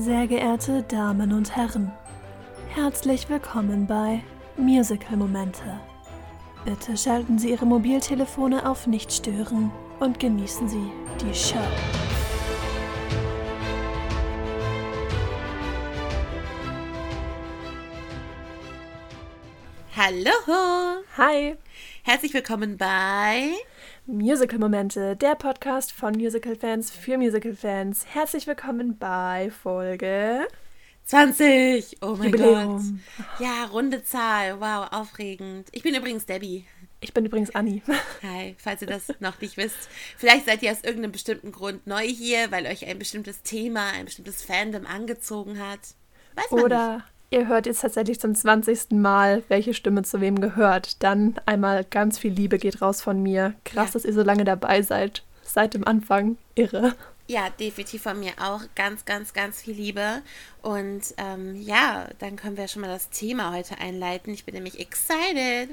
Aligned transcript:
Sehr 0.00 0.26
geehrte 0.26 0.82
Damen 0.82 1.32
und 1.32 1.56
Herren, 1.56 1.90
herzlich 2.68 3.30
willkommen 3.30 3.86
bei 3.86 4.22
Musical 4.56 5.16
Momente. 5.16 5.80
Bitte 6.66 6.98
schalten 6.98 7.38
Sie 7.38 7.50
Ihre 7.50 7.64
Mobiltelefone 7.64 8.68
auf 8.68 8.86
Nicht 8.86 9.10
stören 9.10 9.72
und 9.98 10.20
genießen 10.20 10.68
Sie 10.68 10.90
die 11.22 11.34
Show. 11.34 11.56
Hallo! 19.96 21.04
Hi! 21.16 21.56
Herzlich 22.02 22.34
willkommen 22.34 22.76
bei 22.76 23.52
Musical 24.06 24.58
Momente, 24.58 25.16
der 25.16 25.34
Podcast 25.34 25.92
von 25.92 26.14
Musical-Fans 26.14 26.90
für 26.90 27.18
Musical-Fans. 27.18 28.06
Herzlich 28.12 28.46
willkommen 28.46 28.98
bei 28.98 29.50
Folge 29.50 30.46
20. 31.04 31.98
Oh 32.02 32.16
mein 32.16 32.30
Jubiläum. 32.30 33.00
Gott. 33.16 33.26
Ja, 33.40 33.64
runde 33.66 34.02
Zahl. 34.04 34.60
Wow, 34.60 34.88
aufregend. 34.92 35.68
Ich 35.72 35.82
bin 35.82 35.94
übrigens 35.94 36.26
Debbie. 36.26 36.64
Ich 37.00 37.14
bin 37.14 37.24
übrigens 37.24 37.54
Anni. 37.54 37.82
Hi, 38.22 38.56
falls 38.58 38.82
ihr 38.82 38.88
das 38.88 39.12
noch 39.20 39.40
nicht 39.40 39.56
wisst. 39.56 39.88
Vielleicht 40.16 40.46
seid 40.46 40.62
ihr 40.62 40.72
aus 40.72 40.82
irgendeinem 40.82 41.12
bestimmten 41.12 41.52
Grund 41.52 41.86
neu 41.86 42.06
hier, 42.06 42.50
weil 42.50 42.66
euch 42.66 42.86
ein 42.86 42.98
bestimmtes 42.98 43.42
Thema, 43.42 43.90
ein 43.92 44.06
bestimmtes 44.06 44.42
Fandom 44.42 44.86
angezogen 44.86 45.58
hat. 45.58 45.80
Weiß 46.34 46.50
man 46.50 46.62
Oder 46.62 46.94
nicht. 46.96 47.04
Ihr 47.30 47.48
hört 47.48 47.66
jetzt 47.66 47.80
tatsächlich 47.80 48.20
zum 48.20 48.34
20. 48.34 48.92
Mal, 48.92 49.42
welche 49.48 49.74
Stimme 49.74 50.02
zu 50.02 50.20
wem 50.20 50.40
gehört. 50.40 51.02
Dann 51.02 51.34
einmal 51.46 51.84
ganz 51.84 52.18
viel 52.18 52.32
Liebe 52.32 52.58
geht 52.58 52.80
raus 52.82 53.02
von 53.02 53.22
mir. 53.22 53.54
Krass, 53.64 53.88
Ja. 53.88 53.92
dass 53.94 54.04
ihr 54.04 54.12
so 54.12 54.22
lange 54.22 54.44
dabei 54.44 54.82
seid. 54.82 55.22
Seit 55.42 55.74
dem 55.74 55.86
Anfang. 55.86 56.36
Irre. 56.54 56.94
Ja, 57.28 57.48
definitiv 57.58 58.02
von 58.02 58.20
mir 58.20 58.32
auch 58.40 58.60
ganz, 58.76 59.04
ganz, 59.04 59.32
ganz 59.32 59.62
viel 59.62 59.74
Liebe. 59.74 60.22
Und 60.62 61.02
ähm, 61.16 61.56
ja, 61.60 62.06
dann 62.20 62.36
können 62.36 62.56
wir 62.56 62.68
schon 62.68 62.82
mal 62.82 62.88
das 62.88 63.10
Thema 63.10 63.52
heute 63.52 63.78
einleiten. 63.78 64.32
Ich 64.32 64.44
bin 64.44 64.54
nämlich 64.54 64.78
excited. 64.78 65.70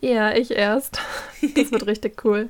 Ja, 0.00 0.32
ich 0.34 0.50
erst. 0.50 1.00
Das 1.54 1.70
wird 1.70 1.86
richtig 1.86 2.24
cool. 2.24 2.48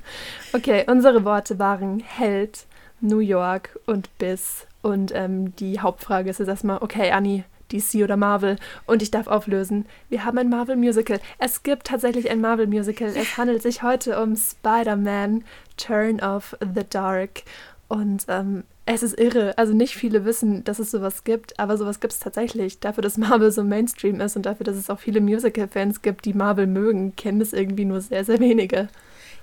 Okay, 0.53 0.85
unsere 0.87 1.23
Worte 1.23 1.59
waren 1.59 1.99
Held, 1.99 2.65
New 2.99 3.19
York 3.19 3.77
und 3.85 4.15
Biss. 4.17 4.65
Und 4.81 5.11
ähm, 5.13 5.55
die 5.57 5.79
Hauptfrage 5.79 6.29
ist 6.29 6.39
jetzt 6.39 6.47
erstmal, 6.49 6.79
okay, 6.81 7.11
Anni, 7.11 7.43
DC 7.71 8.03
oder 8.03 8.17
Marvel? 8.17 8.57
Und 8.85 9.01
ich 9.01 9.11
darf 9.11 9.27
auflösen. 9.27 9.85
Wir 10.09 10.25
haben 10.25 10.37
ein 10.37 10.49
Marvel-Musical. 10.49 11.19
Es 11.37 11.63
gibt 11.63 11.87
tatsächlich 11.87 12.29
ein 12.29 12.41
Marvel-Musical. 12.41 13.13
Es 13.15 13.37
handelt 13.37 13.61
sich 13.61 13.83
heute 13.83 14.21
um 14.21 14.35
Spider-Man, 14.35 15.43
Turn 15.77 16.19
of 16.19 16.55
the 16.61 16.83
Dark. 16.89 17.43
Und 17.87 18.25
ähm, 18.27 18.63
es 18.85 19.03
ist 19.03 19.19
irre. 19.19 19.57
Also 19.57 19.73
nicht 19.73 19.95
viele 19.95 20.25
wissen, 20.25 20.63
dass 20.63 20.79
es 20.79 20.91
sowas 20.91 21.23
gibt, 21.23 21.59
aber 21.59 21.77
sowas 21.77 21.99
gibt 21.99 22.13
es 22.13 22.19
tatsächlich. 22.19 22.79
Dafür, 22.79 23.01
dass 23.01 23.17
Marvel 23.17 23.51
so 23.51 23.63
Mainstream 23.63 24.21
ist 24.21 24.35
und 24.35 24.45
dafür, 24.45 24.63
dass 24.63 24.77
es 24.77 24.89
auch 24.89 24.99
viele 24.99 25.21
Musical-Fans 25.21 26.01
gibt, 26.01 26.25
die 26.25 26.33
Marvel 26.33 26.67
mögen, 26.67 27.15
kennen 27.15 27.41
es 27.41 27.53
irgendwie 27.53 27.85
nur 27.85 28.01
sehr, 28.01 28.23
sehr 28.23 28.39
wenige. 28.39 28.87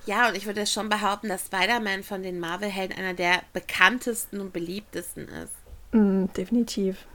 Ja, 0.07 0.29
und 0.29 0.37
ich 0.37 0.47
würde 0.47 0.67
schon 0.67 0.89
behaupten, 0.89 1.29
dass 1.29 1.47
Spider-Man 1.47 2.03
von 2.03 2.23
den 2.23 2.39
Marvel-Helden 2.39 2.99
einer 2.99 3.15
der 3.15 3.43
bekanntesten 3.53 4.41
und 4.41 4.53
beliebtesten 4.53 5.29
ist. 5.29 5.55
Mm, 5.93 6.27
definitiv. 6.37 7.07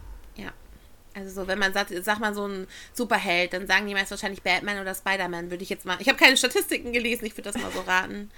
Also 1.20 1.42
so, 1.42 1.48
wenn 1.48 1.58
man 1.58 1.72
sagt, 1.72 1.92
sag 2.04 2.18
mal 2.18 2.34
so 2.34 2.46
ein 2.46 2.66
Superheld, 2.92 3.52
dann 3.52 3.66
sagen 3.66 3.86
die 3.86 3.94
meist 3.94 4.10
wahrscheinlich 4.10 4.42
Batman 4.42 4.80
oder 4.80 4.94
Spider-Man, 4.94 5.50
würde 5.50 5.62
ich 5.62 5.68
jetzt 5.70 5.84
mal. 5.86 5.96
Ich 6.00 6.08
habe 6.08 6.18
keine 6.18 6.36
Statistiken 6.36 6.92
gelesen, 6.92 7.24
ich 7.26 7.36
würde 7.36 7.52
das 7.52 7.60
mal 7.62 7.70
so 7.72 7.80
raten. 7.80 8.30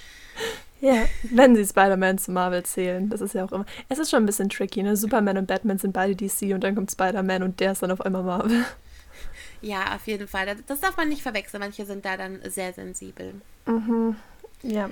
Ja, 0.81 1.05
wenn 1.23 1.55
sie 1.55 1.65
Spider-Man 1.65 2.19
zu 2.19 2.33
Marvel 2.33 2.63
zählen. 2.65 3.09
Das 3.09 3.21
ist 3.21 3.35
ja 3.35 3.45
auch 3.45 3.53
immer. 3.53 3.67
Es 3.89 3.99
ist 3.99 4.11
schon 4.11 4.23
ein 4.23 4.27
bisschen 4.27 4.49
tricky, 4.49 4.83
ne? 4.83 4.97
Superman 4.97 5.39
und 5.39 5.47
Batman 5.47 5.79
sind 5.79 5.93
beide 5.93 6.17
DC 6.17 6.53
und 6.55 6.65
dann 6.65 6.75
kommt 6.75 6.91
Spider-Man 6.91 7.43
und 7.43 7.61
der 7.61 7.73
ist 7.73 7.83
dann 7.83 7.91
auf 7.93 8.01
einmal 8.01 8.23
Marvel. 8.25 8.65
Ja, 9.61 9.95
auf 9.95 10.07
jeden 10.09 10.27
Fall. 10.27 10.47
Das- 10.47 10.57
Das 10.67 10.81
darf 10.81 10.97
man 10.97 11.09
nicht 11.09 11.23
verwechseln. 11.23 11.61
Manche 11.61 11.87
sind 11.87 12.05
da 12.05 12.17
dann 12.17 12.41
sehr 12.51 12.73
sensibel. 12.73 13.35
Ja. 14.63 14.91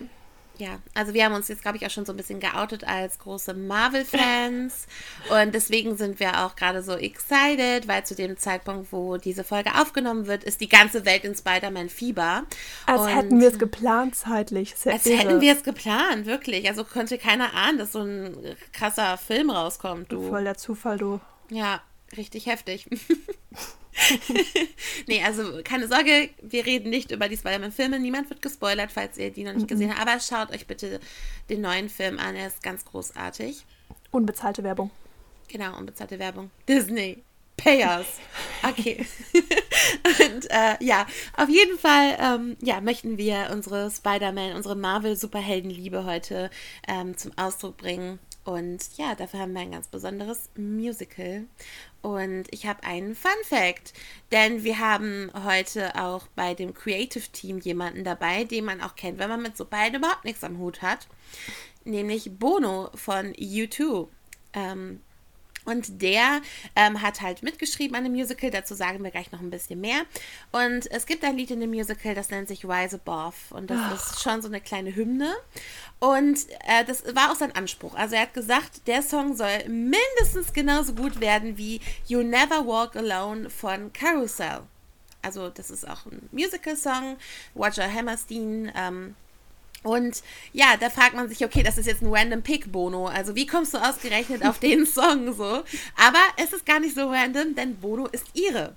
Ja, 0.60 0.78
also 0.92 1.14
wir 1.14 1.24
haben 1.24 1.34
uns 1.34 1.48
jetzt, 1.48 1.62
glaube 1.62 1.78
ich, 1.78 1.86
auch 1.86 1.90
schon 1.90 2.04
so 2.04 2.12
ein 2.12 2.18
bisschen 2.18 2.38
geoutet 2.38 2.84
als 2.84 3.18
große 3.18 3.54
Marvel-Fans. 3.54 4.86
und 5.30 5.54
deswegen 5.54 5.96
sind 5.96 6.20
wir 6.20 6.44
auch 6.44 6.54
gerade 6.54 6.82
so 6.82 6.92
excited, 6.96 7.88
weil 7.88 8.04
zu 8.04 8.14
dem 8.14 8.36
Zeitpunkt, 8.36 8.92
wo 8.92 9.16
diese 9.16 9.42
Folge 9.42 9.70
aufgenommen 9.80 10.26
wird, 10.26 10.44
ist 10.44 10.60
die 10.60 10.68
ganze 10.68 11.06
Welt 11.06 11.24
in 11.24 11.34
Spider-Man-Fieber. 11.34 12.44
Als 12.84 13.00
Und- 13.00 13.08
hätten 13.08 13.40
wir 13.40 13.48
es 13.48 13.58
geplant 13.58 14.14
zeitlich. 14.16 14.74
Sehr 14.76 14.92
Als 14.92 15.06
irre. 15.06 15.16
hätten 15.18 15.40
wir 15.40 15.54
es 15.54 15.62
geplant, 15.62 16.26
wirklich. 16.26 16.68
Also 16.68 16.84
konnte 16.84 17.16
keiner 17.16 17.54
ahnen, 17.54 17.78
dass 17.78 17.92
so 17.92 18.00
ein 18.00 18.36
krasser 18.74 19.16
Film 19.16 19.48
rauskommt, 19.48 20.12
du. 20.12 20.28
Voll 20.28 20.44
der 20.44 20.58
Zufall, 20.58 20.98
du. 20.98 21.20
Ja, 21.48 21.80
richtig 22.16 22.46
heftig. 22.46 22.86
nee, 25.06 25.22
also 25.22 25.60
keine 25.64 25.88
Sorge, 25.88 26.30
wir 26.42 26.66
reden 26.66 26.90
nicht 26.90 27.10
über 27.10 27.28
die 27.28 27.36
Spider-Man-Filme. 27.36 27.98
Niemand 27.98 28.30
wird 28.30 28.42
gespoilert, 28.42 28.92
falls 28.92 29.18
ihr 29.18 29.30
die 29.30 29.44
noch 29.44 29.54
nicht 29.54 29.68
gesehen 29.68 29.90
habt. 29.90 30.00
Aber 30.00 30.20
schaut 30.20 30.50
euch 30.52 30.66
bitte 30.66 31.00
den 31.48 31.60
neuen 31.60 31.88
Film 31.88 32.18
an, 32.18 32.36
er 32.36 32.46
ist 32.46 32.62
ganz 32.62 32.84
großartig. 32.84 33.64
Unbezahlte 34.10 34.62
Werbung. 34.62 34.90
Genau, 35.48 35.76
unbezahlte 35.76 36.18
Werbung. 36.18 36.50
Disney. 36.68 37.22
Pay 37.56 37.84
us. 37.84 38.06
Okay. 38.66 39.04
Und 40.04 40.50
äh, 40.50 40.82
ja, 40.82 41.06
auf 41.36 41.48
jeden 41.50 41.78
Fall 41.78 42.16
ähm, 42.18 42.56
ja, 42.62 42.80
möchten 42.80 43.18
wir 43.18 43.50
unsere 43.52 43.90
Spider-Man, 43.90 44.56
unsere 44.56 44.76
Marvel-Superheldenliebe 44.76 46.04
heute 46.04 46.50
ähm, 46.88 47.18
zum 47.18 47.32
Ausdruck 47.36 47.76
bringen. 47.76 48.18
Und 48.44 48.96
ja, 48.96 49.14
dafür 49.14 49.40
haben 49.40 49.52
wir 49.52 49.60
ein 49.60 49.72
ganz 49.72 49.88
besonderes 49.88 50.50
Musical. 50.56 51.44
Und 52.02 52.44
ich 52.50 52.66
habe 52.66 52.82
einen 52.84 53.14
Fun 53.14 53.30
Fact, 53.44 53.92
denn 54.32 54.64
wir 54.64 54.78
haben 54.78 55.30
heute 55.44 55.94
auch 55.96 56.26
bei 56.34 56.54
dem 56.54 56.72
Creative 56.72 57.28
Team 57.32 57.58
jemanden 57.58 58.04
dabei, 58.04 58.44
den 58.44 58.64
man 58.64 58.80
auch 58.80 58.96
kennt, 58.96 59.18
wenn 59.18 59.28
man 59.28 59.42
mit 59.42 59.56
so 59.56 59.66
beiden 59.66 59.98
überhaupt 59.98 60.24
nichts 60.24 60.42
am 60.42 60.58
Hut 60.58 60.80
hat, 60.80 61.06
nämlich 61.84 62.38
Bono 62.38 62.90
von 62.94 63.34
U2. 63.34 64.08
Ähm, 64.54 65.00
und 65.64 66.00
der 66.02 66.40
ähm, 66.74 67.02
hat 67.02 67.20
halt 67.20 67.42
mitgeschrieben 67.42 67.96
an 67.96 68.04
dem 68.04 68.12
Musical, 68.12 68.50
dazu 68.50 68.74
sagen 68.74 69.02
wir 69.04 69.10
gleich 69.10 69.30
noch 69.30 69.40
ein 69.40 69.50
bisschen 69.50 69.80
mehr. 69.80 70.02
Und 70.52 70.90
es 70.90 71.06
gibt 71.06 71.24
ein 71.24 71.36
Lied 71.36 71.50
in 71.50 71.60
dem 71.60 71.70
Musical, 71.70 72.14
das 72.14 72.30
nennt 72.30 72.48
sich 72.48 72.64
Rise 72.64 73.00
Above. 73.04 73.36
Und 73.50 73.70
das 73.70 73.94
ist 73.94 74.22
schon 74.22 74.40
so 74.42 74.48
eine 74.48 74.60
kleine 74.60 74.94
Hymne. 74.94 75.34
Und 75.98 76.48
äh, 76.66 76.84
das 76.86 77.04
war 77.14 77.30
auch 77.30 77.36
sein 77.36 77.54
Anspruch. 77.54 77.94
Also 77.94 78.14
er 78.14 78.22
hat 78.22 78.34
gesagt, 78.34 78.86
der 78.86 79.02
Song 79.02 79.36
soll 79.36 79.68
mindestens 79.68 80.52
genauso 80.52 80.94
gut 80.94 81.20
werden 81.20 81.58
wie 81.58 81.80
You 82.06 82.22
Never 82.22 82.66
Walk 82.66 82.96
Alone 82.96 83.50
von 83.50 83.92
Carousel. 83.92 84.62
Also 85.22 85.50
das 85.50 85.70
ist 85.70 85.86
auch 85.86 86.06
ein 86.06 86.28
Musical-Song. 86.32 87.16
Roger 87.54 87.92
Hammerstein 87.92 88.72
ähm, 88.74 89.14
und 89.82 90.22
ja, 90.52 90.76
da 90.78 90.90
fragt 90.90 91.14
man 91.14 91.28
sich, 91.28 91.44
okay, 91.44 91.62
das 91.62 91.78
ist 91.78 91.86
jetzt 91.86 92.02
ein 92.02 92.12
random 92.12 92.42
Pick, 92.42 92.70
Bono. 92.70 93.06
Also 93.06 93.34
wie 93.34 93.46
kommst 93.46 93.72
du 93.74 93.78
ausgerechnet 93.78 94.44
auf 94.44 94.58
den 94.58 94.84
Song 94.86 95.32
so? 95.32 95.62
Aber 95.96 96.20
es 96.36 96.52
ist 96.52 96.66
gar 96.66 96.80
nicht 96.80 96.94
so 96.94 97.08
random, 97.08 97.54
denn 97.54 97.76
Bono 97.76 98.06
ist 98.06 98.26
ihre. 98.34 98.74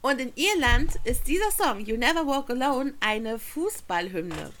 Und 0.00 0.20
in 0.20 0.32
Irland 0.36 0.92
ist 1.02 1.26
dieser 1.26 1.50
Song, 1.50 1.84
You 1.84 1.96
Never 1.96 2.26
Walk 2.26 2.50
Alone, 2.50 2.94
eine 3.00 3.38
Fußballhymne. 3.40 4.52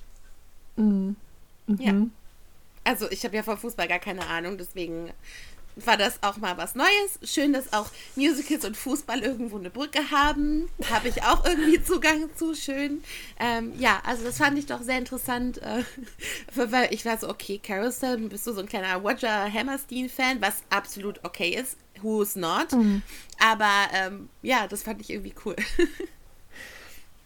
Ja. 1.78 2.06
Also 2.82 3.10
ich 3.10 3.24
habe 3.24 3.36
ja 3.36 3.42
von 3.42 3.56
Fußball 3.56 3.88
gar 3.88 4.00
keine 4.00 4.26
Ahnung, 4.26 4.58
deswegen 4.58 5.10
war 5.76 5.96
das 5.96 6.22
auch 6.22 6.36
mal 6.36 6.56
was 6.56 6.74
Neues. 6.74 7.18
Schön, 7.22 7.52
dass 7.52 7.72
auch 7.72 7.90
Musicals 8.16 8.64
und 8.64 8.76
Fußball 8.76 9.20
irgendwo 9.20 9.58
eine 9.58 9.70
Brücke 9.70 10.10
haben. 10.10 10.68
Habe 10.90 11.08
ich 11.08 11.22
auch 11.22 11.44
irgendwie 11.44 11.82
Zugang 11.84 12.30
zu. 12.36 12.54
Schön. 12.54 13.02
Ähm, 13.38 13.72
ja, 13.78 14.00
also 14.04 14.24
das 14.24 14.38
fand 14.38 14.58
ich 14.58 14.66
doch 14.66 14.82
sehr 14.82 14.98
interessant, 14.98 15.58
äh, 15.58 15.84
weil 16.54 16.92
ich 16.92 17.04
war 17.04 17.18
so, 17.18 17.28
okay, 17.28 17.60
Carousel, 17.62 18.18
bist 18.28 18.46
du 18.46 18.52
so 18.52 18.60
ein 18.60 18.68
kleiner 18.68 18.96
Roger 18.96 19.52
Hammerstein-Fan, 19.52 20.40
was 20.40 20.62
absolut 20.70 21.24
okay 21.24 21.50
ist. 21.50 21.76
Who's 22.02 22.36
not? 22.36 22.68
Aber 23.38 23.70
ähm, 23.92 24.28
ja, 24.42 24.66
das 24.66 24.82
fand 24.82 25.00
ich 25.00 25.10
irgendwie 25.10 25.34
cool. 25.44 25.56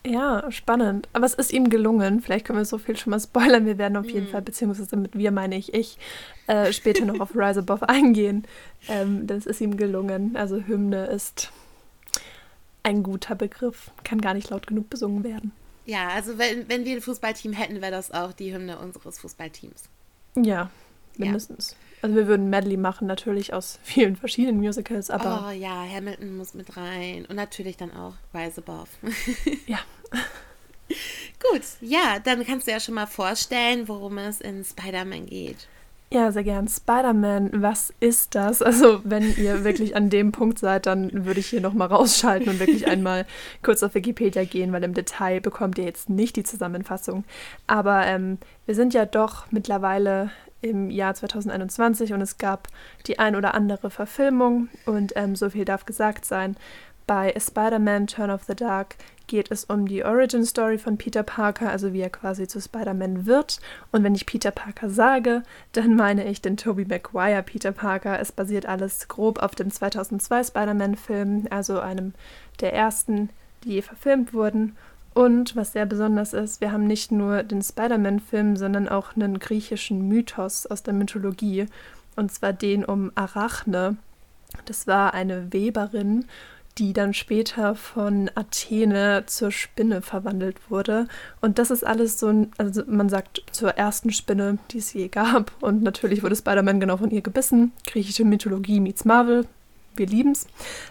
Ja, 0.07 0.51
spannend. 0.51 1.09
Aber 1.13 1.27
es 1.27 1.35
ist 1.35 1.53
ihm 1.53 1.69
gelungen. 1.71 2.21
Vielleicht 2.21 2.47
können 2.47 2.59
wir 2.59 2.65
so 2.65 2.79
viel 2.79 2.97
schon 2.97 3.11
mal 3.11 3.21
spoilern. 3.21 3.67
Wir 3.67 3.79
werden 3.79 3.97
auf 3.97 4.09
jeden 4.09 4.29
Fall, 4.29 4.43
beziehungsweise 4.43 4.97
mit 4.97 5.17
wir 5.17 5.33
meine 5.33 5.57
ich 5.57 5.75
ich, 5.75 5.99
äh, 6.47 6.73
später 6.73 7.05
noch 7.05 7.21
auf 7.21 7.35
Rise 7.35 7.61
Above 7.61 7.89
eingehen. 7.89 8.45
Ähm, 8.89 9.27
das 9.27 9.45
ist 9.45 9.61
ihm 9.61 9.77
gelungen. 9.77 10.37
Also 10.37 10.57
Hymne 10.67 11.07
ist 11.07 11.51
ein 12.85 13.03
guter 13.03 13.35
Begriff. 13.35 13.91
Kann 14.05 14.21
gar 14.21 14.35
nicht 14.35 14.51
laut 14.51 14.67
genug 14.67 14.89
besungen 14.89 15.25
werden. 15.25 15.53
ja, 15.85 16.09
also 16.09 16.39
wenn, 16.39 16.69
wenn 16.69 16.85
wir 16.85 16.97
ein 16.97 17.03
Fußballteam 17.03 17.53
hätten, 17.53 17.81
wäre 17.83 17.93
das 17.93 18.11
auch 18.13 18.33
die 18.33 18.55
Hymne 18.55 18.79
unseres 18.79 19.19
Fußballteams. 19.19 19.85
Ja, 20.37 20.71
mindestens. 21.17 21.77
Also 22.03 22.17
wir 22.17 22.27
würden 22.27 22.51
Medley 22.51 22.77
machen, 22.77 23.07
natürlich 23.07 23.53
aus 23.53 23.79
vielen 23.85 24.17
verschiedenen 24.17 24.59
Musicals, 24.59 25.11
aber 25.11 25.47
Oh 25.49 25.51
ja, 25.51 25.85
Hamilton 25.85 26.37
muss 26.37 26.55
mit 26.55 26.77
rein. 26.77 27.27
Und 27.27 27.37
natürlich 27.37 27.77
dann 27.77 27.93
auch 27.93 28.15
Rise 28.35 28.63
Above. 28.65 28.89
ja. 29.67 29.79
Gut, 31.53 31.63
ja, 31.81 32.19
dann 32.23 32.45
kannst 32.45 32.67
du 32.67 32.73
ja 32.73 32.81
schon 32.81 32.95
mal 32.95 33.07
vorstellen, 33.07 33.89
worum 33.89 34.19
es 34.19 34.41
in 34.41 34.65
Spider-Man 34.65 35.27
geht. 35.27 35.69
Ja, 36.11 36.33
sehr 36.33 36.43
gern. 36.43 36.67
Spider-Man, 36.69 37.63
was 37.63 37.93
ist 38.01 38.35
das? 38.35 38.63
Also, 38.63 39.01
wenn 39.05 39.37
ihr 39.37 39.63
wirklich 39.63 39.95
an 39.95 40.09
dem 40.09 40.33
Punkt 40.33 40.59
seid, 40.59 40.87
dann 40.87 41.27
würde 41.27 41.41
ich 41.41 41.49
hier 41.49 41.61
nochmal 41.61 41.89
rausschalten 41.89 42.49
und 42.49 42.61
wirklich 42.61 42.87
einmal 42.87 43.27
kurz 43.63 43.83
auf 43.83 43.95
Wikipedia 43.95 44.45
gehen, 44.45 44.73
weil 44.73 44.85
im 44.85 44.95
Detail 44.95 45.43
bekommt 45.43 45.77
ihr 45.77 45.85
jetzt 45.85 46.09
nicht 46.09 46.37
die 46.37 46.45
Zusammenfassung. 46.45 47.25
Aber 47.67 48.07
ähm, 48.07 48.39
wir 48.65 48.75
sind 48.75 48.95
ja 48.95 49.05
doch 49.05 49.53
mittlerweile 49.53 50.31
im 50.61 50.91
Jahr 50.91 51.15
2021 51.15 52.13
und 52.13 52.21
es 52.21 52.39
gab 52.39 52.69
die 53.07 53.19
ein 53.19 53.37
oder 53.37 53.55
andere 53.55 53.91
Verfilmung 53.91 54.69
und 54.87 55.13
ähm, 55.17 55.37
so 55.37 55.51
viel 55.51 55.65
darf 55.65 55.87
gesagt 55.87 56.25
sein. 56.25 56.57
Bei 57.07 57.33
Spider-Man 57.39 58.07
Turn 58.07 58.31
of 58.31 58.45
the 58.45 58.55
Dark 58.55 58.97
geht 59.29 59.51
es 59.51 59.65
um 59.65 59.87
die 59.87 60.05
Origin 60.05 60.45
Story 60.45 60.77
von 60.77 60.99
Peter 60.99 61.23
Parker, 61.23 61.71
also 61.71 61.93
wie 61.93 62.01
er 62.01 62.11
quasi 62.11 62.47
zu 62.49 62.61
Spider-Man 62.61 63.25
wird. 63.25 63.61
Und 63.93 64.05
wenn 64.05 64.15
ich 64.15 64.27
Peter 64.27 64.51
Parker 64.51 64.91
sage, 64.91 65.43
dann 65.73 65.97
meine 65.97 66.27
ich 66.27 66.43
den 66.43 66.57
Tobey 66.57 66.85
Maguire 66.85 67.43
Peter 67.43 67.73
Parker. 67.73 68.21
Es 68.21 68.33
basiert 68.33 68.67
alles 68.67 69.09
grob 69.09 69.43
auf 69.43 69.55
dem 69.55 69.71
2002 69.71 70.45
Spider-Man-Film, 70.45 71.47
also 71.51 71.81
einem 71.81 72.13
der 72.61 72.75
ersten, 72.75 73.31
die 73.65 73.81
verfilmt 73.81 74.35
wurden. 74.35 74.77
Und 75.19 75.57
was 75.57 75.73
sehr 75.73 75.85
besonders 75.85 76.33
ist, 76.33 76.61
wir 76.61 76.71
haben 76.71 76.87
nicht 76.87 77.11
nur 77.11 77.43
den 77.43 77.61
Spider-Man-Film, 77.61 78.55
sondern 78.55 78.89
auch 78.89 79.17
einen 79.17 79.41
griechischen 79.41 80.07
Mythos 80.07 80.65
aus 80.65 80.85
der 80.85 80.95
Mythologie. 80.95 81.67
Und 82.15 82.31
zwar 82.31 82.53
den 82.53 82.85
um 82.85 83.11
Arachne. 83.17 83.97
Das 84.67 84.87
war 84.87 85.15
eine 85.15 85.53
Weberin 85.53 86.25
die 86.79 86.93
dann 86.93 87.13
später 87.13 87.75
von 87.75 88.31
Athene 88.37 89.25
zur 89.27 89.51
Spinne 89.51 90.01
verwandelt 90.01 90.71
wurde. 90.71 91.09
Und 91.41 91.59
das 91.59 91.73
ist 91.73 91.85
alles 91.85 92.21
so 92.21 92.29
ein, 92.29 92.53
also 92.57 92.85
man 92.87 93.09
sagt 93.09 93.43
zur 93.51 93.71
ersten 93.71 94.13
Spinne, 94.13 94.59
die 94.71 94.79
es 94.79 94.93
je 94.93 95.09
gab. 95.09 95.51
Und 95.61 95.83
natürlich 95.83 96.23
wurde 96.23 96.37
Spider-Man 96.37 96.79
genau 96.79 96.97
von 96.97 97.11
ihr 97.11 97.23
gebissen. 97.23 97.73
Griechische 97.85 98.25
Mythologie 98.25 98.79
meets 98.79 99.05
Marvel. 99.05 99.47
Wir 99.99 100.07
lieben's. 100.07 100.47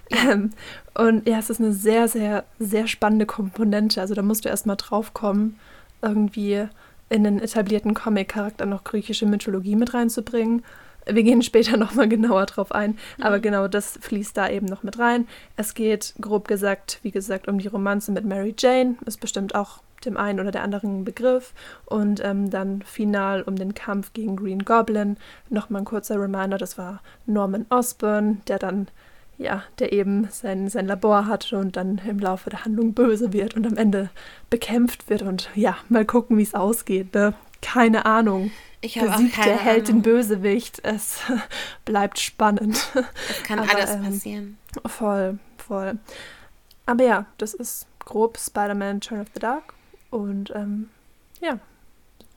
Ähm, 0.09 0.51
und 0.94 1.27
ja, 1.27 1.39
es 1.39 1.50
ist 1.50 1.59
eine 1.59 1.74
sehr, 1.74 2.07
sehr, 2.07 2.44
sehr 2.59 2.88
spannende 2.88 3.25
Komponente. 3.25 4.01
Also 4.01 4.13
da 4.13 4.21
musst 4.21 4.45
du 4.45 4.50
erstmal 4.50 4.77
drauf 4.77 5.13
kommen, 5.13 5.59
irgendwie 6.01 6.68
in 7.09 7.25
einen 7.25 7.39
etablierten 7.39 7.94
Comic-Charakter 7.94 8.65
noch 8.65 8.83
griechische 8.83 9.25
Mythologie 9.25 9.75
mit 9.75 9.94
reinzubringen. 9.94 10.63
Wir 11.06 11.24
gehen 11.24 11.42
später 11.42 11.77
nochmal 11.77 12.09
genauer 12.09 12.45
drauf 12.45 12.71
ein, 12.71 12.98
aber 13.21 13.38
mhm. 13.38 13.42
genau 13.42 13.68
das 13.68 13.98
fließt 14.01 14.36
da 14.36 14.50
eben 14.50 14.65
noch 14.65 14.83
mit 14.83 15.00
rein. 15.00 15.27
Es 15.56 15.74
geht 15.74 16.13
grob 16.19 16.48
gesagt, 16.48 17.00
wie 17.04 17.12
gesagt, 17.12 17.48
um 17.48 17.59
die 17.59 17.68
Romanze 17.68 18.12
mit 18.12 18.25
Mary 18.25 18.54
Jane, 18.57 18.95
ist 19.06 19.21
bestimmt 19.21 19.56
auch 19.56 19.81
dem 20.05 20.17
einen 20.17 20.39
oder 20.39 20.51
der 20.51 20.63
anderen 20.63 21.03
Begriff. 21.03 21.53
Und 21.85 22.23
ähm, 22.23 22.49
dann 22.49 22.81
final 22.81 23.41
um 23.44 23.55
den 23.55 23.73
Kampf 23.73 24.13
gegen 24.13 24.35
Green 24.35 24.65
Goblin. 24.65 25.17
Nochmal 25.49 25.81
ein 25.81 25.85
kurzer 25.85 26.19
Reminder, 26.19 26.57
das 26.57 26.77
war 26.77 27.01
Norman 27.25 27.65
Osborn, 27.69 28.41
der 28.47 28.59
dann, 28.59 28.88
ja, 29.38 29.63
der 29.79 29.94
eben 29.94 30.27
sein, 30.31 30.69
sein 30.69 30.88
Labor 30.88 31.27
hatte 31.27 31.57
und 31.57 31.75
dann 31.75 32.01
im 32.07 32.19
Laufe 32.19 32.49
der 32.49 32.65
Handlung 32.65 32.94
böse 32.94 33.33
wird 33.33 33.55
und 33.55 33.65
am 33.65 33.77
Ende 33.77 34.09
bekämpft 34.49 35.09
wird. 35.09 35.21
Und 35.21 35.49
ja, 35.55 35.77
mal 35.89 36.05
gucken, 36.05 36.38
wie 36.38 36.44
es 36.44 36.53
ausgeht. 36.53 37.13
Ne? 37.13 37.33
Keine 37.61 38.05
Ahnung. 38.05 38.51
Ich 38.81 38.99
habe 38.99 39.09
auch 39.11 39.31
keine 39.33 39.53
der 39.53 39.57
Held 39.57 39.88
den 39.88 40.01
Bösewicht. 40.01 40.79
Es 40.83 41.21
bleibt 41.85 42.19
spannend. 42.19 42.91
Es 43.29 43.44
kann 43.44 43.59
Aber, 43.59 43.75
alles 43.75 43.91
ähm, 43.91 44.03
passieren. 44.03 44.57
Voll, 44.85 45.39
voll. 45.57 45.97
Aber 46.85 47.03
ja, 47.03 47.25
das 47.38 47.53
ist 47.53 47.88
grob 47.99 48.38
Spider-Man 48.38 49.01
Turn 49.01 49.21
of 49.21 49.27
the 49.33 49.39
Dark. 49.39 49.73
Und 50.09 50.51
ähm, 50.56 50.89
ja, 51.42 51.59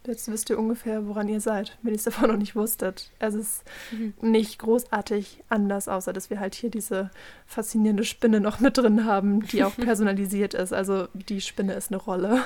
jetzt 0.06 0.30
wisst 0.30 0.50
ihr 0.50 0.58
ungefähr, 0.58 1.06
woran 1.06 1.28
ihr 1.28 1.40
seid, 1.40 1.78
wenn 1.82 1.92
ihr 1.92 1.98
es 1.98 2.04
davon 2.04 2.30
noch 2.30 2.36
nicht 2.36 2.56
wusstet. 2.56 3.10
Es 3.18 3.34
ist 3.34 3.64
mhm. 3.92 4.14
nicht 4.20 4.58
großartig 4.58 5.42
anders, 5.48 5.88
außer 5.88 6.12
dass 6.12 6.30
wir 6.30 6.40
halt 6.40 6.54
hier 6.54 6.70
diese 6.70 7.10
faszinierende 7.46 8.04
Spinne 8.04 8.40
noch 8.40 8.60
mit 8.60 8.78
drin 8.78 9.04
haben, 9.04 9.46
die 9.46 9.64
auch 9.64 9.76
personalisiert 9.76 10.54
ist. 10.54 10.72
Also 10.72 11.08
die 11.14 11.40
Spinne 11.40 11.74
ist 11.74 11.90
eine 11.90 12.00
Rolle. 12.00 12.42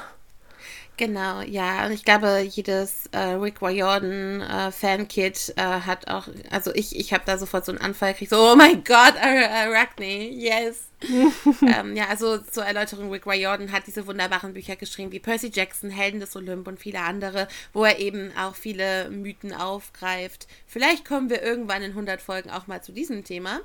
Genau, 0.97 1.41
ja. 1.41 1.87
Und 1.87 1.93
ich 1.93 2.05
glaube, 2.05 2.41
jedes 2.49 3.07
äh, 3.13 3.19
Rick 3.19 3.61
Riordan 3.61 4.41
äh, 4.41 4.71
Fankit 4.71 5.53
äh, 5.57 5.63
hat 5.63 6.07
auch, 6.09 6.29
also 6.51 6.73
ich, 6.73 6.95
ich 6.95 7.13
habe 7.13 7.25
da 7.27 7.37
sofort 7.37 7.65
so 7.65 7.73
einen 7.73 7.81
Anfall 7.81 8.13
gekriegt, 8.13 8.31
so, 8.31 8.53
oh 8.53 8.55
mein 8.55 8.85
Gott, 8.85 9.15
Arachne, 9.21 10.29
yes. 10.31 10.85
ähm, 11.63 11.97
ja, 11.97 12.09
also 12.09 12.39
zur 12.39 12.65
Erläuterung, 12.65 13.11
Rick 13.11 13.27
Riordan 13.27 13.73
hat 13.73 13.87
diese 13.87 14.07
wunderbaren 14.07 14.55
Bücher 14.55 14.77
geschrieben, 14.77 15.11
wie 15.13 15.19
Percy 15.19 15.51
Jackson, 15.53 15.91
Helden 15.91 16.21
des 16.21 16.35
Olymp 16.37 16.67
und 16.67 16.79
viele 16.79 17.01
andere, 17.01 17.49
wo 17.73 17.85
er 17.85 17.99
eben 17.99 18.33
auch 18.39 18.55
viele 18.55 19.11
Mythen 19.11 19.53
aufgreift. 19.53 20.47
Vielleicht 20.67 21.05
kommen 21.05 21.29
wir 21.29 21.43
irgendwann 21.43 21.83
in 21.83 21.91
100 21.91 22.23
Folgen 22.23 22.51
auch 22.51 22.69
mal 22.69 22.83
zu 22.83 22.93
diesem 22.93 23.25
Thema. 23.25 23.61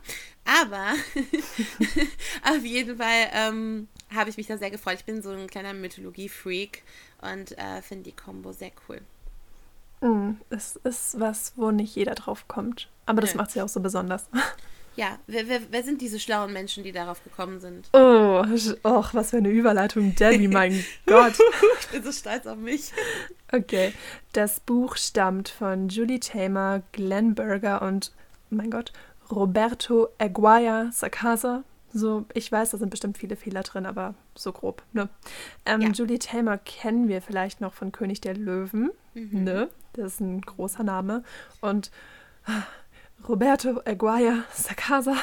Aber 0.45 0.93
auf 2.43 2.65
jeden 2.65 2.97
Fall 2.97 3.29
ähm, 3.33 3.87
habe 4.13 4.29
ich 4.29 4.37
mich 4.37 4.47
da 4.47 4.57
sehr 4.57 4.71
gefreut. 4.71 4.97
Ich 4.99 5.05
bin 5.05 5.21
so 5.21 5.31
ein 5.31 5.47
kleiner 5.47 5.73
Mythologie-Freak 5.73 6.83
und 7.21 7.57
äh, 7.57 7.81
finde 7.81 8.05
die 8.05 8.15
Combo 8.15 8.51
sehr 8.51 8.71
cool. 8.87 9.01
Mm, 10.01 10.37
es 10.49 10.77
ist 10.77 11.19
was, 11.19 11.53
wo 11.55 11.71
nicht 11.71 11.95
jeder 11.95 12.15
drauf 12.15 12.47
kommt. 12.47 12.89
Aber 13.05 13.21
das 13.21 13.35
macht 13.35 13.51
sie 13.51 13.61
auch 13.61 13.69
so 13.69 13.79
besonders. 13.79 14.27
Ja, 14.95 15.17
wer, 15.27 15.47
wer, 15.47 15.61
wer, 15.69 15.83
sind 15.83 16.01
diese 16.01 16.19
schlauen 16.19 16.51
Menschen, 16.51 16.83
die 16.83 16.91
darauf 16.91 17.23
gekommen 17.23 17.61
sind? 17.61 17.87
Oh, 17.93 18.43
och, 18.83 19.13
was 19.13 19.29
für 19.29 19.37
eine 19.37 19.49
Überleitung, 19.49 20.13
Debbie, 20.13 20.49
mein 20.49 20.83
Gott. 21.05 21.35
ich 21.79 21.87
bin 21.87 22.03
so 22.03 22.11
stolz 22.11 22.45
auf 22.45 22.57
mich. 22.57 22.91
Okay, 23.49 23.93
das 24.33 24.59
Buch 24.59 24.97
stammt 24.97 25.47
von 25.47 25.87
Julie 25.87 26.19
Tamer, 26.19 26.81
Glenn 26.91 27.33
Berger 27.33 27.81
und, 27.81 28.11
mein 28.49 28.71
Gott, 28.71 28.91
Roberto 29.31 30.09
Aguaya 30.17 30.89
Sacasa. 30.91 31.63
So, 31.91 32.25
ich 32.33 32.51
weiß, 32.51 32.71
da 32.71 32.77
sind 32.77 32.89
bestimmt 32.89 33.17
viele 33.17 33.35
Fehler 33.35 33.63
drin, 33.63 33.85
aber 33.85 34.13
so 34.35 34.51
grob, 34.51 34.83
ne? 34.93 35.09
Ähm, 35.65 35.81
ja. 35.81 35.89
Julie 35.89 36.19
Tamer 36.19 36.57
kennen 36.57 37.07
wir 37.07 37.21
vielleicht 37.21 37.61
noch 37.61 37.73
von 37.73 37.91
König 37.91 38.21
der 38.21 38.35
Löwen, 38.35 38.91
mhm. 39.13 39.43
ne? 39.43 39.69
Das 39.93 40.13
ist 40.13 40.19
ein 40.19 40.41
großer 40.41 40.83
Name. 40.83 41.23
Und 41.61 41.89
ah, 42.45 42.63
Roberto 43.27 43.81
Aguirre 43.85 44.43
Sacasa 44.53 45.15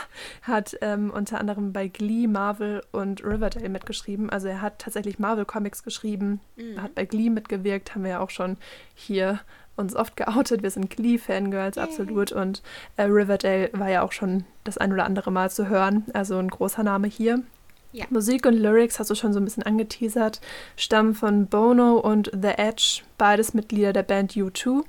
hat 0.43 0.77
ähm, 0.81 1.11
unter 1.11 1.41
anderem 1.41 1.73
bei 1.73 1.89
Glee, 1.89 2.27
Marvel 2.27 2.83
und 2.93 3.25
Riverdale 3.25 3.69
mitgeschrieben. 3.69 4.29
Also 4.29 4.49
er 4.49 4.61
hat 4.61 4.81
tatsächlich 4.81 5.19
Marvel 5.19 5.45
Comics 5.45 5.83
geschrieben, 5.83 6.41
mhm. 6.57 6.83
hat 6.83 6.95
bei 6.95 7.05
Glee 7.05 7.31
mitgewirkt, 7.31 7.95
haben 7.95 8.03
wir 8.03 8.11
ja 8.11 8.21
auch 8.21 8.31
schon 8.31 8.59
hier 8.95 9.41
uns 9.77 9.95
oft 9.95 10.17
geoutet. 10.17 10.63
Wir 10.63 10.71
sind 10.71 10.91
Glee-Fangirls, 10.91 11.79
absolut. 11.79 12.33
Und 12.33 12.63
äh, 12.97 13.03
Riverdale 13.03 13.71
war 13.73 13.91
ja 13.91 14.03
auch 14.03 14.13
schon 14.13 14.45
das 14.65 14.79
ein 14.79 14.93
oder 14.93 15.05
andere 15.05 15.31
Mal 15.31 15.51
zu 15.51 15.69
hören. 15.69 16.05
Also 16.13 16.39
ein 16.39 16.49
großer 16.49 16.83
Name 16.83 17.09
hier. 17.09 17.43
Ja. 17.93 18.05
Musik 18.11 18.45
und 18.45 18.55
Lyrics, 18.55 18.99
hast 18.99 19.11
du 19.11 19.15
schon 19.15 19.33
so 19.33 19.41
ein 19.41 19.45
bisschen 19.45 19.63
angeteasert, 19.63 20.43
stammen 20.77 21.15
von 21.15 21.47
Bono 21.47 21.97
und 21.97 22.31
The 22.31 22.59
Edge, 22.59 23.03
beides 23.17 23.55
Mitglieder 23.55 23.95
der 23.95 24.03
Band 24.03 24.33
U2. 24.33 24.83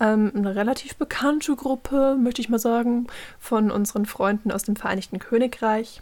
Ähm, 0.00 0.32
eine 0.34 0.54
relativ 0.54 0.96
bekannte 0.96 1.56
Gruppe, 1.56 2.16
möchte 2.18 2.40
ich 2.40 2.48
mal 2.48 2.58
sagen, 2.58 3.06
von 3.38 3.70
unseren 3.70 4.06
Freunden 4.06 4.50
aus 4.50 4.62
dem 4.62 4.76
Vereinigten 4.76 5.18
Königreich 5.18 6.00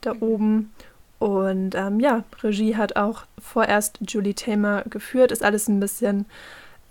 da 0.00 0.14
mhm. 0.14 0.22
oben. 0.22 0.72
Und 1.18 1.74
ähm, 1.74 2.00
ja, 2.00 2.24
Regie 2.42 2.76
hat 2.76 2.96
auch 2.96 3.24
vorerst 3.38 3.98
Julie 4.06 4.34
Tamer 4.34 4.84
geführt, 4.88 5.32
ist 5.32 5.42
alles 5.42 5.68
ein 5.68 5.80
bisschen 5.80 6.26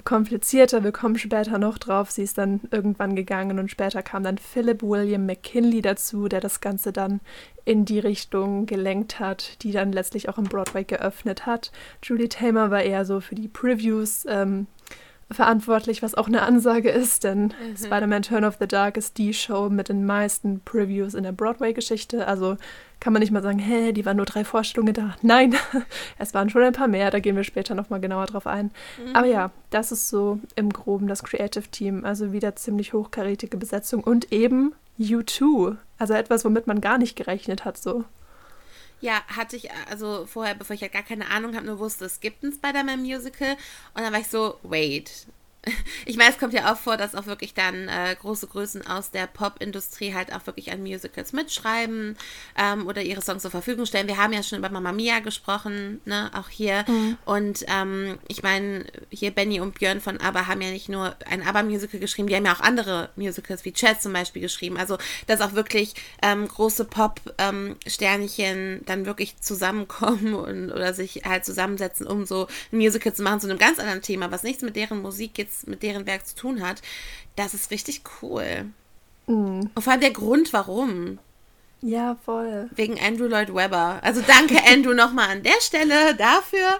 komplizierter. 0.04 0.84
Wir 0.84 0.92
kommen 0.92 1.18
später 1.18 1.58
noch 1.58 1.78
drauf. 1.78 2.12
Sie 2.12 2.24
ist 2.24 2.38
dann 2.38 2.62
irgendwann 2.72 3.16
gegangen 3.16 3.60
und 3.60 3.70
später 3.70 4.02
kam 4.02 4.24
dann 4.24 4.38
Philip 4.38 4.82
William 4.82 5.26
McKinley 5.26 5.82
dazu, 5.82 6.28
der 6.28 6.42
das 6.42 6.62
Ganze 6.62 6.92
dann 6.92 7.20
in 7.66 7.86
die 7.86 8.00
Richtung 8.00 8.66
gelenkt 8.66 9.20
hat, 9.20 9.62
die 9.64 9.72
dann 9.72 9.92
letztlich 9.92 10.30
auch 10.30 10.38
im 10.38 10.46
Broadway 10.46 10.84
geöffnet 10.84 11.46
hat. 11.46 11.72
Julie 12.04 12.30
Tamer 12.30 12.72
war 12.72 12.82
eher 12.82 13.06
so 13.06 13.20
für 13.20 13.36
die 13.36 13.48
Previews 13.48 14.26
ähm, 14.28 14.68
verantwortlich, 15.32 16.02
was 16.02 16.16
auch 16.16 16.28
eine 16.28 16.42
Ansage 16.42 16.90
ist, 16.90 17.24
denn 17.24 17.46
mhm. 17.46 17.78
Spider-Man 17.78 18.24
Turn 18.24 18.44
of 18.44 18.58
the 18.60 18.68
Dark 18.68 18.98
ist 18.98 19.18
die 19.18 19.34
Show 19.34 19.70
mit 19.70 19.90
den 19.90 20.06
meisten 20.06 20.62
Previews 20.62 21.14
in 21.14 21.24
der 21.24 21.32
Broadway-Geschichte. 21.32 22.28
Also 22.28 22.58
kann 23.00 23.14
man 23.14 23.22
nicht 23.22 23.32
mal 23.32 23.44
sagen, 23.44 23.60
hä, 23.60 23.94
die 23.94 24.06
waren 24.06 24.18
nur 24.18 24.26
drei 24.26 24.44
Vorstellungen 24.44 24.94
da. 24.94 25.16
Nein, 25.22 25.56
es 26.18 26.34
waren 26.34 26.50
schon 26.50 26.64
ein 26.64 26.74
paar 26.74 26.88
mehr, 26.88 27.12
da 27.12 27.20
gehen 27.20 27.36
wir 27.36 27.44
später 27.44 27.76
nochmal 27.76 28.00
genauer 28.00 28.26
drauf 28.26 28.48
ein. 28.48 28.72
Mhm. 29.06 29.16
Aber 29.16 29.28
ja, 29.28 29.52
das 29.70 29.92
ist 29.92 30.10
so 30.10 30.40
im 30.56 30.72
Groben 30.72 31.08
das 31.08 31.24
Creative 31.24 31.68
Team. 31.70 32.06
Also 32.06 32.32
wieder 32.34 32.56
ziemlich 32.56 32.94
hochkarätige 32.94 33.58
Besetzung 33.58 34.04
und 34.04 34.32
eben 34.32 34.74
U2. 35.00 35.78
Also 36.00 36.14
etwas, 36.16 36.44
womit 36.44 36.66
man 36.66 36.82
gar 36.82 36.98
nicht 36.98 37.16
gerechnet 37.16 37.66
hat, 37.66 37.78
so. 37.78 38.04
Ja, 39.02 39.24
hatte 39.28 39.56
ich 39.56 39.72
also 39.90 40.26
vorher, 40.26 40.56
bevor 40.56 40.76
ich 40.76 40.82
halt 40.82 40.92
gar 40.92 41.04
keine 41.04 41.30
Ahnung 41.30 41.56
habe, 41.56 41.66
nur 41.66 41.80
wusste, 41.80 42.06
es 42.06 42.20
gibt 42.20 42.44
ein 42.44 42.52
Spider-Man-Musical. 42.52 43.54
Und 43.94 44.02
dann 44.02 44.12
war 44.12 44.20
ich 44.20 44.28
so, 44.28 44.60
wait, 44.64 45.28
ich 46.06 46.18
meine, 46.18 46.32
es 46.32 46.38
kommt 46.38 46.54
ja 46.54 46.72
auch 46.72 46.78
vor, 46.78 46.96
dass 46.98 47.16
auch 47.16 47.26
wirklich 47.26 47.54
dann 47.54 47.88
äh, 47.88 48.16
große 48.20 48.48
Größen 48.48 48.88
aus 48.88 49.12
der 49.12 49.28
Pop-Industrie 49.28 50.14
halt 50.14 50.34
auch 50.34 50.46
wirklich 50.48 50.72
an 50.72 50.82
Musicals 50.82 51.34
mitschreiben 51.34 52.18
ähm, 52.58 52.88
oder 52.88 53.02
ihre 53.02 53.22
Songs 53.22 53.42
zur 53.42 53.52
Verfügung 53.52 53.86
stellen. 53.86 54.08
Wir 54.08 54.18
haben 54.18 54.32
ja 54.34 54.42
schon 54.42 54.60
über 54.60 54.70
Mamma 54.70 54.92
Mia 54.92 55.20
gesprochen, 55.20 56.00
ne, 56.06 56.32
auch 56.34 56.50
hier. 56.50 56.86
Mhm. 56.88 57.18
Und 57.26 57.66
ähm, 57.68 58.20
ich 58.28 58.42
meine, 58.42 58.86
hier 59.10 59.32
Benny 59.32 59.60
und 59.60 59.78
Björn 59.78 60.00
von 60.00 60.20
ABBA 60.20 60.48
haben 60.48 60.62
ja 60.62 60.72
nicht 60.72 60.88
nur 60.88 61.16
ein 61.26 61.46
ABBA-Musical 61.46 62.00
geschrieben, 62.00 62.30
die 62.30 62.36
haben 62.36 62.46
ja 62.46 62.54
auch 62.54 62.62
andere 62.62 63.10
Musicals 63.16 63.66
wie 63.66 63.74
Chess 63.74 64.00
zum 64.02 64.14
Beispiel 64.14 64.42
geschrieben. 64.42 64.78
Also, 64.78 64.98
dass 65.28 65.42
auch 65.42 65.54
wirklich 65.54 65.94
ähm, 66.22 66.48
große 66.48 66.86
Pop-Sternchen 66.86 68.58
ähm, 68.78 68.82
dann 68.86 69.06
wirklich 69.06 69.42
zusammenkommen 69.42 70.34
und, 70.34 70.72
oder 70.72 70.94
sich 70.94 71.24
halt 71.26 71.44
zusammensetzen, 71.44 72.08
um 72.08 72.26
so 72.26 72.48
ein 72.72 72.78
Musical 72.78 73.14
zu 73.14 73.24
machen 73.24 73.42
zu 73.42 73.50
einem 73.50 73.60
ganz 73.60 73.80
anderen 73.80 74.02
Thema, 74.02 74.32
was 74.32 74.44
nichts 74.44 74.62
mit 74.62 74.76
deren 74.76 75.02
Musik 75.02 75.38
jetzt 75.38 75.49
nichts 75.50 75.68
mit 75.68 75.84
deren 75.84 76.06
Werk 76.06 76.26
zu 76.26 76.36
tun 76.36 76.62
hat, 76.62 76.82
das 77.36 77.54
ist 77.54 77.72
richtig 77.72 78.02
cool. 78.22 78.66
Mhm. 79.28 79.70
Und 79.74 79.82
vor 79.82 79.92
allem 79.92 80.02
der 80.02 80.12
Grund, 80.12 80.54
warum. 80.54 81.20
Ja, 81.82 82.18
voll. 82.26 82.70
Wegen 82.76 83.00
Andrew 83.00 83.28
Lloyd 83.28 83.54
Webber. 83.54 84.00
Also 84.02 84.22
danke, 84.22 84.58
Andrew, 84.68 84.94
nochmal 84.94 85.30
an 85.30 85.44
der 85.44 85.60
Stelle 85.62 86.14
dafür. 86.16 86.80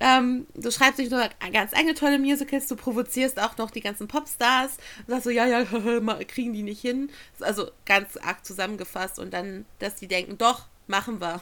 Ähm, 0.00 0.46
du 0.54 0.70
schreibst 0.70 0.98
nicht 0.98 1.10
nur 1.10 1.26
ganz 1.52 1.72
eigene 1.72 1.94
tolle 1.94 2.18
Musicals, 2.18 2.68
du 2.68 2.76
provozierst 2.76 3.40
auch 3.40 3.56
noch 3.56 3.70
die 3.70 3.80
ganzen 3.80 4.06
Popstars. 4.06 4.76
Und 4.98 5.08
sagst 5.08 5.24
so, 5.24 5.30
ja, 5.30 5.46
ja, 5.46 5.64
kriegen 6.28 6.52
die 6.52 6.62
nicht 6.62 6.80
hin. 6.80 7.10
Also 7.40 7.70
ganz 7.86 8.16
arg 8.18 8.44
zusammengefasst 8.44 9.18
und 9.18 9.32
dann, 9.32 9.64
dass 9.78 9.96
die 9.96 10.08
denken, 10.08 10.36
doch, 10.36 10.66
machen 10.86 11.20
wir. 11.20 11.40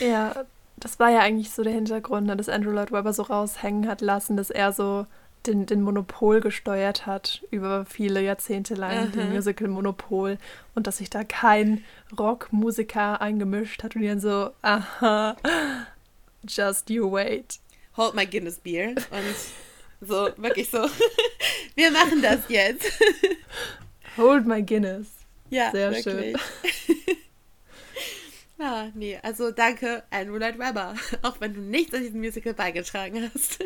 Ja, 0.00 0.44
das 0.76 0.98
war 0.98 1.10
ja 1.10 1.20
eigentlich 1.20 1.50
so 1.50 1.62
der 1.62 1.72
Hintergrund, 1.72 2.26
ne, 2.26 2.36
dass 2.36 2.50
Andrew 2.50 2.72
Lloyd 2.72 2.92
Webber 2.92 3.14
so 3.14 3.22
raushängen 3.22 3.88
hat 3.88 4.02
lassen, 4.02 4.36
dass 4.36 4.50
er 4.50 4.72
so 4.72 5.06
den, 5.46 5.66
den 5.66 5.82
Monopol 5.82 6.40
gesteuert 6.40 7.06
hat 7.06 7.42
über 7.50 7.84
viele 7.86 8.20
Jahrzehnte 8.20 8.74
lang, 8.74 9.06
mhm. 9.06 9.12
den 9.12 9.32
Musical-Monopol 9.32 10.38
und 10.74 10.86
dass 10.86 10.98
sich 10.98 11.10
da 11.10 11.24
kein 11.24 11.84
Rockmusiker 12.18 13.20
eingemischt 13.20 13.82
hat 13.82 13.96
und 13.96 14.02
dann 14.02 14.20
so, 14.20 14.50
aha, 14.62 15.36
just 16.46 16.90
you 16.90 17.10
wait. 17.10 17.60
Hold 17.96 18.14
my 18.14 18.26
Guinness 18.26 18.58
Beer 18.58 18.90
und 18.90 20.06
so, 20.06 20.28
wirklich 20.36 20.70
so, 20.70 20.86
wir 21.74 21.90
machen 21.90 22.22
das 22.22 22.40
jetzt. 22.48 22.92
Hold 24.16 24.46
my 24.46 24.62
Guinness. 24.62 25.08
Ja, 25.50 25.70
sehr 25.70 25.92
wirklich. 25.92 26.36
schön. 26.36 27.06
Ja, 28.58 28.90
nee, 28.94 29.18
also 29.22 29.50
danke, 29.50 30.02
Andrew 30.10 30.36
Lloyd 30.36 30.58
Webber, 30.58 30.94
auch 31.22 31.40
wenn 31.40 31.54
du 31.54 31.60
nichts 31.60 31.94
an 31.94 32.02
diesem 32.02 32.20
Musical 32.20 32.54
beigetragen 32.54 33.30
hast. 33.32 33.64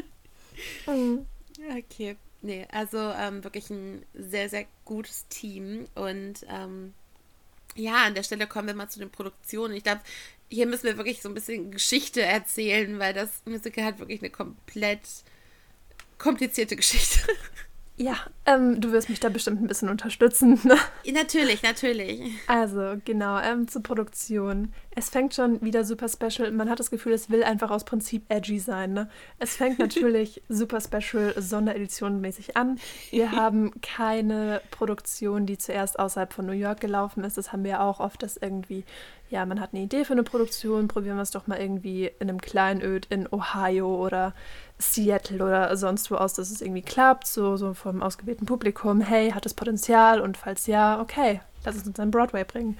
Mhm. 0.87 1.27
Okay. 1.69 2.17
Nee, 2.43 2.67
also 2.71 2.99
ähm, 2.99 3.45
wirklich 3.45 3.69
ein 3.71 4.05
sehr, 4.15 4.49
sehr 4.49 4.67
gutes 4.85 5.27
Team. 5.29 5.87
Und 5.95 6.47
ähm, 6.49 6.95
ja, 7.75 8.05
an 8.05 8.15
der 8.15 8.23
Stelle 8.23 8.47
kommen 8.47 8.69
wir 8.69 8.75
mal 8.75 8.89
zu 8.89 8.99
den 8.99 9.11
Produktionen. 9.11 9.75
Ich 9.75 9.85
glaube, 9.85 10.01
hier 10.49 10.67
müssen 10.67 10.85
wir 10.85 10.97
wirklich 10.97 11.21
so 11.23 11.29
ein 11.29 11.35
bisschen 11.35 11.71
Geschichte 11.71 12.23
erzählen, 12.23 12.99
weil 12.99 13.13
das 13.15 13.43
Musical 13.45 13.85
hat 13.85 13.99
wirklich 13.99 14.21
eine 14.21 14.31
komplett 14.31 15.01
komplizierte 16.19 16.77
Geschichte. 16.77 17.21
Ja, 18.01 18.15
ähm, 18.47 18.81
du 18.81 18.93
wirst 18.93 19.11
mich 19.11 19.21
da 19.21 19.29
bestimmt 19.29 19.61
ein 19.61 19.67
bisschen 19.67 19.91
unterstützen. 19.91 20.59
Ne? 20.65 20.77
Natürlich, 21.13 21.63
natürlich. 21.63 22.33
Also, 22.47 22.97
genau, 23.05 23.39
ähm, 23.41 23.69
zur 23.69 23.83
Produktion. 23.83 24.73
Es 24.97 25.11
fängt 25.11 25.35
schon 25.35 25.61
wieder 25.61 25.85
super 25.85 26.09
special. 26.09 26.51
Man 26.51 26.71
hat 26.71 26.81
das 26.81 26.91
Gefühl, 26.91 27.13
es 27.13 27.29
will 27.29 27.45
einfach 27.45 27.71
aus 27.71 27.85
Prinzip 27.85 28.25
edgy 28.31 28.59
sein. 28.59 28.95
Ne? 28.95 29.11
Es 29.39 29.55
fängt 29.55 29.79
natürlich 29.81 30.41
super 30.49 30.81
special 30.81 31.35
Sonderedition 31.37 32.23
mäßig 32.23 32.57
an. 32.57 32.81
Wir 33.11 33.33
haben 33.37 33.79
keine 33.83 34.63
Produktion, 34.71 35.45
die 35.45 35.59
zuerst 35.59 35.99
außerhalb 35.99 36.33
von 36.33 36.47
New 36.47 36.53
York 36.53 36.81
gelaufen 36.81 37.23
ist. 37.23 37.37
Das 37.37 37.53
haben 37.53 37.65
wir 37.65 37.83
auch 37.83 38.01
oft, 38.01 38.23
dass 38.23 38.39
irgendwie 38.39 38.85
ja, 39.31 39.47
man 39.47 39.61
hat 39.61 39.71
eine 39.73 39.83
Idee 39.83 40.05
für 40.05 40.13
eine 40.13 40.25
Produktion, 40.25 40.89
probieren 40.89 41.17
wir 41.17 41.23
es 41.23 41.31
doch 41.31 41.47
mal 41.47 41.59
irgendwie 41.59 42.11
in 42.19 42.29
einem 42.29 42.41
Kleinöd 42.41 43.07
in 43.07 43.33
Ohio 43.33 44.05
oder 44.05 44.35
Seattle 44.79 45.45
oder 45.45 45.77
sonst 45.77 46.11
wo 46.11 46.17
aus, 46.17 46.35
dass 46.35 46.51
es 46.51 46.61
irgendwie 46.61 46.83
klappt, 46.83 47.27
so, 47.27 47.57
so 47.57 47.73
vom 47.73 48.03
ausgewählten 48.03 48.47
Publikum, 48.47 49.01
hey, 49.01 49.31
hat 49.31 49.47
es 49.47 49.55
Potenzial 49.55 50.21
und 50.21 50.37
falls 50.37 50.67
ja, 50.67 51.01
okay, 51.01 51.41
lass 51.65 51.77
es 51.77 51.87
uns 51.87 52.01
an 52.01 52.11
Broadway 52.11 52.45
bringen. 52.45 52.77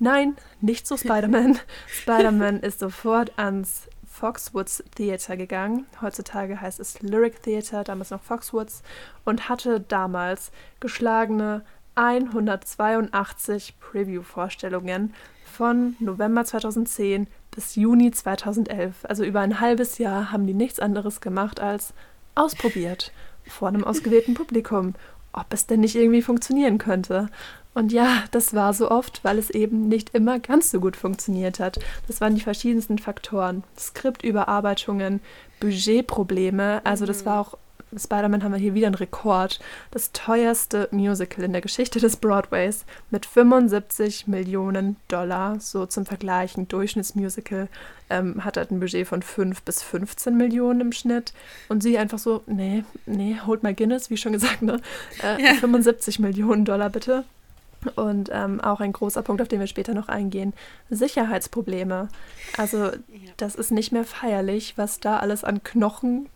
Nein, 0.00 0.36
nicht 0.60 0.88
so 0.88 0.96
Spider-Man. 0.96 1.60
Spider-Man 1.86 2.60
ist 2.60 2.80
sofort 2.80 3.38
ans 3.38 3.88
Foxwoods 4.04 4.82
Theater 4.96 5.36
gegangen. 5.36 5.86
Heutzutage 6.00 6.60
heißt 6.60 6.80
es 6.80 7.00
Lyric 7.00 7.42
Theater, 7.42 7.84
damals 7.84 8.10
noch 8.10 8.22
Foxwoods, 8.22 8.82
und 9.24 9.48
hatte 9.48 9.78
damals 9.78 10.50
geschlagene 10.80 11.64
182 11.94 13.74
Preview-Vorstellungen 13.80 15.14
von 15.44 15.96
November 16.00 16.44
2010 16.44 17.26
bis 17.54 17.76
Juni 17.76 18.10
2011. 18.10 19.04
Also 19.04 19.24
über 19.24 19.40
ein 19.40 19.60
halbes 19.60 19.98
Jahr 19.98 20.32
haben 20.32 20.46
die 20.46 20.54
nichts 20.54 20.80
anderes 20.80 21.20
gemacht 21.20 21.60
als 21.60 21.92
ausprobiert 22.34 23.12
vor 23.46 23.68
einem 23.68 23.84
ausgewählten 23.84 24.34
Publikum, 24.34 24.94
ob 25.32 25.52
es 25.52 25.66
denn 25.66 25.80
nicht 25.80 25.96
irgendwie 25.96 26.22
funktionieren 26.22 26.78
könnte. 26.78 27.28
Und 27.74 27.90
ja, 27.92 28.24
das 28.30 28.54
war 28.54 28.74
so 28.74 28.90
oft, 28.90 29.24
weil 29.24 29.38
es 29.38 29.48
eben 29.48 29.88
nicht 29.88 30.14
immer 30.14 30.38
ganz 30.38 30.70
so 30.70 30.80
gut 30.80 30.94
funktioniert 30.94 31.58
hat. 31.58 31.78
Das 32.06 32.20
waren 32.20 32.34
die 32.34 32.42
verschiedensten 32.42 32.98
Faktoren. 32.98 33.64
Skriptüberarbeitungen, 33.78 35.20
Budgetprobleme. 35.58 36.82
Also 36.84 37.06
das 37.06 37.24
war 37.24 37.40
auch 37.40 37.56
Spider-Man 37.96 38.42
haben 38.42 38.52
wir 38.52 38.58
hier 38.58 38.74
wieder 38.74 38.86
einen 38.86 38.94
Rekord. 38.94 39.60
Das 39.90 40.12
teuerste 40.12 40.88
Musical 40.90 41.44
in 41.44 41.52
der 41.52 41.60
Geschichte 41.60 42.00
des 42.00 42.16
Broadways 42.16 42.84
mit 43.10 43.26
75 43.26 44.26
Millionen 44.26 44.96
Dollar. 45.08 45.60
So 45.60 45.86
zum 45.86 46.06
Vergleich, 46.06 46.56
ein 46.56 46.68
Durchschnittsmusical 46.68 47.68
ähm, 48.10 48.44
hat 48.44 48.56
halt 48.56 48.70
ein 48.70 48.80
Budget 48.80 49.06
von 49.06 49.22
5 49.22 49.62
bis 49.62 49.82
15 49.82 50.36
Millionen 50.36 50.80
im 50.80 50.92
Schnitt. 50.92 51.32
Und 51.68 51.82
sie 51.82 51.98
einfach 51.98 52.18
so, 52.18 52.42
nee, 52.46 52.84
nee, 53.06 53.38
holt 53.46 53.62
mal 53.62 53.74
Guinness, 53.74 54.10
wie 54.10 54.16
schon 54.16 54.32
gesagt, 54.32 54.62
ne? 54.62 54.80
Äh, 55.22 55.42
ja. 55.42 55.54
75 55.54 56.18
Millionen 56.18 56.64
Dollar 56.64 56.90
bitte. 56.90 57.24
Und 57.96 58.30
ähm, 58.32 58.60
auch 58.60 58.80
ein 58.80 58.92
großer 58.92 59.22
Punkt, 59.22 59.42
auf 59.42 59.48
den 59.48 59.60
wir 59.60 59.66
später 59.66 59.94
noch 59.94 60.08
eingehen, 60.08 60.52
Sicherheitsprobleme. 60.90 62.08
Also 62.56 62.92
das 63.36 63.54
ist 63.54 63.72
nicht 63.72 63.92
mehr 63.92 64.04
feierlich, 64.04 64.74
was 64.76 65.00
da 65.00 65.18
alles 65.18 65.42
an 65.42 65.64
Knochen 65.64 66.28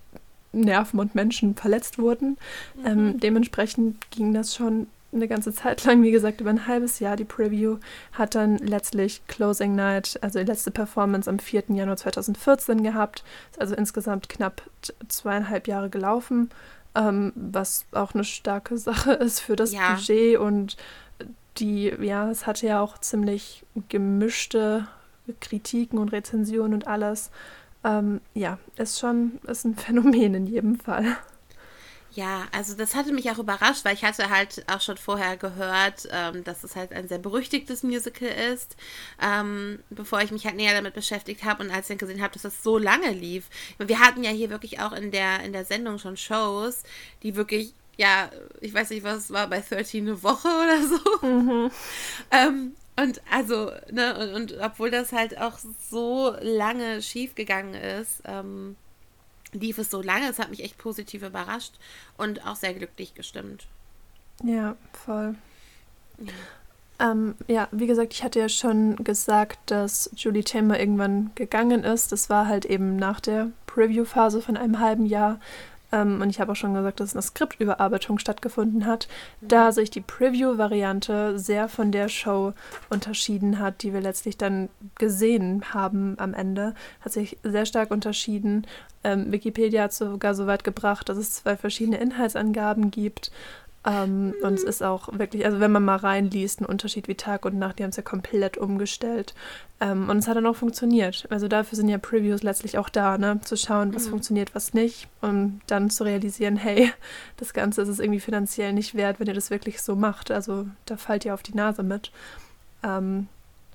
Nerven 0.61 1.01
und 1.01 1.15
Menschen 1.15 1.55
verletzt 1.55 1.99
wurden. 1.99 2.37
Mhm. 2.77 2.87
Ähm, 2.87 3.21
dementsprechend 3.21 4.11
ging 4.11 4.33
das 4.33 4.55
schon 4.55 4.87
eine 5.13 5.29
ganze 5.29 5.53
Zeit 5.53 5.85
lang, 5.85 6.03
wie 6.03 6.11
gesagt, 6.11 6.41
über 6.41 6.51
ein 6.51 6.67
halbes 6.67 6.99
Jahr. 6.99 7.17
Die 7.17 7.25
Preview 7.25 7.79
hat 8.13 8.35
dann 8.35 8.59
letztlich 8.59 9.23
Closing 9.29 9.75
Night, 9.75 10.19
also 10.21 10.39
die 10.39 10.45
letzte 10.45 10.71
Performance 10.71 11.29
am 11.29 11.39
4. 11.39 11.65
Januar 11.69 11.97
2014 11.97 12.83
gehabt. 12.83 13.25
Ist 13.53 13.61
also 13.61 13.75
insgesamt 13.75 14.29
knapp 14.29 14.63
zweieinhalb 15.09 15.69
Jahre 15.69 15.91
gelaufen, 15.91 16.51
ähm, 16.95 17.33
was 17.35 17.87
auch 17.93 18.15
eine 18.15 18.25
starke 18.25 18.79
Sache 18.79 19.13
ist 19.13 19.41
für 19.41 19.57
das 19.57 19.73
ja. 19.73 19.95
Budget 19.95 20.39
und 20.39 20.77
die, 21.59 21.93
ja, 22.01 22.31
es 22.31 22.47
hatte 22.47 22.67
ja 22.67 22.81
auch 22.81 22.99
ziemlich 22.99 23.65
gemischte 23.89 24.87
Kritiken 25.41 25.99
und 25.99 26.13
Rezensionen 26.13 26.75
und 26.75 26.87
alles. 26.87 27.31
Ähm, 27.87 28.21
ja, 28.35 28.59
ist 28.77 28.99
schon 28.99 29.39
ist 29.47 29.65
ein 29.65 29.77
Phänomen 29.77 30.35
in 30.35 30.47
jedem 30.47 30.79
Fall. 30.79 31.17
Ja, 32.13 32.47
also 32.51 32.75
das 32.75 32.95
hatte 32.95 33.13
mich 33.13 33.31
auch 33.31 33.39
überrascht, 33.39 33.85
weil 33.85 33.95
ich 33.95 34.03
hatte 34.03 34.31
halt 34.31 34.65
auch 34.69 34.81
schon 34.81 34.97
vorher 34.97 35.37
gehört, 35.37 36.09
ähm, 36.11 36.45
dass 36.45 36.65
es 36.65 36.75
halt 36.75 36.93
ein 36.93 37.09
sehr 37.09 37.19
berüchtigtes 37.19 37.83
Musical 37.83 38.31
ist, 38.53 38.75
ähm, 39.23 39.81
bevor 39.91 40.23
ich 40.23 40.31
mich 40.31 40.47
halt 40.47 40.57
näher 40.57 40.75
damit 40.75 40.95
beschäftigt 40.95 41.45
habe 41.45 41.63
und 41.63 41.71
als 41.71 41.85
ich 41.85 41.89
dann 41.89 41.99
gesehen 41.99 42.23
habe, 42.23 42.33
dass 42.33 42.43
das 42.43 42.63
so 42.63 42.79
lange 42.79 43.11
lief. 43.11 43.51
Wir 43.79 44.01
hatten 44.01 44.25
ja 44.25 44.31
hier 44.31 44.49
wirklich 44.49 44.81
auch 44.81 44.93
in 44.93 45.11
der, 45.11 45.41
in 45.45 45.53
der 45.53 45.67
Sendung 45.67 45.99
schon 45.99 46.17
Shows, 46.17 46.85
die 47.23 47.37
wirklich, 47.37 47.75
ja, 47.99 48.31
ich 48.63 48.73
weiß 48.73 48.91
nicht, 48.91 49.05
was 49.05 49.25
es 49.25 49.31
war, 49.31 49.47
bei 49.49 49.61
13 49.61 50.07
eine 50.07 50.23
Woche 50.23 50.49
oder 50.49 50.87
so. 50.87 51.27
Mhm. 51.27 51.71
ähm, 52.31 52.73
und 52.99 53.21
also, 53.31 53.71
ne, 53.91 54.17
und, 54.19 54.53
und, 54.53 54.61
obwohl 54.61 54.91
das 54.91 55.13
halt 55.13 55.39
auch 55.39 55.59
so 55.91 56.35
lange 56.41 57.03
schief 57.03 57.35
gegangen 57.35 57.75
ist, 57.75 58.23
ähm, 58.25 58.77
lief 59.53 59.79
es 59.79 59.91
so 59.91 60.03
lange. 60.03 60.29
Es 60.29 60.39
hat 60.39 60.51
mich 60.51 60.63
echt 60.65 60.79
positiv 60.79 61.23
überrascht 61.23 61.75
und 62.17 62.47
auch 62.47 62.57
sehr 62.57 62.75
glücklich 62.75 63.15
gestimmt. 63.15 63.67
Ja, 64.43 64.77
voll. 64.93 65.35
Ja. 66.19 66.33
Ähm, 66.99 67.35
ja, 67.47 67.69
wie 67.73 67.87
gesagt, 67.87 68.15
ich 68.15 68.25
hatte 68.25 68.39
ja 68.39 68.49
schon 68.49 68.97
gesagt, 68.97 69.59
dass 69.67 70.11
Julie 70.17 70.45
Tamer 70.45 70.81
irgendwann 70.81 71.31
gegangen 71.35 71.85
ist. 71.85 72.13
Das 72.13 72.31
war 72.31 72.47
halt 72.47 72.65
eben 72.65 72.97
nach 72.97 73.21
der 73.21 73.51
Preview-Phase 73.67 74.41
von 74.41 74.57
einem 74.57 74.81
halben 74.81 75.05
Jahr. 75.05 75.39
Ähm, 75.97 76.21
und 76.21 76.31
ich 76.31 76.41
habe 76.41 76.53
auch 76.53 76.57
schon 76.57 76.75
gesagt, 76.75 77.01
dass 77.01 77.15
eine 77.15 77.23
Skriptüberarbeitung 77.23 78.19
stattgefunden 78.19 78.87
hat, 78.87 79.09
da 79.41 79.73
sich 79.73 79.91
die 79.91 80.01
Preview-Variante 80.01 81.39
sehr 81.39 81.69
von 81.69 81.91
der 81.91 82.09
Show 82.09 82.53
unterschieden 82.91 83.59
hat, 83.59 83.83
die 83.83 83.93
wir 83.93 84.01
letztlich 84.01 84.37
dann 84.37 84.69
gesehen 84.99 85.73
haben 85.73 86.17
am 86.19 86.35
Ende. 86.35 86.75
Hat 87.01 87.13
sich 87.13 87.39
sehr 87.43 87.67
stark 87.67 87.91
unterschieden. 87.91 88.67
Ähm, 89.05 89.33
Wikipedia 89.33 89.85
hat 89.85 89.95
sogar 89.95 90.35
so 90.35 90.47
weit 90.47 90.65
gebracht, 90.65 91.09
dass 91.09 91.17
es 91.17 91.35
zwei 91.37 91.57
verschiedene 91.57 91.99
Inhaltsangaben 91.99 92.91
gibt. 92.91 93.31
Ähm, 93.87 94.35
und 94.43 94.55
es 94.55 94.65
ist 94.65 94.83
auch 94.83 95.17
wirklich, 95.17 95.47
also 95.47 95.61
wenn 95.61 95.73
man 95.73 95.85
mal 95.85 95.97
reinliest, 95.97 96.61
ein 96.61 96.67
Unterschied 96.67 97.09
wie 97.09 97.15
Tag 97.15 97.45
und 97.45 97.59
Nacht, 97.59 97.79
die 97.79 97.85
haben 97.85 97.91
es 97.91 97.97
ja 97.97 98.03
komplett 98.03 98.59
umgestellt. 98.59 99.35
Ähm, 99.79 100.09
und 100.09 100.19
es 100.19 100.29
hat 100.29 100.37
dann 100.37 100.47
auch 100.47 100.57
funktioniert. 100.57 101.27
Also 101.31 101.49
dafür 101.49 101.77
sind 101.77 101.89
ja 101.89 101.99
Previews 101.99 102.43
letztlich 102.43 102.79
auch 102.79 102.89
da, 102.89 103.19
ne? 103.19 103.41
Zu 103.43 103.57
schauen, 103.57 103.95
was 103.95 104.07
mhm. 104.07 104.11
funktioniert, 104.11 104.55
was 104.55 104.73
nicht. 104.73 105.09
Und 105.21 105.61
dann 105.67 105.91
zu 105.91 106.05
realisieren, 106.05 106.57
hey, 106.57 106.91
das 107.37 107.53
Ganze 107.53 107.83
ist 107.83 107.89
es 107.89 107.99
irgendwie 107.99 108.21
finanziell 108.21 108.73
nicht 108.73 108.95
wert, 108.95 109.21
wenn 109.21 109.27
ihr 109.27 109.35
das 109.35 109.51
wirklich 109.51 109.83
so 109.83 109.95
macht. 109.95 110.31
Also 110.31 110.67
da 110.87 110.97
fallt 110.97 111.25
ihr 111.25 111.35
auf 111.35 111.43
die 111.43 111.55
Nase 111.55 111.83
mit. 111.83 112.11
Ähm, 112.83 113.29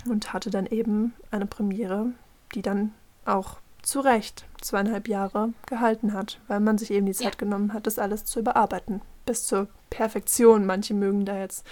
und 0.09 0.33
hatte 0.33 0.49
dann 0.49 0.65
eben 0.65 1.13
eine 1.29 1.45
Premiere, 1.45 2.07
die 2.55 2.63
dann 2.63 2.91
auch 3.25 3.57
zu 3.83 3.99
Recht 3.99 4.45
zweieinhalb 4.59 5.07
Jahre 5.07 5.53
gehalten 5.67 6.13
hat, 6.13 6.39
weil 6.47 6.59
man 6.59 6.77
sich 6.77 6.91
eben 6.91 7.05
die 7.05 7.13
Zeit 7.13 7.35
ja. 7.35 7.37
genommen 7.37 7.73
hat, 7.73 7.87
das 7.87 7.99
alles 7.99 8.25
zu 8.25 8.39
überarbeiten. 8.39 9.01
Bis 9.25 9.45
zur 9.45 9.67
Perfektion. 9.91 10.65
Manche 10.65 10.95
mögen 10.95 11.25
da 11.25 11.37
jetzt 11.37 11.63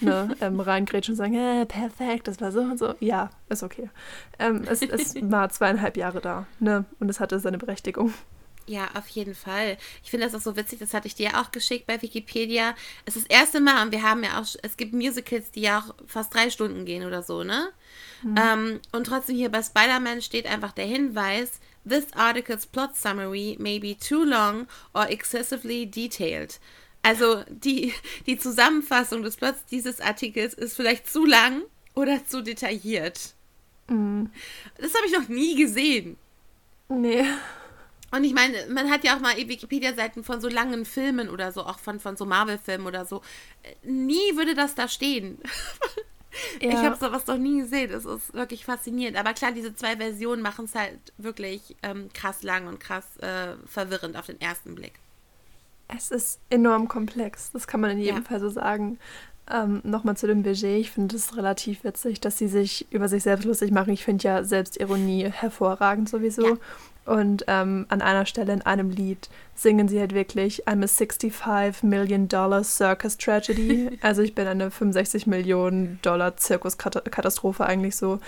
ne, 0.00 0.34
ähm, 0.40 0.60
reingrätschen 0.60 1.12
und 1.12 1.18
sagen, 1.18 1.34
äh, 1.34 1.66
perfekt, 1.66 2.26
das 2.28 2.40
war 2.40 2.50
so 2.50 2.60
und 2.60 2.78
so. 2.78 2.94
Ja, 3.00 3.28
ist 3.50 3.62
okay. 3.62 3.90
Ähm, 4.38 4.64
es, 4.66 4.80
es 4.80 5.14
war 5.30 5.50
zweieinhalb 5.50 5.98
Jahre 5.98 6.22
da 6.22 6.46
ne, 6.58 6.86
und 6.98 7.10
es 7.10 7.20
hatte 7.20 7.38
seine 7.38 7.58
Berechtigung. 7.58 8.14
Ja, 8.66 8.88
auf 8.94 9.06
jeden 9.08 9.34
Fall. 9.34 9.76
Ich 10.02 10.10
finde 10.10 10.26
das 10.26 10.34
auch 10.34 10.40
so 10.40 10.56
witzig, 10.56 10.78
das 10.78 10.94
hatte 10.94 11.06
ich 11.06 11.14
dir 11.14 11.38
auch 11.38 11.50
geschickt 11.50 11.86
bei 11.86 12.00
Wikipedia. 12.00 12.74
Es 13.04 13.14
ist 13.14 13.28
das 13.28 13.38
erste 13.38 13.60
Mal 13.60 13.84
und 13.84 13.92
wir 13.92 14.02
haben 14.02 14.24
ja 14.24 14.40
auch, 14.40 14.46
es 14.62 14.78
gibt 14.78 14.94
Musicals, 14.94 15.50
die 15.50 15.60
ja 15.60 15.80
auch 15.80 15.94
fast 16.06 16.32
drei 16.34 16.48
Stunden 16.48 16.86
gehen 16.86 17.04
oder 17.04 17.22
so, 17.22 17.44
ne? 17.44 17.68
Mhm. 18.22 18.36
Ähm, 18.38 18.80
und 18.92 19.06
trotzdem 19.06 19.36
hier 19.36 19.50
bei 19.50 19.62
Spider-Man 19.62 20.22
steht 20.22 20.46
einfach 20.46 20.72
der 20.72 20.86
Hinweis, 20.86 21.60
This 21.86 22.06
article's 22.14 22.64
plot 22.64 22.96
summary 22.96 23.56
may 23.60 23.78
be 23.78 23.94
too 23.94 24.24
long 24.24 24.66
or 24.94 25.06
excessively 25.10 25.84
detailed. 25.84 26.58
Also 27.04 27.44
die, 27.50 27.92
die 28.26 28.38
Zusammenfassung 28.38 29.22
des 29.22 29.36
Plots 29.36 29.66
dieses 29.70 30.00
Artikels 30.00 30.54
ist 30.54 30.74
vielleicht 30.74 31.08
zu 31.08 31.26
lang 31.26 31.62
oder 31.94 32.24
zu 32.26 32.42
detailliert. 32.42 33.34
Mhm. 33.88 34.30
Das 34.78 34.94
habe 34.94 35.06
ich 35.06 35.12
noch 35.12 35.28
nie 35.28 35.54
gesehen. 35.54 36.16
Nee. 36.88 37.24
Und 38.10 38.24
ich 38.24 38.32
meine, 38.32 38.56
man 38.68 38.90
hat 38.90 39.04
ja 39.04 39.16
auch 39.16 39.20
mal 39.20 39.36
Wikipedia-Seiten 39.36 40.24
von 40.24 40.40
so 40.40 40.48
langen 40.48 40.86
Filmen 40.86 41.28
oder 41.28 41.52
so, 41.52 41.64
auch 41.64 41.78
von, 41.78 42.00
von 42.00 42.16
so 42.16 42.24
Marvel-Filmen 42.24 42.86
oder 42.86 43.04
so. 43.04 43.20
Nie 43.82 44.36
würde 44.36 44.54
das 44.54 44.74
da 44.74 44.88
stehen. 44.88 45.38
Ja. 46.60 46.70
Ich 46.70 46.76
habe 46.76 46.96
sowas 46.96 47.28
noch 47.28 47.36
nie 47.36 47.60
gesehen. 47.60 47.92
Das 47.92 48.04
ist 48.04 48.34
wirklich 48.34 48.64
faszinierend. 48.64 49.16
Aber 49.16 49.34
klar, 49.34 49.52
diese 49.52 49.74
zwei 49.76 49.96
Versionen 49.96 50.42
machen 50.42 50.64
es 50.64 50.74
halt 50.74 50.98
wirklich 51.16 51.76
ähm, 51.84 52.08
krass 52.12 52.42
lang 52.42 52.66
und 52.66 52.80
krass 52.80 53.04
äh, 53.18 53.54
verwirrend 53.66 54.16
auf 54.16 54.26
den 54.26 54.40
ersten 54.40 54.74
Blick. 54.74 54.94
Es 55.88 56.10
ist 56.10 56.40
enorm 56.50 56.88
komplex, 56.88 57.52
das 57.52 57.66
kann 57.66 57.80
man 57.80 57.90
in 57.90 57.98
jedem 57.98 58.22
ja. 58.22 58.22
Fall 58.22 58.40
so 58.40 58.48
sagen. 58.48 58.98
Ähm, 59.50 59.80
Nochmal 59.84 60.16
zu 60.16 60.26
dem 60.26 60.42
Budget. 60.42 60.80
Ich 60.80 60.90
finde 60.90 61.16
es 61.16 61.36
relativ 61.36 61.84
witzig, 61.84 62.20
dass 62.20 62.38
sie 62.38 62.48
sich 62.48 62.86
über 62.90 63.08
sich 63.08 63.22
selbst 63.22 63.44
lustig 63.44 63.72
machen. 63.72 63.92
Ich 63.92 64.02
finde 64.02 64.24
ja 64.24 64.42
Selbstironie 64.42 65.30
hervorragend 65.30 66.08
sowieso. 66.08 66.46
Ja. 66.46 66.56
Und 67.04 67.44
ähm, 67.48 67.84
an 67.90 68.00
einer 68.00 68.24
Stelle 68.24 68.54
in 68.54 68.62
einem 68.62 68.88
Lied 68.88 69.28
singen 69.54 69.88
sie 69.88 70.00
halt 70.00 70.14
wirklich 70.14 70.66
I'm 70.66 70.82
a 70.82 70.86
65 70.86 71.82
Million 71.82 72.28
Dollar 72.28 72.64
Circus 72.64 73.18
Tragedy. 73.18 73.98
also 74.00 74.22
ich 74.22 74.34
bin 74.34 74.46
eine 74.46 74.70
65 74.70 75.26
Millionen 75.26 75.98
Dollar 76.00 76.38
Zirkuskatastrophe 76.38 77.66
eigentlich 77.66 77.96
so 77.96 78.20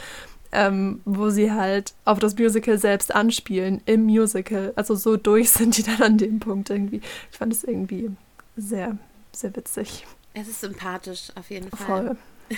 ähm, 0.57 1.03
wo 1.05 1.29
sie 1.29 1.53
halt 1.53 1.93
auf 2.07 2.19
das 2.19 2.35
Musical 2.35 2.79
selbst 2.79 3.15
anspielen, 3.15 3.83
im 3.85 4.05
Musical. 4.05 4.73
Also 4.75 4.95
so 4.95 5.19
durch 5.19 5.51
sind 5.53 5.77
die 5.77 5.83
dann 5.83 6.03
an 6.03 6.19
dem 6.19 6.41
Punkt 6.41 6.71
irgendwie. 6.71 7.03
Ich 7.31 7.39
fand 7.39 7.53
es 7.53 7.63
irgendwie 7.63 8.11
sehr, 8.57 8.97
sehr 9.33 9.55
witzig. 9.55 10.07
Es 10.33 10.49
ist 10.49 10.63
sympathisch, 10.63 11.29
auf 11.35 11.51
jeden 11.51 11.71
Fall. 11.71 12.07
Voll. 12.07 12.17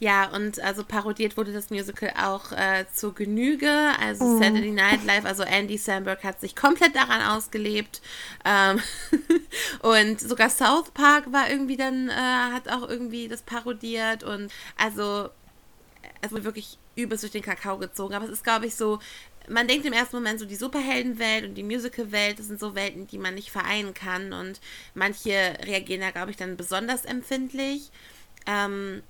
Ja, 0.00 0.28
und 0.30 0.60
also 0.60 0.82
parodiert 0.82 1.36
wurde 1.36 1.52
das 1.52 1.70
Musical 1.70 2.12
auch 2.20 2.50
äh, 2.50 2.84
zur 2.92 3.14
Genüge. 3.14 3.70
Also 4.00 4.24
mm. 4.24 4.42
Saturday 4.42 4.72
Night 4.72 5.04
Live, 5.04 5.24
also 5.24 5.44
Andy 5.44 5.78
Samberg 5.78 6.24
hat 6.24 6.40
sich 6.40 6.56
komplett 6.56 6.96
daran 6.96 7.22
ausgelebt. 7.22 8.02
Ähm 8.44 8.80
und 9.82 10.20
sogar 10.20 10.50
South 10.50 10.90
Park 10.90 11.32
war 11.32 11.48
irgendwie 11.48 11.76
dann, 11.76 12.08
äh, 12.08 12.12
hat 12.12 12.68
auch 12.68 12.88
irgendwie 12.88 13.28
das 13.28 13.42
parodiert. 13.42 14.24
Und 14.24 14.50
also, 14.76 15.28
wurde 16.30 16.44
wirklich 16.44 16.78
übelst 17.02 17.22
durch 17.22 17.32
den 17.32 17.42
Kakao 17.42 17.78
gezogen. 17.78 18.14
Aber 18.14 18.24
es 18.24 18.30
ist, 18.30 18.44
glaube 18.44 18.66
ich, 18.66 18.74
so, 18.74 18.98
man 19.48 19.68
denkt 19.68 19.86
im 19.86 19.92
ersten 19.92 20.16
Moment 20.16 20.38
so, 20.40 20.46
die 20.46 20.56
Superheldenwelt 20.56 21.44
und 21.44 21.54
die 21.54 21.62
Musicalwelt, 21.62 22.38
das 22.38 22.46
sind 22.46 22.60
so 22.60 22.74
Welten, 22.74 23.06
die 23.06 23.18
man 23.18 23.34
nicht 23.34 23.50
vereinen 23.50 23.94
kann. 23.94 24.32
Und 24.32 24.60
manche 24.94 25.58
reagieren 25.64 26.00
da, 26.00 26.10
glaube 26.10 26.30
ich, 26.30 26.36
dann 26.36 26.56
besonders 26.56 27.04
empfindlich. 27.04 27.90
Ähm, 28.46 29.02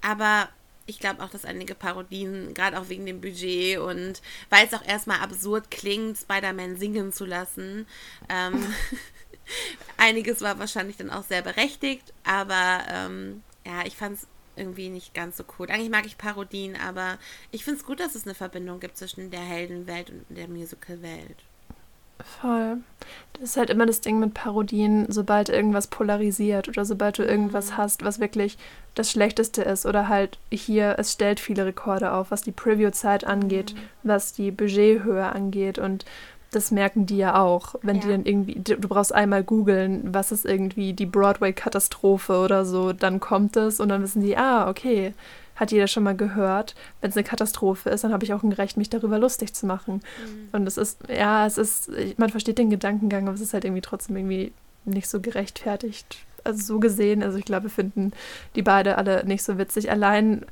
aber 0.00 0.48
ich 0.86 1.00
glaube 1.00 1.22
auch, 1.22 1.28
dass 1.28 1.44
einige 1.44 1.74
Parodien, 1.74 2.54
gerade 2.54 2.78
auch 2.80 2.88
wegen 2.88 3.04
dem 3.04 3.20
Budget 3.20 3.78
und 3.78 4.22
weil 4.48 4.66
es 4.66 4.72
auch 4.72 4.84
erstmal 4.84 5.20
absurd 5.20 5.70
klingt, 5.70 6.16
Spider-Man 6.16 6.78
singen 6.78 7.12
zu 7.12 7.26
lassen, 7.26 7.86
ähm, 8.28 8.74
einiges 9.98 10.40
war 10.40 10.58
wahrscheinlich 10.58 10.96
dann 10.96 11.10
auch 11.10 11.24
sehr 11.24 11.42
berechtigt. 11.42 12.14
Aber 12.24 12.84
ähm, 12.88 13.42
ja, 13.66 13.84
ich 13.84 13.96
fand 13.96 14.16
es 14.18 14.26
irgendwie 14.58 14.88
nicht 14.88 15.14
ganz 15.14 15.36
so 15.36 15.44
cool. 15.58 15.68
Eigentlich 15.70 15.90
mag 15.90 16.06
ich 16.06 16.18
Parodien, 16.18 16.76
aber 16.76 17.18
ich 17.50 17.64
finde 17.64 17.80
es 17.80 17.86
gut, 17.86 18.00
dass 18.00 18.14
es 18.14 18.24
eine 18.24 18.34
Verbindung 18.34 18.80
gibt 18.80 18.96
zwischen 18.96 19.30
der 19.30 19.40
Heldenwelt 19.40 20.10
und 20.10 20.24
der 20.28 20.48
Musicalwelt. 20.48 21.36
Voll. 22.40 22.78
Das 23.34 23.50
ist 23.50 23.56
halt 23.56 23.70
immer 23.70 23.86
das 23.86 24.00
Ding 24.00 24.18
mit 24.18 24.34
Parodien, 24.34 25.06
sobald 25.08 25.48
irgendwas 25.48 25.86
polarisiert 25.86 26.68
oder 26.68 26.84
sobald 26.84 27.18
du 27.18 27.22
irgendwas 27.22 27.70
mhm. 27.70 27.76
hast, 27.76 28.04
was 28.04 28.18
wirklich 28.18 28.58
das 28.94 29.10
Schlechteste 29.10 29.62
ist 29.62 29.86
oder 29.86 30.08
halt 30.08 30.38
hier, 30.50 30.96
es 30.98 31.12
stellt 31.12 31.38
viele 31.38 31.64
Rekorde 31.64 32.12
auf, 32.12 32.32
was 32.32 32.42
die 32.42 32.52
Preview-Zeit 32.52 33.24
angeht, 33.24 33.74
mhm. 33.74 33.78
was 34.02 34.32
die 34.32 34.50
Budgethöhe 34.50 35.26
angeht 35.26 35.78
und 35.78 36.04
das 36.50 36.70
merken 36.70 37.06
die 37.06 37.18
ja 37.18 37.40
auch, 37.40 37.74
wenn 37.82 37.96
ja. 37.96 38.02
die 38.02 38.08
dann 38.08 38.24
irgendwie, 38.24 38.54
du 38.54 38.88
brauchst 38.88 39.14
einmal 39.14 39.44
googeln, 39.44 40.14
was 40.14 40.32
ist 40.32 40.46
irgendwie 40.46 40.94
die 40.94 41.06
Broadway-Katastrophe 41.06 42.38
oder 42.38 42.64
so, 42.64 42.92
dann 42.92 43.20
kommt 43.20 43.56
es 43.56 43.80
und 43.80 43.90
dann 43.90 44.02
wissen 44.02 44.22
die, 44.22 44.36
ah, 44.36 44.68
okay, 44.68 45.12
hat 45.56 45.72
jeder 45.72 45.88
schon 45.88 46.04
mal 46.04 46.16
gehört. 46.16 46.74
Wenn 47.00 47.10
es 47.10 47.16
eine 47.16 47.24
Katastrophe 47.24 47.90
ist, 47.90 48.04
dann 48.04 48.12
habe 48.12 48.24
ich 48.24 48.32
auch 48.32 48.42
ein 48.42 48.52
Recht, 48.52 48.76
mich 48.76 48.90
darüber 48.90 49.18
lustig 49.18 49.54
zu 49.54 49.66
machen. 49.66 49.94
Mhm. 49.94 50.48
Und 50.52 50.66
es 50.66 50.76
ist, 50.76 51.00
ja, 51.08 51.46
es 51.46 51.58
ist, 51.58 51.90
man 52.16 52.30
versteht 52.30 52.58
den 52.58 52.70
Gedankengang, 52.70 53.26
aber 53.26 53.34
es 53.34 53.40
ist 53.40 53.54
halt 53.54 53.64
irgendwie 53.64 53.82
trotzdem 53.82 54.16
irgendwie 54.16 54.52
nicht 54.84 55.08
so 55.08 55.20
gerechtfertigt. 55.20 56.18
Also 56.44 56.74
so 56.74 56.80
gesehen, 56.80 57.22
also 57.22 57.36
ich 57.36 57.44
glaube, 57.44 57.64
wir 57.64 57.70
finden 57.70 58.12
die 58.54 58.62
beide 58.62 58.96
alle 58.96 59.24
nicht 59.26 59.42
so 59.42 59.58
witzig. 59.58 59.90
Allein, 59.90 60.46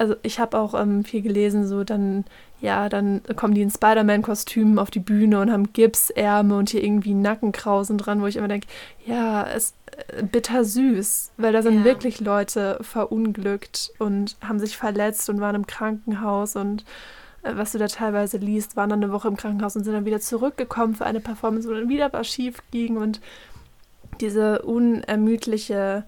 also 0.00 0.16
ich 0.22 0.40
habe 0.40 0.58
auch 0.58 0.72
ähm, 0.72 1.04
viel 1.04 1.20
gelesen, 1.20 1.66
so 1.66 1.84
dann 1.84 2.24
ja, 2.60 2.88
dann 2.88 3.22
kommen 3.36 3.54
die 3.54 3.62
in 3.62 3.70
Spider-Man-Kostümen 3.70 4.78
auf 4.78 4.90
die 4.90 5.00
Bühne 5.00 5.40
und 5.40 5.50
haben 5.50 5.72
Gipsärme 5.72 6.56
und 6.56 6.70
hier 6.70 6.82
irgendwie 6.82 7.14
Nackenkrausen 7.14 7.98
dran, 7.98 8.20
wo 8.20 8.26
ich 8.26 8.36
immer 8.36 8.48
denke, 8.48 8.66
ja, 9.06 9.46
es 9.46 9.74
äh, 10.08 10.22
bittersüß, 10.22 11.32
weil 11.36 11.52
da 11.52 11.62
sind 11.62 11.80
ja. 11.80 11.84
wirklich 11.84 12.20
Leute 12.20 12.78
verunglückt 12.80 13.92
und 13.98 14.36
haben 14.42 14.58
sich 14.58 14.76
verletzt 14.76 15.28
und 15.28 15.40
waren 15.40 15.54
im 15.54 15.66
Krankenhaus 15.66 16.56
und 16.56 16.84
äh, 17.42 17.52
was 17.54 17.72
du 17.72 17.78
da 17.78 17.86
teilweise 17.86 18.38
liest, 18.38 18.76
waren 18.76 18.90
dann 18.90 19.02
eine 19.02 19.12
Woche 19.12 19.28
im 19.28 19.36
Krankenhaus 19.36 19.76
und 19.76 19.84
sind 19.84 19.94
dann 19.94 20.06
wieder 20.06 20.20
zurückgekommen 20.20 20.94
für 20.94 21.04
eine 21.04 21.20
Performance, 21.20 21.68
wo 21.68 21.74
dann 21.74 21.90
wieder 21.90 22.10
was 22.12 22.26
schief 22.26 22.62
ging 22.70 22.96
und 22.96 23.20
diese 24.20 24.62
unermüdliche 24.62 26.04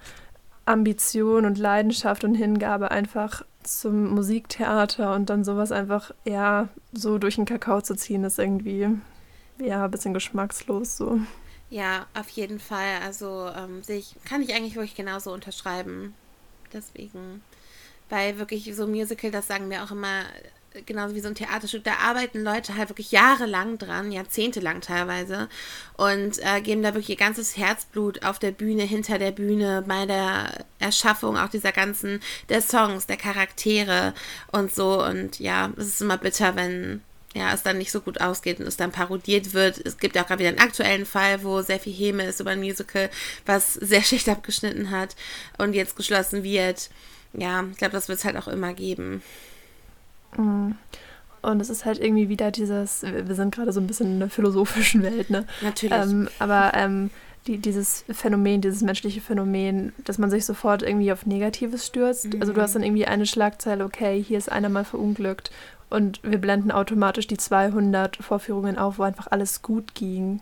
Ambition 0.65 1.45
und 1.45 1.59
Leidenschaft 1.59 2.25
und 2.25 2.35
Hingabe 2.35 2.91
einfach 2.91 3.43
zum 3.65 4.15
Musiktheater 4.15 5.15
und 5.15 5.31
dann 5.31 5.45
sowas 5.45 5.73
einfach, 5.73 6.13
ja, 6.25 6.69
so 6.93 7.19
durch 7.19 7.37
den 7.37 7.45
Kakao 7.45 7.81
zu 7.81 7.95
ziehen, 7.95 8.25
ist 8.25 8.39
irgendwie, 8.39 8.89
ja, 9.59 9.85
ein 9.85 9.91
bisschen 9.91 10.15
geschmackslos 10.15 10.97
so. 10.97 11.21
Ja, 11.71 12.07
auf 12.15 12.29
jeden 12.29 12.61
Fall. 12.61 13.01
Also 13.03 13.51
ähm, 13.57 13.83
ich, 13.89 14.17
kann 14.25 14.43
ich 14.43 14.55
eigentlich 14.55 14.75
wirklich 14.75 14.95
genauso 14.95 15.33
unterschreiben. 15.33 16.15
Deswegen, 16.73 17.43
weil 18.11 18.39
wirklich 18.39 18.75
so 18.75 18.87
Musical, 18.87 19.31
das 19.31 19.47
sagen 19.47 19.71
wir 19.71 19.83
auch 19.83 19.91
immer, 19.91 20.25
genauso 20.87 21.15
wie 21.15 21.21
so 21.21 21.29
ein 21.29 21.35
Theaterstück, 21.35 21.85
da 21.85 21.95
arbeiten 21.95 22.43
Leute 22.43 22.77
halt 22.77 22.89
wirklich 22.91 23.13
jahrelang 23.13 23.79
dran, 23.79 24.13
jahrzehntelang 24.13 24.81
teilweise 24.81 25.49
und 25.97 26.39
äh, 26.39 26.61
geben 26.61 26.83
da 26.83 26.95
wirklich 26.95 27.11
ihr 27.11 27.17
ganzes 27.17 27.57
Herzblut 27.57 28.25
auf 28.25 28.39
der 28.39 28.51
Bühne, 28.53 28.83
hinter 28.83 29.19
der 29.19 29.33
Bühne, 29.33 29.85
bei 29.87 30.07
der 30.07 30.65
Erschaffung 30.79 31.37
auch 31.37 31.49
dieser 31.49 31.73
ganzen, 31.73 32.21
der 32.49 32.63
Songs, 32.63 33.07
der 33.07 33.17
Charaktere 33.17 34.15
und 34.51 34.75
so 34.75 35.05
und 35.05 35.39
ja, 35.39 35.71
es 35.77 35.87
ist 35.87 36.03
immer 36.03 36.19
bitter, 36.19 36.57
wenn 36.57 37.03
ja, 37.35 37.53
es 37.55 37.63
dann 37.63 37.79
nicht 37.79 37.93
so 37.93 38.01
gut 38.01 38.21
ausgeht 38.21 38.61
und 38.61 38.67
es 38.67 38.77
dann 38.77 38.93
parodiert 38.93 39.55
wird. 39.55 39.79
Es 39.79 39.99
gibt 39.99 40.17
ja 40.17 40.23
auch 40.23 40.27
gerade 40.27 40.41
wieder 40.41 40.51
einen 40.51 40.59
aktuellen 40.59 41.07
Fall, 41.07 41.43
wo 41.43 41.63
sehr 41.63 41.81
viel 41.81 41.95
Häme 41.95 42.25
ist 42.25 42.41
über 42.41 42.51
ein 42.51 42.61
Musical, 42.61 43.11
was 43.47 43.75
sehr 43.75 44.03
schlecht 44.03 44.29
abgeschnitten 44.29 44.91
hat 44.91 45.17
und 45.59 45.75
jetzt 45.75 45.97
geschlossen 45.97 46.43
wird. 46.43 46.91
Ja, 47.33 47.65
ich 47.71 47.79
glaube, 47.79 47.93
das 47.95 48.09
wird 48.09 48.19
es 48.19 48.25
halt 48.25 48.37
auch 48.37 48.49
immer 48.49 48.75
geben. 48.75 49.23
Mhm. 50.37 50.77
Und 51.43 51.61
es 51.61 51.71
ist 51.71 51.85
halt 51.85 51.99
irgendwie 51.99 52.29
wieder 52.29 52.53
dieses, 52.53 53.03
wir 53.03 53.35
sind 53.35 53.55
gerade 53.55 53.73
so 53.73 53.81
ein 53.81 53.87
bisschen 53.89 54.13
in 54.13 54.19
der 54.21 54.31
philosophischen 54.31 55.03
Welt, 55.03 55.29
ne? 55.29 55.45
Natürlich. 55.61 55.99
Ähm, 55.99 56.29
aber 56.39 56.73
ähm, 56.75 57.11
die, 57.47 57.59
dieses 57.59 58.05
Phänomen, 58.09 58.61
dieses 58.61 58.83
menschliche 58.83 59.21
Phänomen, 59.21 59.93
dass 60.05 60.19
man 60.19 60.31
sich 60.31 60.45
sofort 60.45 60.83
irgendwie 60.83 61.13
auf 61.13 61.27
Negatives 61.27 61.87
stürzt. 61.87 62.33
Mhm. 62.33 62.41
Also 62.41 62.53
du 62.53 62.61
hast 62.61 62.75
dann 62.77 62.85
irgendwie 62.85 63.07
eine 63.07 63.27
Schlagzeile, 63.27 63.85
okay, 63.85 64.23
hier 64.23 64.39
ist 64.39 64.53
einer 64.53 64.69
mal 64.69 64.85
verunglückt 64.85 65.51
und 65.91 66.21
wir 66.23 66.39
blenden 66.39 66.71
automatisch 66.71 67.27
die 67.27 67.37
200 67.37 68.17
Vorführungen 68.17 68.79
auf, 68.79 68.99
wo 68.99 69.03
einfach 69.03 69.27
alles 69.31 69.63
gut 69.63 69.95
ging 69.95 70.41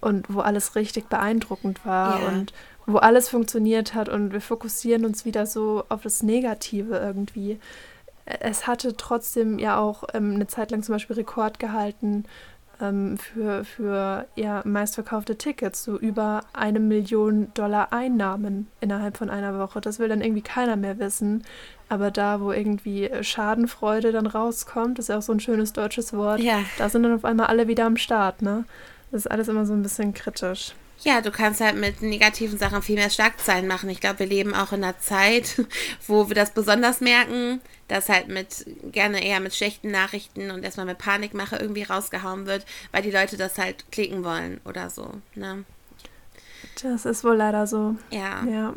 und 0.00 0.26
wo 0.28 0.40
alles 0.40 0.74
richtig 0.74 1.08
beeindruckend 1.08 1.84
war 1.84 2.18
yeah. 2.18 2.28
und 2.28 2.52
wo 2.86 2.96
alles 2.96 3.28
funktioniert 3.28 3.94
hat 3.94 4.08
und 4.08 4.32
wir 4.32 4.40
fokussieren 4.40 5.04
uns 5.04 5.24
wieder 5.24 5.46
so 5.46 5.84
auf 5.90 6.02
das 6.02 6.22
Negative 6.22 6.96
irgendwie. 6.96 7.60
Es 8.40 8.66
hatte 8.66 8.96
trotzdem 8.96 9.58
ja 9.58 9.78
auch 9.78 10.04
ähm, 10.14 10.34
eine 10.34 10.46
Zeit 10.46 10.70
lang 10.70 10.82
zum 10.82 10.94
Beispiel 10.94 11.16
Rekord 11.16 11.58
gehalten 11.58 12.24
ähm, 12.80 13.18
für, 13.18 13.64
für 13.64 14.26
ja, 14.36 14.62
meistverkaufte 14.64 15.36
Tickets, 15.36 15.84
so 15.84 15.98
über 15.98 16.42
eine 16.52 16.80
Million 16.80 17.52
Dollar 17.54 17.92
Einnahmen 17.92 18.68
innerhalb 18.80 19.16
von 19.16 19.30
einer 19.30 19.58
Woche. 19.58 19.80
Das 19.80 19.98
will 19.98 20.08
dann 20.08 20.20
irgendwie 20.20 20.42
keiner 20.42 20.76
mehr 20.76 20.98
wissen. 20.98 21.44
Aber 21.88 22.10
da, 22.10 22.40
wo 22.40 22.52
irgendwie 22.52 23.10
Schadenfreude 23.20 24.12
dann 24.12 24.26
rauskommt, 24.26 24.98
ist 24.98 25.08
ja 25.08 25.18
auch 25.18 25.22
so 25.22 25.32
ein 25.32 25.40
schönes 25.40 25.72
deutsches 25.72 26.12
Wort, 26.12 26.40
ja. 26.40 26.60
da 26.78 26.88
sind 26.88 27.02
dann 27.02 27.14
auf 27.14 27.24
einmal 27.24 27.46
alle 27.46 27.66
wieder 27.66 27.84
am 27.84 27.96
Start, 27.96 28.42
ne? 28.42 28.64
Das 29.10 29.22
ist 29.22 29.30
alles 29.30 29.48
immer 29.48 29.66
so 29.66 29.72
ein 29.72 29.82
bisschen 29.82 30.14
kritisch. 30.14 30.72
Ja, 31.02 31.22
du 31.22 31.30
kannst 31.30 31.60
halt 31.60 31.76
mit 31.76 32.02
negativen 32.02 32.58
Sachen 32.58 32.82
viel 32.82 32.96
mehr 32.96 33.08
Schlagzeilen 33.08 33.66
machen. 33.66 33.88
Ich 33.88 34.00
glaube, 34.00 34.18
wir 34.18 34.26
leben 34.26 34.54
auch 34.54 34.72
in 34.72 34.84
einer 34.84 34.98
Zeit, 34.98 35.64
wo 36.06 36.28
wir 36.28 36.34
das 36.34 36.50
besonders 36.50 37.00
merken, 37.00 37.60
dass 37.88 38.08
halt 38.08 38.28
mit 38.28 38.66
gerne 38.92 39.24
eher 39.24 39.40
mit 39.40 39.54
schlechten 39.54 39.90
Nachrichten 39.90 40.50
und 40.50 40.62
erstmal 40.62 40.86
mit 40.86 40.98
Panikmache 40.98 41.56
irgendwie 41.56 41.82
rausgehauen 41.82 42.46
wird, 42.46 42.66
weil 42.92 43.02
die 43.02 43.10
Leute 43.10 43.36
das 43.36 43.58
halt 43.58 43.90
klicken 43.90 44.24
wollen 44.24 44.60
oder 44.64 44.90
so. 44.90 45.14
Ne? 45.34 45.64
Das 46.82 47.04
ist 47.04 47.24
wohl 47.24 47.36
leider 47.36 47.66
so. 47.66 47.96
Ja. 48.10 48.44
Ja. 48.44 48.74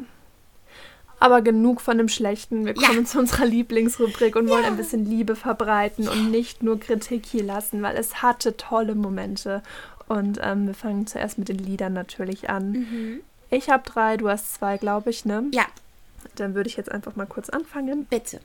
Aber 1.19 1.41
genug 1.41 1.79
von 1.79 1.97
dem 1.97 2.09
Schlechten. 2.09 2.65
Wir 2.65 2.73
kommen 2.73 2.99
ja. 2.99 3.05
zu 3.05 3.19
unserer 3.19 3.45
Lieblingsrubrik 3.45 4.36
und 4.36 4.47
ja. 4.47 4.53
wollen 4.53 4.65
ein 4.65 4.75
bisschen 4.75 5.05
Liebe 5.05 5.38
verbreiten 5.38 6.09
und 6.09 6.31
nicht 6.31 6.63
nur 6.63 6.79
Kritik 6.79 7.25
hier 7.25 7.43
lassen, 7.43 7.81
weil 7.81 7.95
es 7.95 8.21
hatte 8.21 8.57
tolle 8.57 8.93
Momente. 8.93 9.63
Und 10.07 10.39
ähm, 10.41 10.67
wir 10.67 10.73
fangen 10.73 11.07
zuerst 11.07 11.37
mit 11.37 11.49
den 11.49 11.57
Liedern 11.57 11.93
natürlich 11.93 12.49
an. 12.49 12.71
Mhm. 12.71 13.19
Ich 13.49 13.69
habe 13.69 13.83
drei, 13.85 14.17
du 14.17 14.29
hast 14.29 14.53
zwei, 14.55 14.77
glaube 14.77 15.09
ich, 15.09 15.25
ne? 15.25 15.45
Ja. 15.53 15.65
Dann 16.35 16.55
würde 16.55 16.69
ich 16.69 16.77
jetzt 16.77 16.91
einfach 16.91 17.15
mal 17.15 17.27
kurz 17.27 17.49
anfangen. 17.49 18.05
Bitte. 18.05 18.39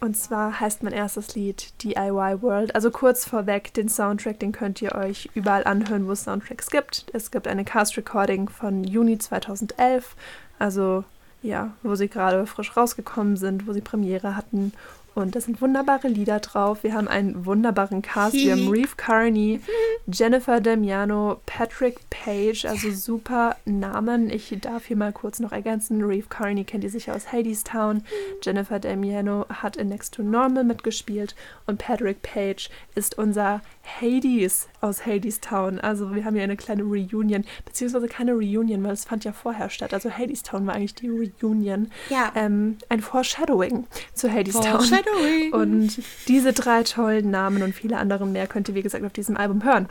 Und 0.00 0.16
zwar 0.16 0.60
heißt 0.60 0.82
mein 0.82 0.92
erstes 0.92 1.34
Lied 1.34 1.72
DIY 1.82 2.42
World. 2.42 2.74
Also 2.74 2.90
kurz 2.90 3.24
vorweg, 3.24 3.72
den 3.74 3.88
Soundtrack, 3.88 4.38
den 4.38 4.52
könnt 4.52 4.82
ihr 4.82 4.94
euch 4.94 5.30
überall 5.34 5.64
anhören, 5.64 6.06
wo 6.06 6.12
es 6.12 6.24
Soundtracks 6.24 6.70
gibt. 6.70 7.06
Es 7.12 7.30
gibt 7.30 7.48
eine 7.48 7.64
Cast-Recording 7.64 8.48
von 8.48 8.84
Juni 8.84 9.18
2011, 9.18 10.14
also 10.58 11.04
ja, 11.42 11.72
wo 11.82 11.94
sie 11.94 12.08
gerade 12.08 12.46
frisch 12.46 12.76
rausgekommen 12.76 13.36
sind, 13.36 13.66
wo 13.66 13.72
sie 13.72 13.80
Premiere 13.80 14.36
hatten. 14.36 14.72
Und 15.16 15.34
da 15.34 15.40
sind 15.40 15.62
wunderbare 15.62 16.08
Lieder 16.08 16.40
drauf. 16.40 16.82
Wir 16.82 16.92
haben 16.92 17.08
einen 17.08 17.46
wunderbaren 17.46 18.02
Cast. 18.02 18.34
Wir 18.34 18.52
haben 18.52 18.68
Reeve 18.68 18.96
Carney, 18.98 19.60
Jennifer 20.06 20.60
Damiano, 20.60 21.40
Patrick 21.46 21.98
Page, 22.10 22.66
also 22.66 22.90
super 22.90 23.56
Namen. 23.64 24.28
Ich 24.28 24.54
darf 24.60 24.84
hier 24.84 24.96
mal 24.98 25.14
kurz 25.14 25.40
noch 25.40 25.52
ergänzen. 25.52 26.04
Reeve 26.04 26.26
Carney 26.28 26.64
kennt 26.64 26.84
ihr 26.84 26.90
sicher 26.90 27.14
aus 27.16 27.32
Hadestown. 27.32 28.04
Jennifer 28.42 28.78
Damiano 28.78 29.46
hat 29.48 29.78
in 29.78 29.88
Next 29.88 30.12
to 30.12 30.22
Normal 30.22 30.64
mitgespielt. 30.64 31.34
Und 31.66 31.78
Patrick 31.78 32.20
Page 32.20 32.68
ist 32.94 33.16
unser 33.16 33.62
Hades 34.02 34.68
aus 34.82 35.06
Hadestown. 35.06 35.80
Also 35.80 36.14
wir 36.14 36.26
haben 36.26 36.34
hier 36.34 36.44
eine 36.44 36.56
kleine 36.58 36.82
Reunion, 36.82 37.46
beziehungsweise 37.64 38.08
keine 38.08 38.34
Reunion, 38.34 38.84
weil 38.84 38.92
es 38.92 39.06
fand 39.06 39.24
ja 39.24 39.32
vorher 39.32 39.70
statt. 39.70 39.94
Also 39.94 40.10
Hadestown 40.10 40.66
war 40.66 40.74
eigentlich 40.74 40.94
die 40.94 41.08
Reunion. 41.08 41.90
Ja. 42.10 42.32
Ähm, 42.34 42.76
ein 42.90 43.00
Foreshadowing 43.00 43.86
zu 44.12 44.30
Hadestown. 44.30 44.62
Foreshadowing. 44.62 45.05
Und 45.52 45.98
diese 46.28 46.52
drei 46.52 46.82
tollen 46.82 47.30
Namen 47.30 47.62
und 47.62 47.74
viele 47.74 47.98
andere 47.98 48.26
mehr 48.26 48.46
könnt 48.46 48.68
ihr, 48.68 48.74
wie 48.74 48.82
gesagt, 48.82 49.04
auf 49.04 49.12
diesem 49.12 49.36
Album 49.36 49.64
hören. 49.64 49.88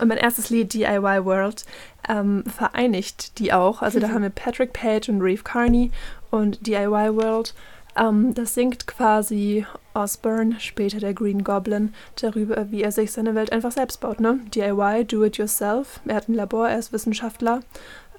Und 0.00 0.08
mein 0.08 0.18
erstes 0.18 0.50
Lied, 0.50 0.74
DIY 0.74 1.24
World, 1.24 1.64
ähm, 2.08 2.42
vereinigt 2.44 3.38
die 3.38 3.52
auch. 3.52 3.82
Also 3.82 4.00
da 4.00 4.08
haben 4.08 4.22
wir 4.22 4.30
Patrick 4.30 4.72
Page 4.72 5.08
und 5.08 5.20
Reeve 5.20 5.42
Carney 5.42 5.92
und 6.30 6.66
DIY 6.66 7.14
World 7.14 7.54
ähm, 7.96 8.34
das 8.34 8.54
singt 8.54 8.86
quasi 8.86 9.66
Osborne, 9.94 10.60
später 10.60 11.00
der 11.00 11.14
Green 11.14 11.42
Goblin, 11.42 11.94
darüber, 12.20 12.70
wie 12.70 12.82
er 12.82 12.92
sich 12.92 13.12
seine 13.12 13.34
Welt 13.34 13.52
einfach 13.52 13.72
selbst 13.72 14.00
baut. 14.00 14.20
Ne? 14.20 14.40
DIY, 14.54 15.04
do 15.06 15.24
it 15.24 15.38
yourself. 15.38 16.00
Er 16.06 16.16
hat 16.16 16.28
ein 16.28 16.34
Labor, 16.34 16.68
er 16.68 16.78
ist 16.78 16.92
Wissenschaftler. 16.92 17.60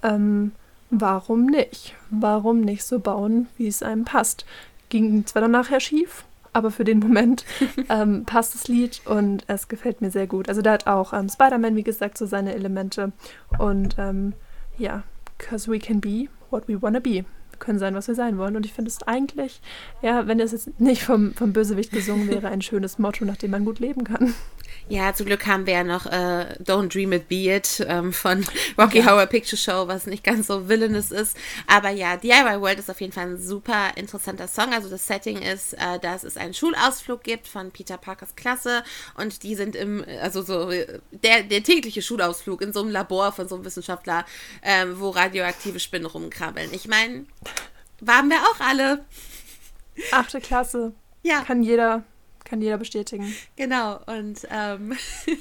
Ähm, 0.03 0.51
warum 0.89 1.45
nicht? 1.45 1.93
Warum 2.09 2.61
nicht 2.61 2.83
so 2.83 2.99
bauen, 2.99 3.47
wie 3.57 3.67
es 3.67 3.83
einem 3.83 4.05
passt? 4.05 4.45
Ging 4.89 5.25
zwar 5.25 5.41
dann 5.41 5.51
nachher 5.51 5.79
schief, 5.79 6.23
aber 6.53 6.71
für 6.71 6.83
den 6.83 6.99
Moment 6.99 7.45
ähm, 7.89 8.25
passt 8.25 8.55
das 8.55 8.67
Lied 8.67 9.01
und 9.05 9.43
es 9.47 9.67
gefällt 9.67 10.01
mir 10.01 10.11
sehr 10.11 10.27
gut. 10.27 10.49
Also 10.49 10.61
da 10.61 10.73
hat 10.73 10.87
auch 10.87 11.13
ähm, 11.13 11.29
Spider-Man, 11.29 11.75
wie 11.75 11.83
gesagt, 11.83 12.17
so 12.17 12.25
seine 12.25 12.53
Elemente. 12.55 13.11
Und 13.57 13.95
ähm, 13.97 14.33
ja, 14.77 15.03
because 15.37 15.71
we 15.71 15.79
can 15.79 15.99
be 15.99 16.27
what 16.49 16.67
we 16.67 16.81
wanna 16.81 16.99
be 16.99 17.25
können 17.59 17.79
sein, 17.79 17.95
was 17.95 18.07
wir 18.07 18.15
sein 18.15 18.37
wollen. 18.37 18.55
Und 18.55 18.65
ich 18.65 18.73
finde 18.73 18.89
es 18.89 19.01
eigentlich, 19.03 19.61
ja, 20.01 20.27
wenn 20.27 20.39
es 20.39 20.51
jetzt 20.51 20.79
nicht 20.79 21.03
vom, 21.03 21.33
vom 21.33 21.53
Bösewicht 21.53 21.91
gesungen 21.91 22.27
wäre, 22.27 22.47
ein 22.49 22.61
schönes 22.61 22.99
Motto, 22.99 23.25
nach 23.25 23.37
dem 23.37 23.51
man 23.51 23.65
gut 23.65 23.79
leben 23.79 24.03
kann. 24.03 24.33
Ja, 24.89 25.13
zum 25.13 25.25
Glück 25.25 25.45
haben 25.45 25.65
wir 25.65 25.73
ja 25.73 25.83
noch 25.83 26.05
äh, 26.05 26.55
Don't 26.63 26.87
Dream 26.93 27.11
It 27.11 27.27
Be 27.27 27.53
It 27.53 27.85
ähm, 27.89 28.13
von 28.13 28.45
Rocky. 28.77 29.03
Horror 29.03 29.25
Picture 29.25 29.57
Show, 29.57 29.87
was 29.87 30.05
nicht 30.05 30.23
ganz 30.23 30.47
so 30.47 30.69
villainous 30.69 31.11
ist. 31.11 31.35
Aber 31.67 31.89
ja, 31.89 32.15
DIY 32.15 32.61
World 32.61 32.79
ist 32.79 32.89
auf 32.89 33.01
jeden 33.01 33.11
Fall 33.11 33.27
ein 33.27 33.37
super 33.37 33.91
interessanter 33.95 34.47
Song. 34.47 34.73
Also 34.73 34.87
das 34.89 35.05
Setting 35.05 35.41
ist, 35.41 35.73
äh, 35.73 35.99
dass 36.01 36.23
es 36.23 36.37
einen 36.37 36.53
Schulausflug 36.53 37.21
gibt 37.21 37.47
von 37.47 37.71
Peter 37.71 37.97
Parkers 37.97 38.37
Klasse 38.37 38.83
und 39.15 39.43
die 39.43 39.55
sind 39.55 39.75
im, 39.75 40.05
also 40.21 40.41
so 40.41 40.69
der, 40.69 41.43
der 41.43 41.63
tägliche 41.63 42.01
Schulausflug 42.01 42.61
in 42.61 42.71
so 42.71 42.81
einem 42.81 42.91
Labor 42.91 43.33
von 43.33 43.49
so 43.49 43.55
einem 43.55 43.65
Wissenschaftler, 43.65 44.25
äh, 44.61 44.85
wo 44.95 45.09
radioaktive 45.09 45.81
Spinnen 45.81 46.07
rumkrabbeln. 46.07 46.69
Ich 46.71 46.87
meine, 46.87 47.25
waren 48.01 48.29
wir 48.29 48.37
auch 48.37 48.59
alle. 48.59 49.05
Achte 50.11 50.41
Klasse. 50.41 50.93
Ja. 51.23 51.41
Kann 51.41 51.63
jeder 51.63 52.03
kann 52.47 52.61
jeder 52.61 52.77
bestätigen. 52.77 53.35
Genau, 53.57 53.99
und 54.05 54.47
ähm, 54.49 54.97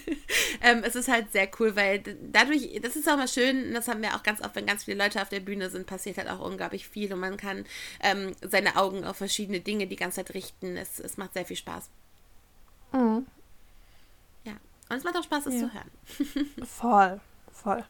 ähm, 0.60 0.82
es 0.82 0.96
ist 0.96 1.08
halt 1.08 1.30
sehr 1.32 1.48
cool, 1.58 1.76
weil 1.76 2.02
dadurch, 2.32 2.80
das 2.82 2.96
ist 2.96 3.08
auch 3.08 3.16
mal 3.16 3.28
schön, 3.28 3.72
das 3.72 3.86
haben 3.86 4.02
wir 4.02 4.16
auch 4.16 4.24
ganz 4.24 4.42
oft, 4.42 4.56
wenn 4.56 4.66
ganz 4.66 4.84
viele 4.84 5.02
Leute 5.02 5.22
auf 5.22 5.28
der 5.28 5.40
Bühne 5.40 5.70
sind, 5.70 5.86
passiert 5.86 6.18
halt 6.18 6.28
auch 6.28 6.40
unglaublich 6.40 6.88
viel 6.88 7.12
und 7.12 7.20
man 7.20 7.36
kann 7.36 7.64
ähm, 8.00 8.34
seine 8.42 8.76
Augen 8.76 9.04
auf 9.04 9.16
verschiedene 9.16 9.60
Dinge 9.60 9.86
die 9.86 9.96
ganze 9.96 10.16
Zeit 10.16 10.34
richten. 10.34 10.76
Es, 10.76 10.98
es 10.98 11.16
macht 11.16 11.34
sehr 11.34 11.46
viel 11.46 11.56
Spaß. 11.56 11.88
Mhm. 12.92 13.26
Ja, 14.44 14.54
und 14.88 14.96
es 14.96 15.04
macht 15.04 15.16
auch 15.16 15.24
Spaß, 15.24 15.46
es 15.46 15.54
ja. 15.54 15.60
zu 15.60 15.72
hören. 15.72 16.46
voll, 16.66 17.20
voll. 17.52 17.84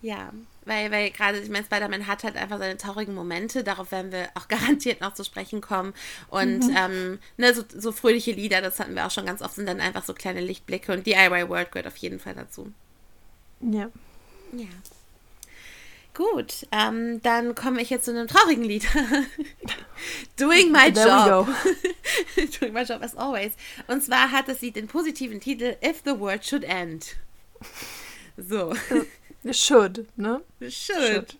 Ja, 0.00 0.32
weil, 0.64 0.90
weil 0.90 1.10
gerade, 1.10 1.38
ich 1.38 1.48
meine, 1.48 1.64
Spider-Man 1.64 2.06
hat 2.06 2.24
halt 2.24 2.36
einfach 2.36 2.58
seine 2.58 2.76
traurigen 2.76 3.14
Momente, 3.14 3.64
darauf 3.64 3.90
werden 3.90 4.12
wir 4.12 4.28
auch 4.34 4.46
garantiert 4.48 5.00
noch 5.00 5.14
zu 5.14 5.24
sprechen 5.24 5.60
kommen. 5.60 5.94
Und 6.28 6.68
mhm. 6.68 6.76
ähm, 6.76 7.18
ne, 7.36 7.54
so, 7.54 7.64
so 7.74 7.90
fröhliche 7.90 8.32
Lieder, 8.32 8.60
das 8.60 8.78
hatten 8.78 8.94
wir 8.94 9.06
auch 9.06 9.10
schon 9.10 9.26
ganz 9.26 9.42
oft, 9.42 9.54
sind 9.54 9.66
dann 9.66 9.80
einfach 9.80 10.04
so 10.04 10.14
kleine 10.14 10.40
Lichtblicke 10.40 10.92
und 10.92 11.06
DIY 11.06 11.48
World 11.48 11.72
gehört 11.72 11.86
auf 11.86 11.96
jeden 11.96 12.20
Fall 12.20 12.34
dazu. 12.34 12.72
Ja. 13.60 13.88
Ja. 14.52 14.66
Gut, 16.14 16.66
ähm, 16.72 17.22
dann 17.22 17.54
komme 17.54 17.80
ich 17.80 17.90
jetzt 17.90 18.06
zu 18.06 18.10
einem 18.10 18.26
traurigen 18.26 18.64
Lied. 18.64 18.86
Doing 20.36 20.72
my 20.72 20.92
There 20.92 21.06
job. 21.08 21.48
Doing 22.60 22.72
my 22.72 22.82
job 22.82 23.02
as 23.02 23.16
always. 23.16 23.52
Und 23.86 24.02
zwar 24.02 24.32
hat 24.32 24.48
das 24.48 24.60
Lied 24.60 24.76
den 24.76 24.88
positiven 24.88 25.40
Titel 25.40 25.76
If 25.82 26.02
the 26.04 26.18
World 26.18 26.44
Should 26.44 26.64
End. 26.64 27.16
So. 28.36 28.74
Should, 29.50 30.06
ne? 30.16 30.42
Should. 30.60 30.70
Should. 30.70 31.36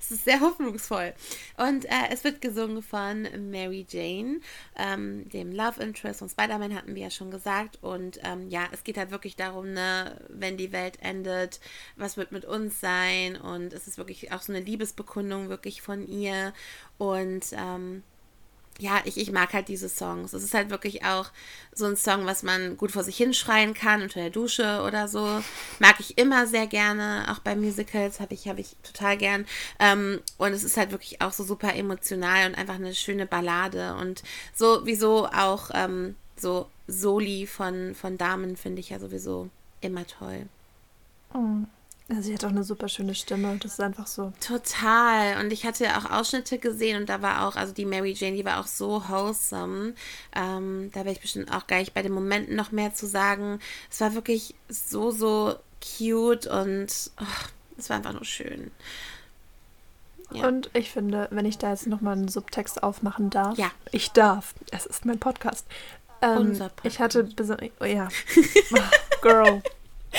Es 0.00 0.10
ist 0.10 0.24
sehr 0.24 0.40
hoffnungsvoll. 0.40 1.12
Und 1.56 1.84
äh, 1.86 2.08
es 2.10 2.24
wird 2.24 2.40
gesungen 2.40 2.82
von 2.82 3.28
Mary 3.50 3.86
Jane, 3.88 4.40
ähm, 4.76 5.28
dem 5.28 5.52
Love 5.52 5.82
Interest 5.82 6.20
von 6.20 6.28
Spider-Man, 6.28 6.74
hatten 6.74 6.94
wir 6.94 7.02
ja 7.02 7.10
schon 7.10 7.30
gesagt. 7.30 7.78
Und 7.82 8.18
ähm, 8.24 8.48
ja, 8.48 8.66
es 8.72 8.84
geht 8.84 8.96
halt 8.96 9.10
wirklich 9.10 9.36
darum, 9.36 9.72
ne, 9.72 10.20
wenn 10.28 10.56
die 10.56 10.72
Welt 10.72 10.98
endet, 11.02 11.60
was 11.96 12.16
wird 12.16 12.32
mit 12.32 12.44
uns 12.44 12.80
sein? 12.80 13.36
Und 13.36 13.72
es 13.72 13.86
ist 13.86 13.98
wirklich 13.98 14.32
auch 14.32 14.40
so 14.40 14.52
eine 14.52 14.64
Liebesbekundung 14.64 15.48
wirklich 15.48 15.82
von 15.82 16.06
ihr. 16.06 16.54
Und 16.96 17.44
ähm, 17.52 18.02
ja, 18.78 19.00
ich, 19.04 19.18
ich 19.18 19.32
mag 19.32 19.52
halt 19.52 19.68
diese 19.68 19.88
Songs. 19.88 20.32
Es 20.32 20.44
ist 20.44 20.54
halt 20.54 20.70
wirklich 20.70 21.04
auch 21.04 21.30
so 21.72 21.86
ein 21.86 21.96
Song, 21.96 22.26
was 22.26 22.42
man 22.42 22.76
gut 22.76 22.92
vor 22.92 23.02
sich 23.02 23.16
hinschreien 23.16 23.74
kann, 23.74 24.02
unter 24.02 24.20
der 24.20 24.30
Dusche 24.30 24.82
oder 24.86 25.08
so. 25.08 25.42
Mag 25.80 25.96
ich 25.98 26.16
immer 26.16 26.46
sehr 26.46 26.66
gerne, 26.66 27.26
auch 27.28 27.40
bei 27.40 27.56
Musicals 27.56 28.20
habe 28.20 28.34
ich, 28.34 28.46
hab 28.46 28.58
ich 28.58 28.76
total 28.84 29.16
gern. 29.16 29.46
Ähm, 29.80 30.20
und 30.38 30.52
es 30.52 30.62
ist 30.62 30.76
halt 30.76 30.92
wirklich 30.92 31.20
auch 31.20 31.32
so 31.32 31.42
super 31.42 31.74
emotional 31.74 32.46
und 32.46 32.54
einfach 32.56 32.76
eine 32.76 32.94
schöne 32.94 33.26
Ballade. 33.26 33.94
Und 33.96 34.22
sowieso 34.54 35.26
auch 35.26 35.70
ähm, 35.74 36.14
so 36.36 36.68
Soli 36.86 37.46
von, 37.46 37.96
von 37.96 38.16
Damen 38.16 38.56
finde 38.56 38.80
ich 38.80 38.90
ja 38.90 39.00
sowieso 39.00 39.48
immer 39.80 40.06
toll. 40.06 40.46
Oh. 41.34 41.66
Also 42.10 42.22
sie 42.22 42.34
hat 42.34 42.44
auch 42.44 42.50
eine 42.50 42.64
super 42.64 42.88
schöne 42.88 43.14
Stimme. 43.14 43.58
Das 43.60 43.72
ist 43.72 43.80
einfach 43.80 44.06
so. 44.06 44.32
Total. 44.40 45.44
Und 45.44 45.52
ich 45.52 45.66
hatte 45.66 45.86
auch 45.98 46.10
Ausschnitte 46.10 46.58
gesehen 46.58 47.00
und 47.00 47.08
da 47.08 47.20
war 47.20 47.46
auch, 47.46 47.56
also 47.56 47.74
die 47.74 47.84
Mary 47.84 48.12
Jane, 48.12 48.36
die 48.36 48.44
war 48.46 48.60
auch 48.60 48.66
so 48.66 49.02
wholesome. 49.08 49.92
Ähm, 50.34 50.90
da 50.92 51.00
werde 51.00 51.12
ich 51.12 51.20
bestimmt 51.20 51.52
auch 51.52 51.66
gleich 51.66 51.92
bei 51.92 52.02
den 52.02 52.12
Momenten 52.12 52.56
noch 52.56 52.72
mehr 52.72 52.94
zu 52.94 53.06
sagen. 53.06 53.60
Es 53.90 54.00
war 54.00 54.14
wirklich 54.14 54.54
so, 54.68 55.10
so 55.10 55.56
cute 55.98 56.46
und 56.46 57.10
oh, 57.20 57.24
es 57.76 57.90
war 57.90 57.98
einfach 57.98 58.14
nur 58.14 58.24
schön. 58.24 58.70
Ja. 60.30 60.46
Und 60.48 60.70
ich 60.72 60.90
finde, 60.90 61.28
wenn 61.30 61.46
ich 61.46 61.58
da 61.58 61.70
jetzt 61.70 61.86
nochmal 61.86 62.14
einen 62.14 62.28
Subtext 62.28 62.82
aufmachen 62.82 63.28
darf. 63.28 63.58
Ja. 63.58 63.70
Ich 63.92 64.12
darf. 64.12 64.54
Es 64.70 64.86
ist 64.86 65.04
mein 65.04 65.18
Podcast. 65.18 65.66
Ähm, 66.22 66.38
Unser 66.38 66.70
Podcast. 66.70 66.94
Ich 66.94 67.00
hatte, 67.00 67.28
oh, 67.80 67.84
ja. 67.84 68.08
Girl. 69.22 69.62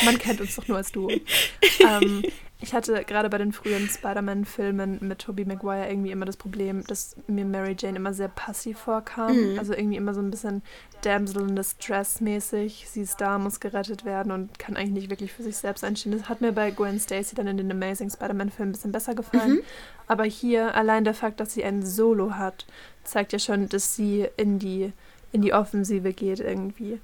Man 0.06 0.18
kennt 0.18 0.42
uns 0.42 0.56
doch 0.56 0.68
nur 0.68 0.78
als 0.78 0.92
Duo. 0.92 1.10
ähm, 1.80 2.24
ich 2.62 2.74
hatte 2.74 3.06
gerade 3.06 3.30
bei 3.30 3.38
den 3.38 3.54
frühen 3.54 3.88
Spider-Man-Filmen 3.88 4.98
mit 5.02 5.20
Tobey 5.20 5.46
Maguire 5.46 5.90
irgendwie 5.90 6.12
immer 6.12 6.26
das 6.26 6.36
Problem, 6.36 6.84
dass 6.86 7.16
mir 7.28 7.46
Mary 7.46 7.76
Jane 7.80 7.96
immer 7.96 8.14
sehr 8.14 8.28
passiv 8.28 8.80
vorkam. 8.80 9.54
Mhm. 9.54 9.60
Also 9.60 9.74
irgendwie 9.74 9.96
immer 9.96 10.14
so 10.14 10.20
ein 10.20 10.30
bisschen 10.30 10.62
Damsel 11.02 11.48
in 11.48 11.56
Distress 11.56 12.20
mäßig. 12.20 12.86
Sie 12.90 13.02
ist 13.02 13.22
da, 13.22 13.40
muss 13.40 13.62
gerettet 13.62 14.04
werden 14.04 14.34
und 14.34 14.60
kann 14.60 14.76
eigentlich 14.76 15.04
nicht 15.04 15.10
wirklich 15.10 15.32
für 15.32 15.44
sich 15.44 15.56
selbst 15.56 15.86
einstehen. 15.86 16.12
Das 16.12 16.28
hat 16.28 16.42
mir 16.42 16.52
bei 16.52 16.72
Gwen 16.72 17.00
Stacy 17.00 17.34
dann 17.34 17.48
in 17.48 17.56
den 17.56 17.72
Amazing 17.72 18.10
Spider-Man-Filmen 18.10 18.72
ein 18.72 18.74
bisschen 18.74 18.92
besser 18.92 19.16
gefallen. 19.16 19.54
Mhm. 19.54 19.62
Aber 20.08 20.26
hier 20.26 20.76
allein 20.76 21.06
der 21.06 21.14
Fakt, 21.14 21.40
dass 21.40 21.54
sie 21.54 21.64
ein 21.64 21.86
Solo 21.86 22.36
hat, 22.36 22.66
zeigt 23.06 23.32
ja 23.32 23.40
schon, 23.40 23.70
dass 23.70 23.96
sie 23.96 24.28
in 24.36 24.60
die, 24.60 24.92
in 25.32 25.42
die 25.42 25.54
Offensive 25.54 26.12
geht 26.12 26.42
irgendwie. 26.42 27.00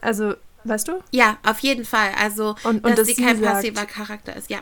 Also 0.00 0.34
Weißt 0.64 0.88
du? 0.88 1.00
Ja, 1.10 1.38
auf 1.44 1.58
jeden 1.60 1.84
Fall. 1.84 2.10
Also, 2.20 2.54
und, 2.64 2.84
und 2.84 2.90
dass, 2.90 2.96
dass 2.96 3.06
sie 3.08 3.14
kein 3.14 3.40
passiver 3.40 3.80
sagt, 3.80 3.92
Charakter 3.92 4.36
ist, 4.36 4.50
ja. 4.50 4.58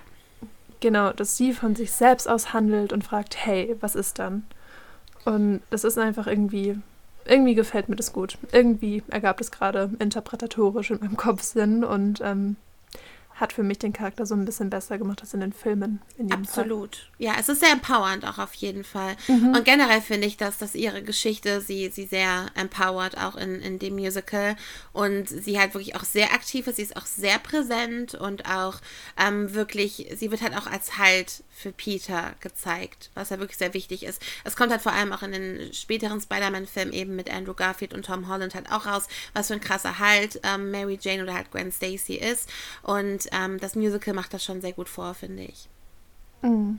Genau, 0.80 1.12
dass 1.12 1.36
sie 1.36 1.52
von 1.52 1.76
sich 1.76 1.92
selbst 1.92 2.28
aus 2.28 2.52
handelt 2.52 2.92
und 2.92 3.04
fragt, 3.04 3.36
hey, 3.44 3.76
was 3.80 3.94
ist 3.94 4.18
dann? 4.18 4.44
Und 5.24 5.60
das 5.68 5.84
ist 5.84 5.98
einfach 5.98 6.26
irgendwie, 6.26 6.78
irgendwie 7.26 7.54
gefällt 7.54 7.88
mir 7.88 7.96
das 7.96 8.12
gut. 8.12 8.38
Irgendwie 8.52 9.02
ergab 9.08 9.38
das 9.38 9.50
gerade 9.50 9.90
interpretatorisch 9.98 10.90
in 10.90 11.00
meinem 11.00 11.16
Kopf 11.16 11.42
Sinn 11.42 11.84
und 11.84 12.20
ähm, 12.22 12.56
hat 13.40 13.52
für 13.52 13.62
mich 13.62 13.78
den 13.78 13.92
Charakter 13.92 14.26
so 14.26 14.34
ein 14.34 14.44
bisschen 14.44 14.70
besser 14.70 14.98
gemacht 14.98 15.22
als 15.22 15.32
in 15.34 15.40
den 15.40 15.52
Filmen. 15.52 16.00
In 16.18 16.30
Absolut. 16.30 16.96
Fall. 16.96 17.06
Ja, 17.18 17.32
es 17.38 17.48
ist 17.48 17.60
sehr 17.60 17.72
empowernd 17.72 18.26
auch 18.26 18.38
auf 18.38 18.54
jeden 18.54 18.84
Fall. 18.84 19.16
Mhm. 19.28 19.54
Und 19.54 19.64
generell 19.64 20.00
finde 20.00 20.26
ich, 20.26 20.36
dass, 20.36 20.58
dass 20.58 20.74
ihre 20.74 21.02
Geschichte 21.02 21.60
sie, 21.60 21.88
sie 21.88 22.04
sehr 22.04 22.46
empowert, 22.54 23.16
auch 23.18 23.36
in, 23.36 23.60
in 23.60 23.78
dem 23.78 23.94
Musical. 23.94 24.56
Und 24.92 25.28
sie 25.28 25.58
halt 25.58 25.74
wirklich 25.74 25.96
auch 25.96 26.04
sehr 26.04 26.32
aktiv 26.32 26.66
ist. 26.66 26.76
Sie 26.76 26.82
ist 26.82 26.96
auch 26.96 27.06
sehr 27.06 27.38
präsent 27.38 28.14
und 28.14 28.46
auch 28.46 28.80
ähm, 29.18 29.54
wirklich, 29.54 30.08
sie 30.16 30.30
wird 30.30 30.42
halt 30.42 30.56
auch 30.56 30.66
als 30.66 30.98
Halt 30.98 31.42
für 31.50 31.72
Peter 31.72 32.34
gezeigt, 32.40 33.10
was 33.14 33.30
ja 33.30 33.38
wirklich 33.38 33.58
sehr 33.58 33.74
wichtig 33.74 34.02
ist. 34.02 34.22
Es 34.44 34.56
kommt 34.56 34.70
halt 34.70 34.80
vor 34.80 34.92
allem 34.92 35.12
auch 35.12 35.22
in 35.22 35.32
den 35.32 35.72
späteren 35.74 36.20
Spider-Man-Filmen 36.20 36.92
eben 36.92 37.16
mit 37.16 37.30
Andrew 37.30 37.54
Garfield 37.54 37.92
und 37.92 38.06
Tom 38.06 38.28
Holland 38.28 38.54
halt 38.54 38.70
auch 38.72 38.86
raus, 38.86 39.08
was 39.34 39.48
für 39.48 39.54
ein 39.54 39.60
krasser 39.60 39.98
Halt 39.98 40.40
ähm, 40.42 40.70
Mary 40.70 40.98
Jane 41.00 41.22
oder 41.22 41.34
halt 41.34 41.50
Gwen 41.50 41.70
Stacy 41.70 42.14
ist. 42.14 42.48
Und 42.82 43.29
ähm, 43.32 43.58
das 43.58 43.74
Musical 43.74 44.14
macht 44.14 44.32
das 44.34 44.44
schon 44.44 44.60
sehr 44.60 44.72
gut 44.72 44.88
vor, 44.88 45.14
finde 45.14 45.44
ich. 45.44 45.68
Mm. 46.42 46.74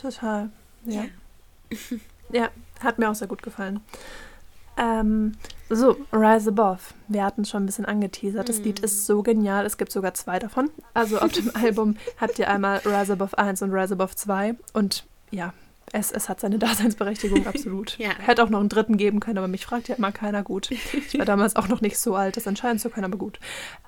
Total. 0.00 0.50
Ja. 0.84 1.04
Ja. 1.70 1.78
ja, 2.32 2.48
hat 2.80 2.98
mir 2.98 3.10
auch 3.10 3.14
sehr 3.14 3.28
gut 3.28 3.42
gefallen. 3.42 3.80
Ähm, 4.76 5.32
so, 5.68 5.96
Rise 6.12 6.50
Above. 6.50 6.80
Wir 7.08 7.24
hatten 7.24 7.42
es 7.42 7.50
schon 7.50 7.64
ein 7.64 7.66
bisschen 7.66 7.84
angeteasert. 7.84 8.48
Das 8.48 8.60
Lied 8.60 8.78
ist 8.78 9.06
so 9.06 9.22
genial. 9.22 9.66
Es 9.66 9.76
gibt 9.76 9.92
sogar 9.92 10.14
zwei 10.14 10.38
davon. 10.38 10.70
Also 10.94 11.18
auf 11.18 11.32
dem 11.32 11.50
Album 11.54 11.96
habt 12.18 12.38
ihr 12.38 12.48
einmal 12.48 12.80
Rise 12.84 13.14
Above 13.14 13.36
1 13.36 13.60
und 13.62 13.72
Rise 13.72 13.94
Above 13.94 14.14
2. 14.14 14.54
Und 14.72 15.04
ja, 15.30 15.52
es, 15.92 16.10
es 16.10 16.28
hat 16.28 16.40
seine 16.40 16.58
Daseinsberechtigung, 16.60 17.46
absolut. 17.46 17.98
ja. 17.98 18.10
Hätte 18.18 18.42
auch 18.42 18.48
noch 18.48 18.60
einen 18.60 18.68
dritten 18.68 18.96
geben 18.96 19.20
können, 19.20 19.38
aber 19.38 19.48
mich 19.48 19.66
fragt 19.66 19.88
ja 19.88 19.96
immer 19.96 20.12
keiner 20.12 20.42
gut. 20.42 20.70
Ich 20.70 21.18
war 21.18 21.26
damals 21.26 21.56
auch 21.56 21.68
noch 21.68 21.80
nicht 21.80 21.98
so 21.98 22.14
alt, 22.14 22.36
das 22.36 22.46
entscheiden 22.46 22.78
zu 22.78 22.88
können, 22.88 23.06
aber 23.06 23.18
gut. 23.18 23.40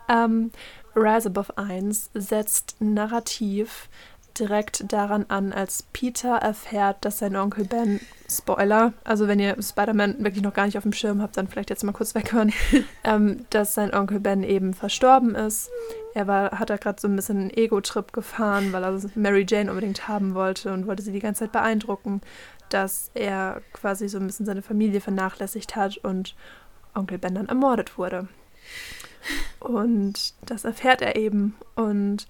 Ähm, 0.09 0.50
Rise 0.94 1.29
Above 1.29 1.57
1 1.57 2.11
setzt 2.14 2.76
narrativ 2.81 3.88
direkt 4.38 4.92
daran 4.92 5.26
an, 5.29 5.53
als 5.53 5.85
Peter 5.92 6.37
erfährt, 6.37 7.05
dass 7.05 7.18
sein 7.18 7.37
Onkel 7.37 7.64
Ben, 7.64 8.00
Spoiler, 8.29 8.92
also 9.05 9.29
wenn 9.29 9.40
ihr 9.40 9.61
Spider-Man 9.61 10.22
wirklich 10.22 10.42
noch 10.42 10.55
gar 10.55 10.66
nicht 10.66 10.76
auf 10.76 10.85
dem 10.85 10.92
Schirm 10.92 11.20
habt, 11.20 11.37
dann 11.37 11.48
vielleicht 11.48 11.70
jetzt 11.70 11.85
mal 11.85 11.92
kurz 11.92 12.14
weghören, 12.14 12.53
ähm, 13.05 13.44
dass 13.50 13.74
sein 13.74 13.92
Onkel 13.92 14.20
Ben 14.20 14.42
eben 14.42 14.72
verstorben 14.72 15.35
ist. 15.35 15.68
Er 16.14 16.26
war, 16.26 16.59
hat 16.59 16.70
da 16.70 16.76
gerade 16.76 17.00
so 17.00 17.09
ein 17.09 17.16
bisschen 17.16 17.38
einen 17.38 17.50
Ego-Trip 17.50 18.12
gefahren, 18.12 18.72
weil 18.72 18.85
er 18.85 19.00
Mary 19.14 19.44
Jane 19.48 19.70
unbedingt 19.70 20.09
haben 20.09 20.35
wollte 20.35 20.72
und 20.72 20.87
wollte 20.87 21.03
sie 21.03 21.12
die 21.12 21.20
ganze 21.20 21.40
Zeit 21.40 21.53
beeindrucken, 21.53 22.20
dass 22.68 23.11
er 23.14 23.62
quasi 23.72 24.09
so 24.09 24.18
ein 24.18 24.26
bisschen 24.26 24.46
seine 24.46 24.62
Familie 24.62 25.00
vernachlässigt 25.00 25.76
hat 25.76 25.98
und 25.98 26.35
Onkel 26.94 27.18
Ben 27.18 27.35
dann 27.35 27.48
ermordet 27.48 27.98
wurde. 27.98 28.29
Und 29.59 30.35
das 30.46 30.64
erfährt 30.64 31.02
er 31.02 31.16
eben. 31.16 31.56
Und 31.74 32.26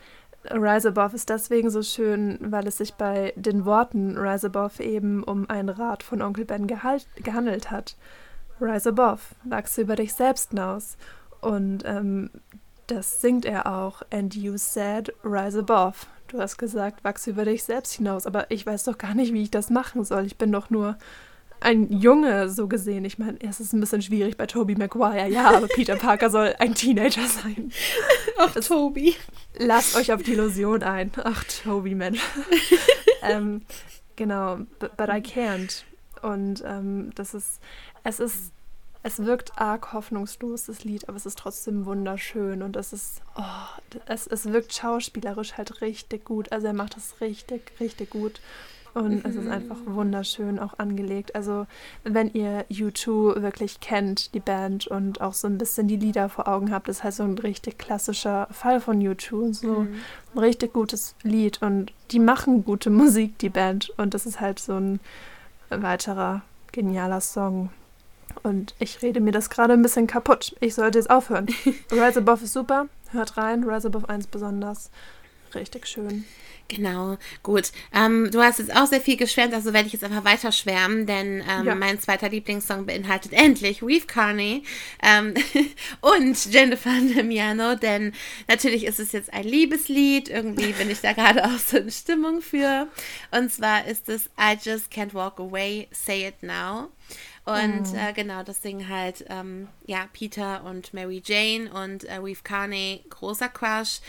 Rise 0.51 0.89
Above 0.89 1.15
ist 1.15 1.29
deswegen 1.29 1.71
so 1.71 1.83
schön, 1.83 2.39
weil 2.41 2.67
es 2.67 2.79
sich 2.79 2.95
bei 2.95 3.33
den 3.37 3.65
Worten 3.65 4.17
Rise 4.17 4.47
Above 4.47 4.83
eben 4.83 5.23
um 5.23 5.49
einen 5.51 5.69
Rat 5.69 6.03
von 6.03 6.23
Onkel 6.23 6.45
Ben 6.45 6.67
gehandelt 6.67 7.71
hat. 7.71 7.97
Rise 8.61 8.91
Above, 8.91 9.21
wachse 9.45 9.83
über 9.83 9.97
dich 9.97 10.15
selbst 10.15 10.51
hinaus. 10.51 10.97
Und 11.41 11.83
ähm, 11.87 12.31
das 12.87 13.21
singt 13.21 13.45
er 13.45 13.67
auch. 13.67 14.03
And 14.11 14.35
you 14.35 14.57
said, 14.57 15.13
rise 15.25 15.61
above. 15.61 16.07
Du 16.29 16.39
hast 16.39 16.59
gesagt, 16.59 17.05
wachse 17.05 17.31
über 17.31 17.45
dich 17.45 17.65
selbst 17.65 17.93
hinaus. 17.95 18.27
Aber 18.27 18.51
ich 18.51 18.67
weiß 18.67 18.85
doch 18.85 18.99
gar 18.99 19.15
nicht, 19.15 19.33
wie 19.33 19.43
ich 19.43 19.51
das 19.51 19.71
machen 19.71 20.05
soll. 20.05 20.27
Ich 20.27 20.39
bin 20.39 20.53
doch 20.53 20.71
nur 20.71 20.97
ein 21.61 21.93
Junge 21.93 22.49
so 22.49 22.67
gesehen. 22.67 23.05
Ich 23.05 23.19
meine, 23.19 23.39
es 23.41 23.61
ist 23.61 23.73
ein 23.73 23.81
bisschen 23.81 24.03
schwierig 24.03 24.37
bei 24.37 24.47
Toby 24.47 24.75
Maguire, 24.75 25.29
ja, 25.29 25.51
aber 25.51 25.69
Peter 25.69 25.97
Parker 25.97 26.31
soll 26.31 26.55
ein 26.59 26.75
Teenager 26.75 27.27
sein. 27.27 27.71
Ach, 28.39 28.53
das, 28.53 28.69
Toby. 28.69 29.15
Lasst 29.59 29.95
euch 29.97 30.13
auf 30.13 30.23
die 30.23 30.33
Illusion 30.33 30.83
ein. 30.83 31.13
Ach, 31.23 31.45
Toby, 31.45 31.95
Mensch. 31.95 32.21
ähm, 33.23 33.63
genau, 34.17 34.59
but, 34.79 34.97
but, 34.97 35.09
I 35.09 35.21
can't. 35.21 35.85
Und 36.23 36.63
ähm, 36.67 37.11
das 37.15 37.35
ist, 37.35 37.61
es 38.05 38.21
ist, 38.21 38.53
es 39.03 39.25
wirkt 39.25 39.59
arg 39.59 39.93
hoffnungslos, 39.93 40.67
das 40.67 40.85
Lied, 40.85 41.09
aber 41.09 41.17
es 41.17 41.27
ist 41.27 41.39
trotzdem 41.39 41.87
wunderschön 41.87 42.63
und 42.63 42.77
es 42.77 42.93
ist, 42.93 43.23
oh, 43.37 43.81
es, 44.07 44.27
es 44.27 44.47
wirkt 44.47 44.75
schauspielerisch 44.75 45.57
halt 45.57 45.81
richtig 45.81 46.25
gut. 46.25 46.53
Also 46.53 46.67
er 46.67 46.75
macht 46.75 46.97
das 46.97 47.21
richtig, 47.21 47.73
richtig 47.81 48.11
gut. 48.11 48.41
Und 48.95 49.25
mhm. 49.25 49.31
es 49.31 49.37
ist 49.37 49.49
einfach 49.49 49.77
wunderschön 49.87 50.59
auch 50.59 50.79
angelegt. 50.79 51.35
Also 51.35 51.67
wenn 52.05 52.33
ihr 52.33 52.65
U2 52.71 53.43
wirklich 53.43 53.81
kennt, 53.81 54.35
die 54.35 54.41
Band, 54.41 54.87
und 54.87 55.21
auch 55.21 55.35
so 55.35 55.47
ein 55.47 55.59
bisschen 55.59 55.89
die 55.89 55.97
Lieder 55.97 56.29
vor 56.29 56.49
Augen 56.49 56.73
habt, 56.73 56.89
das 56.89 57.05
heißt 57.05 57.19
so 57.19 57.23
ein 57.23 57.39
richtig 57.39 57.79
klassischer 57.79 58.49
Fall 58.51 58.81
von 58.81 59.01
U2. 59.01 59.55
So 59.55 59.81
mhm. 59.81 59.95
ein 60.35 60.39
richtig 60.39 60.73
gutes 60.73 61.15
Lied. 61.23 61.63
Und 61.63 61.93
die 62.11 62.19
machen 62.19 62.65
gute 62.65 62.91
Musik, 62.91 63.39
die 63.39 63.51
Band. 63.51 63.91
Und 63.97 64.15
das 64.15 64.27
ist 64.27 64.41
halt 64.41 64.59
so 64.59 64.75
ein 64.75 65.01
weiterer 65.69 66.43
genialer 66.73 67.21
Song. 67.21 67.71
Und 68.43 68.75
ich 68.79 69.03
rede 69.03 69.21
mir 69.21 69.33
das 69.33 69.51
gerade 69.51 69.73
ein 69.73 69.83
bisschen 69.83 70.07
kaputt. 70.07 70.57
Ich 70.61 70.75
sollte 70.75 70.99
jetzt 70.99 71.11
aufhören. 71.11 71.47
Rise 71.93 72.21
Above 72.21 72.45
ist 72.45 72.53
super. 72.53 72.87
Hört 73.11 73.37
rein. 73.37 73.65
Rise 73.65 73.89
Above 73.89 74.09
1 74.09 74.29
besonders. 74.29 74.91
Richtig 75.55 75.87
schön. 75.87 76.25
Genau, 76.71 77.19
gut. 77.43 77.73
Ähm, 77.93 78.31
du 78.31 78.41
hast 78.41 78.61
jetzt 78.61 78.75
auch 78.77 78.87
sehr 78.87 79.01
viel 79.01 79.17
geschwärmt, 79.17 79.53
also 79.55 79.73
werde 79.73 79.89
ich 79.89 79.93
jetzt 79.93 80.05
einfach 80.05 80.25
weiter 80.25 80.53
schwärmen, 80.53 81.05
denn 81.05 81.43
ähm, 81.49 81.67
ja. 81.67 81.75
mein 81.75 81.99
zweiter 81.99 82.29
Lieblingssong 82.29 82.87
beinhaltet 82.87 83.33
endlich 83.33 83.83
Reeve 83.83 84.07
Carney 84.07 84.63
ähm, 85.03 85.35
und 86.01 86.47
Jennifer 86.47 86.93
Damiano, 87.15 87.75
denn 87.75 88.13
natürlich 88.47 88.85
ist 88.85 89.01
es 89.01 89.11
jetzt 89.11 89.33
ein 89.33 89.43
Liebeslied, 89.43 90.29
irgendwie 90.29 90.73
bin 90.73 90.89
ich 90.89 91.01
da 91.01 91.13
gerade 91.13 91.45
auch 91.45 91.59
so 91.59 91.79
in 91.79 91.91
Stimmung 91.91 92.41
für. 92.41 92.87
Und 93.33 93.53
zwar 93.53 93.87
ist 93.87 94.09
es 94.09 94.27
I 94.39 94.57
Just 94.63 94.93
Can't 94.93 95.13
Walk 95.13 95.41
Away, 95.41 95.89
Say 95.91 96.29
It 96.29 96.41
Now. 96.45 96.89
Und 97.47 97.89
oh. 97.93 97.97
äh, 97.97 98.13
genau, 98.13 98.45
das 98.45 98.63
singen 98.63 98.89
halt 98.89 99.25
ähm, 99.29 99.67
ja, 99.87 100.07
Peter 100.13 100.63
und 100.65 100.95
Mary 100.95 101.21
Jane 101.25 101.73
und 101.73 102.05
äh, 102.05 102.17
Reeve 102.17 102.43
Carney, 102.45 103.05
großer 103.11 103.49
Crush. 103.49 104.01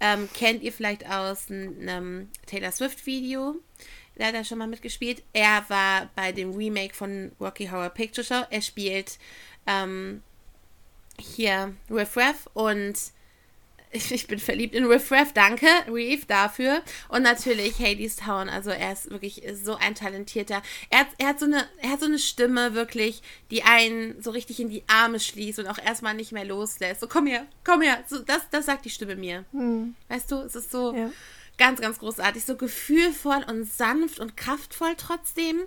Ähm, 0.00 0.28
kennt 0.34 0.62
ihr 0.62 0.72
vielleicht 0.72 1.06
aus 1.06 1.50
einem 1.50 2.28
Taylor 2.46 2.72
Swift-Video? 2.72 3.56
der 4.20 4.28
hat 4.28 4.34
da 4.34 4.44
schon 4.44 4.58
mal 4.58 4.68
mitgespielt. 4.68 5.22
Er 5.32 5.64
war 5.68 6.10
bei 6.14 6.30
dem 6.30 6.52
Remake 6.52 6.94
von 6.94 7.32
Rocky 7.40 7.66
Horror 7.68 7.88
Picture 7.88 8.24
Show. 8.24 8.42
Er 8.50 8.60
spielt 8.60 9.18
ähm, 9.66 10.22
hier 11.18 11.74
Riff 11.90 12.16
Raff 12.16 12.48
und 12.52 12.94
ich, 13.92 14.12
ich 14.12 14.26
bin 14.26 14.38
verliebt 14.38 14.74
in 14.74 14.84
Riff 14.86 15.10
Raff, 15.10 15.32
danke, 15.32 15.66
Reef, 15.88 16.26
dafür. 16.26 16.82
Und 17.08 17.22
natürlich 17.22 17.78
Hades 17.80 18.16
Town, 18.16 18.48
also 18.48 18.70
er 18.70 18.92
ist 18.92 19.10
wirklich 19.10 19.42
so 19.54 19.74
ein 19.74 19.94
talentierter. 19.94 20.62
Er 20.90 21.00
hat, 21.00 21.08
er, 21.18 21.28
hat 21.28 21.40
so 21.40 21.46
eine, 21.46 21.66
er 21.82 21.90
hat 21.90 22.00
so 22.00 22.06
eine 22.06 22.18
Stimme, 22.18 22.74
wirklich, 22.74 23.22
die 23.50 23.64
einen 23.64 24.20
so 24.22 24.30
richtig 24.30 24.60
in 24.60 24.70
die 24.70 24.84
Arme 24.86 25.18
schließt 25.18 25.58
und 25.58 25.66
auch 25.66 25.78
erstmal 25.78 26.14
nicht 26.14 26.30
mehr 26.30 26.44
loslässt. 26.44 27.00
So, 27.00 27.08
komm 27.08 27.26
her, 27.26 27.46
komm 27.64 27.82
her. 27.82 28.04
So, 28.06 28.20
das, 28.20 28.42
das 28.50 28.66
sagt 28.66 28.84
die 28.84 28.90
Stimme 28.90 29.16
mir. 29.16 29.44
Hm. 29.52 29.96
Weißt 30.08 30.30
du, 30.30 30.36
es 30.36 30.54
ist 30.54 30.70
so 30.70 30.94
ja. 30.94 31.10
ganz, 31.58 31.80
ganz 31.80 31.98
großartig. 31.98 32.44
So 32.44 32.56
gefühlvoll 32.56 33.44
und 33.48 33.64
sanft 33.64 34.20
und 34.20 34.36
kraftvoll 34.36 34.94
trotzdem. 34.96 35.62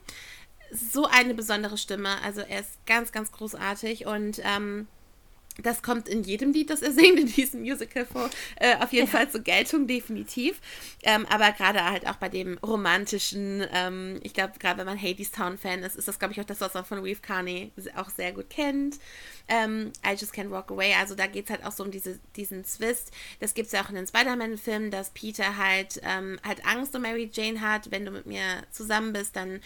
So 0.71 1.05
eine 1.05 1.33
besondere 1.33 1.77
Stimme. 1.77 2.21
Also 2.23 2.41
er 2.41 2.61
ist 2.61 2.85
ganz, 2.85 3.11
ganz 3.11 3.33
großartig 3.33 4.05
und 4.05 4.41
ähm, 4.43 4.87
das 5.61 5.83
kommt 5.83 6.09
in 6.09 6.23
jedem 6.23 6.51
Lied, 6.51 6.69
das 6.69 6.81
er 6.81 6.91
singt, 6.91 7.19
in 7.19 7.27
diesem 7.27 7.61
Musical 7.61 8.05
vor, 8.05 8.29
äh, 8.55 8.75
auf 8.77 8.91
jeden 8.91 9.05
ja. 9.05 9.11
Fall 9.11 9.29
zur 9.29 9.41
Geltung, 9.41 9.85
definitiv. 9.87 10.59
Ähm, 11.03 11.25
aber 11.27 11.51
gerade 11.51 11.83
halt 11.83 12.07
auch 12.07 12.15
bei 12.15 12.29
dem 12.29 12.57
romantischen, 12.59 13.63
ähm, 13.71 14.19
ich 14.23 14.33
glaube, 14.33 14.53
gerade 14.57 14.79
wenn 14.79 14.87
man 14.87 15.01
Hades 15.01 15.31
Town-Fan 15.31 15.83
ist, 15.83 15.95
ist 15.95 16.07
das, 16.07 16.17
glaube 16.17 16.33
ich, 16.33 16.41
auch 16.41 16.45
das, 16.45 16.61
was 16.61 16.73
man 16.73 16.85
von 16.85 16.99
Reeve 16.99 17.19
Carney 17.21 17.71
auch 17.95 18.09
sehr 18.09 18.31
gut 18.31 18.49
kennt. 18.49 18.97
Ähm, 19.47 19.91
I 20.05 20.11
Just 20.11 20.33
Can't 20.33 20.49
Walk 20.49 20.71
Away, 20.71 20.93
also 20.99 21.15
da 21.15 21.27
geht 21.27 21.45
es 21.45 21.51
halt 21.51 21.65
auch 21.65 21.71
so 21.71 21.83
um 21.83 21.91
diese, 21.91 22.19
diesen 22.35 22.63
Twist. 22.63 23.11
Das 23.39 23.53
gibt 23.53 23.67
es 23.67 23.73
ja 23.73 23.83
auch 23.83 23.89
in 23.89 23.95
den 23.95 24.07
Spider-Man-Filmen, 24.07 24.89
dass 24.89 25.11
Peter 25.11 25.57
halt, 25.57 26.01
ähm, 26.03 26.39
halt 26.43 26.65
Angst 26.65 26.95
um 26.95 27.03
Mary 27.03 27.29
Jane 27.31 27.61
hat. 27.61 27.91
Wenn 27.91 28.05
du 28.05 28.11
mit 28.11 28.25
mir 28.25 28.63
zusammen 28.71 29.13
bist, 29.13 29.35
dann 29.35 29.59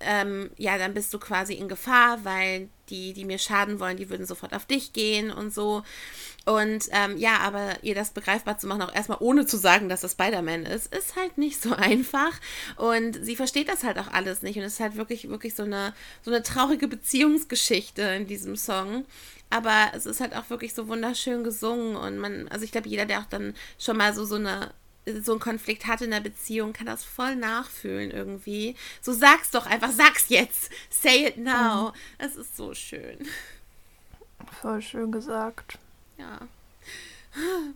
ähm, 0.00 0.50
ja, 0.56 0.78
dann 0.78 0.94
bist 0.94 1.12
du 1.12 1.18
quasi 1.18 1.54
in 1.54 1.68
Gefahr, 1.68 2.24
weil 2.24 2.68
die, 2.90 3.12
die 3.12 3.24
mir 3.24 3.38
schaden 3.38 3.80
wollen, 3.80 3.96
die 3.96 4.10
würden 4.10 4.26
sofort 4.26 4.54
auf 4.54 4.66
dich 4.66 4.92
gehen 4.92 5.30
und 5.30 5.54
so. 5.54 5.82
Und 6.46 6.88
ähm, 6.90 7.16
ja, 7.18 7.38
aber 7.38 7.82
ihr 7.82 7.94
das 7.94 8.10
begreifbar 8.10 8.58
zu 8.58 8.66
machen, 8.66 8.82
auch 8.82 8.94
erstmal 8.94 9.18
ohne 9.20 9.46
zu 9.46 9.56
sagen, 9.56 9.88
dass 9.88 10.00
das 10.00 10.12
Spider-Man 10.12 10.64
ist, 10.64 10.94
ist 10.94 11.16
halt 11.16 11.38
nicht 11.38 11.60
so 11.62 11.74
einfach. 11.74 12.32
Und 12.76 13.24
sie 13.24 13.36
versteht 13.36 13.68
das 13.68 13.84
halt 13.84 13.98
auch 13.98 14.08
alles 14.08 14.42
nicht. 14.42 14.56
Und 14.56 14.64
es 14.64 14.74
ist 14.74 14.80
halt 14.80 14.96
wirklich, 14.96 15.28
wirklich 15.28 15.54
so 15.54 15.64
eine, 15.64 15.94
so 16.22 16.30
eine 16.30 16.42
traurige 16.42 16.88
Beziehungsgeschichte 16.88 18.02
in 18.02 18.26
diesem 18.26 18.56
Song. 18.56 19.04
Aber 19.50 19.90
es 19.94 20.06
ist 20.06 20.20
halt 20.20 20.34
auch 20.34 20.48
wirklich 20.48 20.74
so 20.74 20.88
wunderschön 20.88 21.44
gesungen. 21.44 21.96
Und 21.96 22.18
man, 22.18 22.48
also 22.48 22.64
ich 22.64 22.72
glaube, 22.72 22.88
jeder, 22.88 23.06
der 23.06 23.20
auch 23.20 23.26
dann 23.28 23.54
schon 23.78 23.96
mal 23.96 24.14
so, 24.14 24.24
so 24.24 24.36
eine 24.36 24.72
so 25.22 25.32
einen 25.32 25.40
Konflikt 25.40 25.86
hat 25.86 26.00
in 26.00 26.10
der 26.10 26.20
Beziehung, 26.20 26.72
kann 26.72 26.86
das 26.86 27.04
voll 27.04 27.36
nachfühlen 27.36 28.10
irgendwie. 28.10 28.76
So 29.00 29.12
sag's 29.12 29.50
doch 29.50 29.66
einfach, 29.66 29.90
sag's 29.90 30.28
jetzt. 30.28 30.70
Say 30.90 31.26
it 31.26 31.36
now. 31.36 31.92
Es 32.18 32.34
mhm. 32.34 32.40
ist 32.40 32.56
so 32.56 32.74
schön. 32.74 33.18
Voll 34.60 34.82
schön 34.82 35.12
gesagt. 35.12 35.78
Ja. 36.18 36.40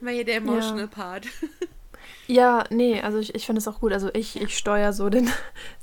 Immer 0.00 0.10
hier 0.10 0.24
der 0.24 0.36
emotional 0.36 0.80
ja. 0.80 0.86
Part. 0.86 1.26
Ja, 2.26 2.64
nee, 2.70 3.00
also 3.00 3.18
ich, 3.18 3.34
ich 3.34 3.46
finde 3.46 3.60
es 3.60 3.68
auch 3.68 3.80
gut. 3.80 3.92
Also 3.92 4.10
ich, 4.14 4.40
ich 4.40 4.56
steuere 4.56 4.92
so 4.92 5.10
den, 5.10 5.30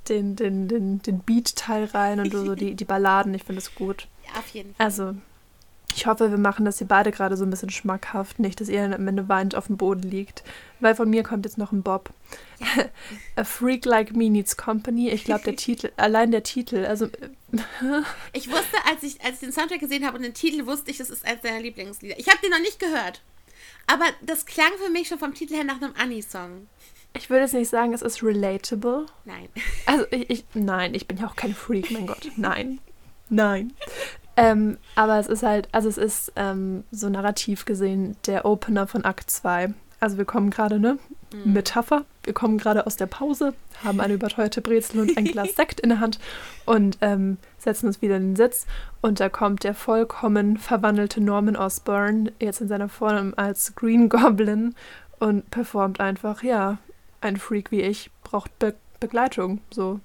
den, 0.07 0.35
den, 0.35 0.67
den, 0.67 1.01
den 1.01 1.19
Beat-Teil 1.19 1.85
rein 1.85 2.19
und 2.19 2.31
so 2.31 2.55
die, 2.55 2.75
die 2.75 2.85
Balladen. 2.85 3.33
Ich 3.33 3.43
finde 3.43 3.59
es 3.59 3.75
gut. 3.75 4.07
Ja, 4.25 4.39
auf 4.39 4.47
jeden 4.49 4.73
Fall. 4.75 4.85
Also 4.85 5.15
ich 5.99 6.05
hoffe, 6.05 6.31
wir 6.31 6.37
machen 6.37 6.63
das 6.63 6.77
hier 6.77 6.87
beide 6.87 7.11
gerade 7.11 7.35
so 7.35 7.43
ein 7.43 7.49
bisschen 7.49 7.69
schmackhaft. 7.69 8.39
Nicht, 8.39 8.61
dass 8.61 8.69
ihr 8.69 8.83
am 8.83 9.05
Ende 9.05 9.27
weint 9.27 9.53
auf 9.53 9.67
dem 9.67 9.75
Boden 9.75 10.09
liegt. 10.09 10.45
Weil 10.79 10.95
von 10.95 11.09
mir 11.09 11.23
kommt 11.23 11.43
jetzt 11.43 11.57
noch 11.57 11.73
ein 11.73 11.83
Bob. 11.83 12.11
A 13.35 13.43
Freak 13.43 13.83
Like 13.83 14.15
Me 14.15 14.29
Needs 14.29 14.55
Company. 14.55 15.09
Ich 15.09 15.25
glaube, 15.25 15.43
der 15.43 15.55
Titel, 15.57 15.91
allein 15.97 16.31
der 16.31 16.43
Titel, 16.43 16.85
also. 16.85 17.07
ich 18.31 18.49
wusste, 18.49 18.77
als 18.89 19.03
ich, 19.03 19.21
als 19.21 19.33
ich 19.35 19.39
den 19.41 19.51
Soundtrack 19.51 19.81
gesehen 19.81 20.05
habe 20.05 20.15
und 20.15 20.23
den 20.23 20.33
Titel, 20.33 20.65
wusste 20.65 20.89
ich, 20.89 20.97
das 20.97 21.09
ist 21.09 21.25
eines 21.25 21.41
deiner 21.41 21.59
Lieblingslieder. 21.59 22.17
Ich 22.17 22.29
habe 22.29 22.39
den 22.41 22.51
noch 22.51 22.61
nicht 22.61 22.79
gehört. 22.79 23.21
Aber 23.85 24.05
das 24.21 24.45
klang 24.45 24.71
für 24.81 24.89
mich 24.89 25.09
schon 25.09 25.19
vom 25.19 25.33
Titel 25.33 25.55
her 25.55 25.65
nach 25.65 25.81
einem 25.81 25.93
Annie-Song. 25.97 26.67
Ich 27.13 27.29
würde 27.29 27.41
jetzt 27.41 27.53
nicht 27.53 27.69
sagen, 27.69 27.91
es 27.93 28.03
ist 28.03 28.23
relatable. 28.23 29.07
Nein. 29.25 29.49
Also 29.85 30.05
ich, 30.11 30.29
ich, 30.29 30.45
nein, 30.53 30.93
ich 30.93 31.07
bin 31.07 31.17
ja 31.17 31.27
auch 31.27 31.35
kein 31.35 31.53
Freak, 31.53 31.91
mein 31.91 32.07
Gott. 32.07 32.31
Nein. 32.37 32.79
Nein. 33.27 33.73
Ähm, 34.39 34.77
aber 34.95 35.19
es 35.19 35.27
ist 35.27 35.43
halt, 35.43 35.67
also 35.71 35.89
es 35.89 35.97
ist 35.97 36.31
ähm, 36.35 36.83
so 36.91 37.09
narrativ 37.09 37.65
gesehen 37.65 38.15
der 38.25 38.45
Opener 38.45 38.87
von 38.87 39.03
Akt 39.03 39.29
2. 39.29 39.73
Also 39.99 40.17
wir 40.17 40.25
kommen 40.25 40.49
gerade, 40.49 40.79
ne? 40.79 40.97
Mhm. 41.33 41.53
Metapher. 41.53 42.05
Wir 42.23 42.33
kommen 42.33 42.57
gerade 42.57 42.85
aus 42.85 42.95
der 42.95 43.07
Pause, 43.07 43.53
haben 43.83 43.99
eine 43.99 44.13
überteuerte 44.13 44.61
Brezel 44.61 45.01
und 45.01 45.17
ein 45.17 45.25
Glas 45.25 45.49
Sekt 45.55 45.79
in 45.79 45.89
der 45.89 45.99
Hand 45.99 46.19
und 46.65 46.97
ähm, 47.01 47.37
setzen 47.57 47.87
uns 47.87 48.01
wieder 48.01 48.17
in 48.17 48.29
den 48.29 48.35
Sitz. 48.35 48.65
Und 49.01 49.19
da 49.19 49.29
kommt 49.29 49.63
der 49.63 49.73
vollkommen 49.73 50.57
verwandelte 50.57 51.21
Norman 51.21 51.55
Osborn, 51.55 52.31
jetzt 52.39 52.61
in 52.61 52.67
seiner 52.67 52.89
Form 52.89 53.33
als 53.35 53.75
Green 53.75 54.09
Goblin 54.09 54.75
und 55.19 55.49
performt 55.51 55.99
einfach, 55.99 56.43
ja, 56.43 56.77
ein 57.21 57.37
Freak 57.37 57.71
wie 57.71 57.81
ich 57.81 58.11
braucht 58.23 58.57
Be 58.59 58.75
Begleitung, 58.99 59.61
so 59.71 60.01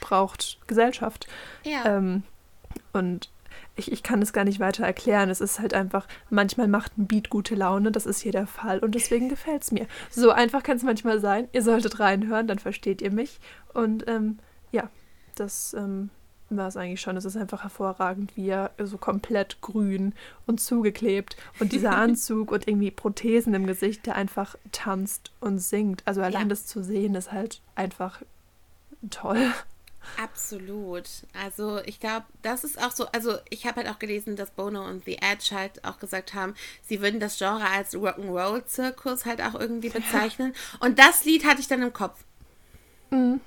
braucht 0.00 0.58
Gesellschaft. 0.66 1.26
Ja. 1.64 1.84
Ähm, 1.84 2.22
und 2.94 3.28
ich, 3.78 3.92
ich 3.92 4.02
kann 4.02 4.20
es 4.20 4.32
gar 4.32 4.44
nicht 4.44 4.60
weiter 4.60 4.84
erklären. 4.84 5.30
Es 5.30 5.40
ist 5.40 5.60
halt 5.60 5.74
einfach, 5.74 6.06
manchmal 6.30 6.68
macht 6.68 6.98
ein 6.98 7.06
Beat 7.06 7.30
gute 7.30 7.54
Laune, 7.54 7.92
das 7.92 8.06
ist 8.06 8.20
hier 8.20 8.32
der 8.32 8.46
Fall 8.46 8.78
und 8.80 8.94
deswegen 8.94 9.28
gefällt 9.30 9.62
es 9.62 9.72
mir. 9.72 9.86
So 10.10 10.30
einfach 10.30 10.62
kann 10.62 10.76
es 10.76 10.82
manchmal 10.82 11.20
sein. 11.20 11.48
Ihr 11.52 11.62
solltet 11.62 12.00
reinhören, 12.00 12.46
dann 12.46 12.58
versteht 12.58 13.00
ihr 13.02 13.10
mich. 13.10 13.40
Und 13.72 14.06
ähm, 14.08 14.38
ja, 14.72 14.90
das 15.36 15.74
ähm, 15.74 16.10
war 16.50 16.68
es 16.68 16.76
eigentlich 16.76 17.00
schon. 17.00 17.16
Es 17.16 17.24
ist 17.24 17.36
einfach 17.36 17.62
hervorragend, 17.62 18.36
wie 18.36 18.48
er 18.48 18.70
so 18.82 18.98
komplett 18.98 19.60
grün 19.60 20.14
und 20.46 20.60
zugeklebt 20.60 21.36
und 21.60 21.72
dieser 21.72 21.96
Anzug 21.96 22.50
und 22.50 22.66
irgendwie 22.66 22.90
Prothesen 22.90 23.54
im 23.54 23.66
Gesicht, 23.66 24.06
der 24.06 24.16
einfach 24.16 24.56
tanzt 24.72 25.32
und 25.40 25.58
singt. 25.58 26.02
Also 26.04 26.22
allein 26.22 26.42
ja. 26.42 26.48
das 26.48 26.66
zu 26.66 26.82
sehen 26.82 27.14
ist 27.14 27.32
halt 27.32 27.60
einfach 27.74 28.22
toll. 29.10 29.52
Absolut. 30.16 31.08
Also 31.32 31.80
ich 31.84 32.00
glaube, 32.00 32.26
das 32.42 32.64
ist 32.64 32.82
auch 32.82 32.90
so, 32.92 33.06
also 33.08 33.38
ich 33.50 33.66
habe 33.66 33.76
halt 33.76 33.88
auch 33.88 33.98
gelesen, 33.98 34.36
dass 34.36 34.50
Bono 34.50 34.84
und 34.84 35.04
The 35.04 35.18
Edge 35.18 35.50
halt 35.52 35.84
auch 35.84 35.98
gesagt 35.98 36.34
haben, 36.34 36.54
sie 36.86 37.00
würden 37.00 37.20
das 37.20 37.38
Genre 37.38 37.68
als 37.68 37.94
Rock'n'Roll-Zirkus 37.94 39.26
halt 39.26 39.42
auch 39.42 39.54
irgendwie 39.54 39.90
bezeichnen. 39.90 40.54
Ja. 40.54 40.86
Und 40.86 40.98
das 40.98 41.24
Lied 41.24 41.44
hatte 41.44 41.60
ich 41.60 41.68
dann 41.68 41.82
im 41.82 41.92
Kopf. 41.92 42.18
Mhm. 43.10 43.40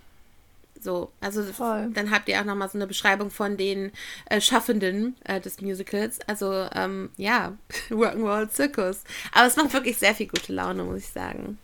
So, 0.79 1.11
also 1.21 1.43
Voll. 1.43 1.91
dann 1.93 2.09
habt 2.09 2.27
ihr 2.27 2.39
auch 2.39 2.45
nochmal 2.45 2.69
so 2.69 2.77
eine 2.77 2.87
Beschreibung 2.87 3.29
von 3.29 3.55
den 3.55 3.91
äh, 4.25 4.41
Schaffenden 4.41 5.15
äh, 5.25 5.39
des 5.39 5.61
Musicals. 5.61 6.19
Also, 6.27 6.67
ähm, 6.73 7.11
ja, 7.17 7.55
Rock'n'Roll 7.89 8.49
Zirkus. 8.49 9.03
Aber 9.31 9.45
es 9.45 9.55
macht 9.57 9.73
wirklich 9.73 9.97
sehr 9.97 10.15
viel 10.15 10.27
gute 10.27 10.53
Laune, 10.53 10.83
muss 10.83 10.99
ich 10.99 11.09
sagen. 11.09 11.59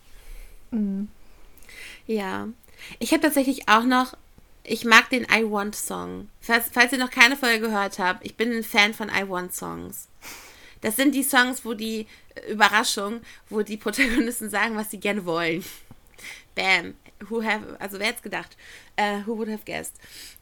Mhm. 0.70 1.08
Ja. 2.06 2.48
Ich 3.00 3.12
habe 3.12 3.22
tatsächlich 3.22 3.68
auch 3.68 3.84
noch 3.84 4.16
ich 4.68 4.84
mag 4.84 5.10
den 5.10 5.24
I 5.24 5.50
Want 5.50 5.76
Song. 5.76 6.30
Falls, 6.42 6.66
falls 6.72 6.92
ihr 6.92 7.00
noch 7.00 7.10
keine 7.10 7.38
Folge 7.38 7.62
gehört 7.62 8.00
habt, 8.00 8.26
ich 8.26 8.36
bin 8.36 8.52
ein 8.52 8.64
Fan 8.64 8.94
von 8.94 9.10
I 9.10 9.28
Want 9.28 9.54
Songs. 9.54 10.10
Das 10.82 10.98
sind 10.98 11.16
die 11.16 11.24
Songs, 11.24 11.64
wo 11.64 11.74
die 11.74 12.06
äh, 12.36 12.52
Überraschung, 12.52 13.22
wo 13.50 13.62
die 13.62 13.78
Protagonisten 13.78 14.50
sagen, 14.52 14.76
was 14.76 14.92
sie 14.92 15.00
gerne 15.00 15.26
wollen. 15.26 15.64
Bam. 16.54 16.96
Who 17.30 17.44
have, 17.44 17.80
also 17.80 18.00
wer 18.00 18.08
hätte 18.08 18.22
gedacht? 18.22 18.56
Uh, 19.00 19.26
who 19.26 19.38
would 19.38 19.50
have 19.50 19.64
guessed? 19.66 19.96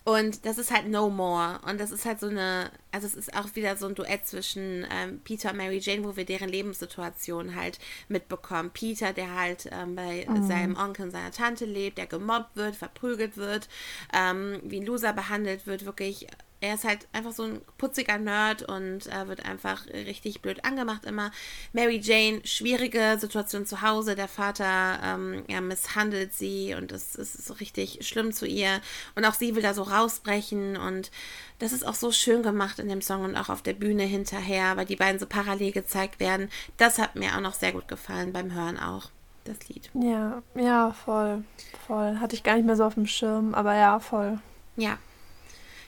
Und 0.04 0.46
das 0.46 0.58
ist 0.58 0.72
halt 0.72 0.88
No 0.88 1.10
More. 1.10 1.60
Und 1.68 1.80
das 1.80 1.92
ist 1.92 2.06
halt 2.06 2.20
so 2.20 2.28
eine, 2.28 2.70
also 2.92 3.08
es 3.08 3.16
ist 3.16 3.36
auch 3.36 3.56
wieder 3.56 3.76
so 3.76 3.88
ein 3.88 3.96
Duett 3.96 4.28
zwischen 4.28 4.86
ähm, 4.92 5.20
Peter 5.24 5.52
und 5.52 5.58
Mary 5.58 5.80
Jane, 5.80 6.04
wo 6.04 6.16
wir 6.16 6.26
deren 6.26 6.50
Lebenssituation 6.50 7.56
halt 7.56 7.80
mitbekommen. 8.08 8.72
Peter, 8.72 9.14
der 9.14 9.36
halt 9.36 9.70
ähm, 9.72 9.96
bei 9.96 10.26
mhm. 10.30 10.48
seinem 10.48 10.76
Onkel 10.78 11.06
und 11.06 11.12
seiner 11.12 11.32
Tante 11.32 11.66
lebt, 11.66 11.98
der 11.98 12.08
gemobbt 12.08 12.56
wird, 12.56 12.76
verprügelt 12.76 13.38
wird, 13.38 13.68
ähm, 14.14 14.60
wie 14.64 14.80
ein 14.80 14.86
Loser 14.86 15.14
behandelt 15.14 15.66
wird, 15.66 15.86
wirklich 15.86 16.28
er 16.62 16.76
ist 16.76 16.84
halt 16.84 17.08
einfach 17.14 17.32
so 17.32 17.44
ein 17.44 17.62
putziger 17.78 18.18
Nerd 18.18 18.64
und 18.64 19.08
äh, 19.08 19.28
wird 19.28 19.46
einfach 19.46 19.86
richtig 19.88 20.42
blöd 20.42 20.64
angemacht 20.66 21.06
immer. 21.06 21.32
Mary 21.74 22.00
Jane, 22.02 22.42
schwierige 22.44 23.18
Situation 23.20 23.66
zu 23.66 23.82
Hause. 23.82 24.16
Der 24.16 24.28
Vater 24.28 25.00
ähm, 25.04 25.44
ja, 25.48 25.62
misshandelt 25.62 26.34
sie 26.34 26.74
und 26.74 26.92
es, 26.92 27.16
es 27.16 27.36
ist 27.36 27.60
richtig 27.60 28.00
schlimm 28.08 28.32
zu 28.32 28.48
ihr. 28.48 28.82
Und 29.16 29.26
auch 29.26 29.34
sie 29.34 29.56
will 29.56 29.62
da 29.62 29.74
so 29.74 29.84
rausbrechen 29.84 30.78
und 30.78 31.12
das 31.60 31.72
ist 31.72 31.86
auch 31.86 31.94
so 31.94 32.12
schön 32.12 32.42
gemacht 32.42 32.80
in 32.80 32.90
dem 32.90 33.02
Song 33.02 33.24
und 33.24 33.36
auch 33.36 33.50
auf 33.50 33.62
der 33.62 33.74
Bühne 33.74 34.04
hinterher, 34.04 34.76
weil 34.78 34.86
die 34.86 34.96
beiden 34.96 35.20
so 35.20 35.26
parallel 35.26 35.72
gezeigt 35.72 36.20
werden. 36.20 36.50
Das 36.78 37.00
hat 37.00 37.16
mir 37.16 37.36
auch 37.36 37.42
noch 37.42 37.54
sehr 37.54 37.74
gut 37.74 37.88
gefallen 37.88 38.34
beim 38.34 38.54
Hören 38.54 38.80
auch, 38.80 39.10
das 39.44 39.68
Lied. 39.70 39.90
Ja, 39.94 40.42
ja, 40.56 40.92
voll, 40.92 41.44
voll. 41.86 42.20
Hatte 42.20 42.36
ich 42.36 42.44
gar 42.44 42.56
nicht 42.56 42.66
mehr 42.66 42.76
so 42.76 42.86
auf 42.86 42.96
dem 42.96 43.08
Schirm, 43.08 43.54
aber 43.54 43.76
ja, 43.76 44.00
voll. 44.00 44.40
Ja, 44.78 44.98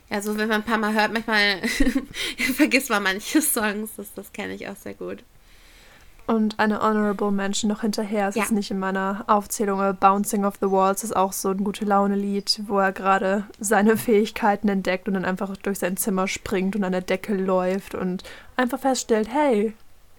ja, 0.10 0.22
so 0.22 0.38
wenn 0.38 0.48
man 0.48 0.62
ein 0.62 0.64
paar 0.64 0.78
Mal 0.78 0.94
hört, 0.94 1.14
manchmal 1.14 1.62
vergisst 2.56 2.90
man 2.90 3.04
manche 3.04 3.42
Songs. 3.42 3.92
Das, 3.98 4.14
das 4.14 4.32
kenne 4.32 4.54
ich 4.54 4.68
auch 4.68 4.76
sehr 4.76 4.94
gut. 4.94 5.24
Und 6.28 6.60
eine 6.60 6.82
Honorable 6.82 7.32
Mention 7.32 7.70
noch 7.70 7.82
hinterher. 7.82 8.28
Es 8.28 8.36
ja. 8.36 8.44
ist 8.44 8.52
nicht 8.52 8.70
in 8.70 8.80
meiner 8.80 9.24
Aufzählung, 9.28 9.80
aber 9.80 9.94
Bouncing 9.94 10.44
off 10.44 10.56
the 10.60 10.70
Walls 10.70 11.06
ist 11.06 11.16
auch 11.16 11.32
so 11.32 11.50
ein 11.50 11.64
gute 11.64 11.86
Laune-Lied, 11.86 12.64
wo 12.68 12.80
er 12.80 12.92
gerade 12.92 13.46
seine 13.60 13.96
Fähigkeiten 13.96 14.68
entdeckt 14.68 15.08
und 15.08 15.14
dann 15.14 15.24
einfach 15.24 15.56
durch 15.56 15.80
sein 15.80 15.96
Zimmer 15.96 16.28
springt 16.28 16.76
und 16.76 16.84
an 16.84 16.92
der 16.92 17.02
Decke 17.02 17.34
läuft 17.34 17.96
und 17.96 18.24
einfach 18.58 18.80
feststellt, 18.80 19.30
hey, 19.32 19.74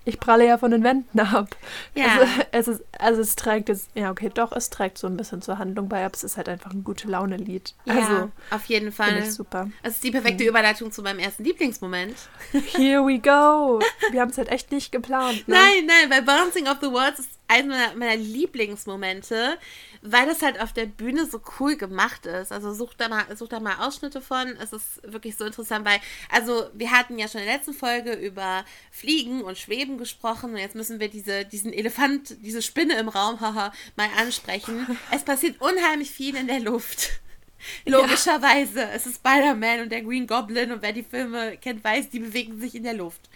ich 0.08 0.20
pralle 0.20 0.46
ja 0.46 0.58
von 0.58 0.70
den 0.70 0.82
Wänden 0.82 1.20
ab. 1.20 1.54
Ja. 1.94 2.06
Also, 2.06 2.26
es, 2.52 2.68
ist, 2.68 2.84
also 2.98 3.20
es 3.20 3.36
trägt 3.36 3.68
jetzt, 3.68 3.90
ja 3.94 4.10
okay, 4.10 4.30
doch, 4.32 4.52
es 4.52 4.70
trägt 4.70 4.98
so 4.98 5.06
ein 5.06 5.16
bisschen 5.16 5.42
zur 5.42 5.58
Handlung 5.58 5.88
bei, 5.88 6.04
aber 6.04 6.14
es 6.14 6.24
ist 6.24 6.36
halt 6.36 6.48
einfach 6.48 6.72
ein 6.72 6.82
gute 6.82 7.08
Laune-Lied. 7.08 7.74
Also, 7.86 8.12
ja, 8.12 8.28
auf 8.50 8.64
jeden 8.66 8.92
Fall. 8.92 9.18
Ich 9.18 9.34
super. 9.34 9.70
Es 9.82 9.94
ist 9.94 10.04
die 10.04 10.10
perfekte 10.10 10.44
mhm. 10.44 10.50
Überleitung 10.50 10.90
zu 10.90 11.02
meinem 11.02 11.18
ersten 11.18 11.44
Lieblingsmoment. 11.44 12.16
Here 12.52 13.04
we 13.04 13.18
go. 13.18 13.80
Wir 14.10 14.20
haben 14.20 14.30
es 14.30 14.38
halt 14.38 14.48
echt 14.48 14.72
nicht 14.72 14.92
geplant. 14.92 15.46
Ne? 15.46 15.54
Nein, 15.54 15.86
nein, 15.86 16.08
bei 16.08 16.20
Bouncing 16.20 16.66
of 16.68 16.78
the 16.80 16.90
Worlds 16.90 17.20
ist 17.20 17.37
einer 17.48 17.68
meiner, 17.68 17.94
meiner 17.94 18.16
Lieblingsmomente, 18.16 19.58
weil 20.02 20.26
das 20.26 20.42
halt 20.42 20.60
auf 20.60 20.72
der 20.72 20.86
Bühne 20.86 21.26
so 21.26 21.40
cool 21.58 21.76
gemacht 21.76 22.26
ist. 22.26 22.52
Also 22.52 22.72
such 22.72 22.94
da 22.94 23.08
mal, 23.08 23.24
such 23.36 23.48
da 23.48 23.58
mal 23.58 23.86
Ausschnitte 23.86 24.20
von. 24.20 24.48
Es 24.60 24.72
ist 24.72 25.02
wirklich 25.02 25.36
so 25.36 25.44
interessant, 25.44 25.84
weil, 25.84 25.98
also 26.30 26.68
wir 26.74 26.90
hatten 26.90 27.18
ja 27.18 27.26
schon 27.26 27.40
in 27.40 27.46
der 27.46 27.56
letzten 27.56 27.74
Folge 27.74 28.12
über 28.12 28.64
Fliegen 28.90 29.42
und 29.42 29.58
Schweben 29.58 29.98
gesprochen 29.98 30.50
und 30.50 30.58
jetzt 30.58 30.74
müssen 30.74 31.00
wir 31.00 31.08
diese, 31.08 31.44
diesen 31.44 31.72
Elefant, 31.72 32.36
diese 32.42 32.62
Spinne 32.62 32.98
im 32.98 33.08
Raum, 33.08 33.40
haha, 33.40 33.72
mal 33.96 34.08
ansprechen. 34.18 34.86
Es 35.10 35.24
passiert 35.24 35.60
unheimlich 35.60 36.10
viel 36.10 36.36
in 36.36 36.46
der 36.46 36.60
Luft. 36.60 37.20
Logischerweise. 37.86 38.80
Ja. 38.80 38.90
Es 38.90 39.06
ist 39.06 39.16
Spider-Man 39.16 39.80
und 39.82 39.92
der 39.92 40.02
Green 40.02 40.26
Goblin 40.26 40.72
und 40.72 40.82
wer 40.82 40.92
die 40.92 41.02
Filme 41.02 41.56
kennt, 41.56 41.82
weiß, 41.82 42.10
die 42.10 42.20
bewegen 42.20 42.60
sich 42.60 42.74
in 42.74 42.84
der 42.84 42.94
Luft. 42.94 43.28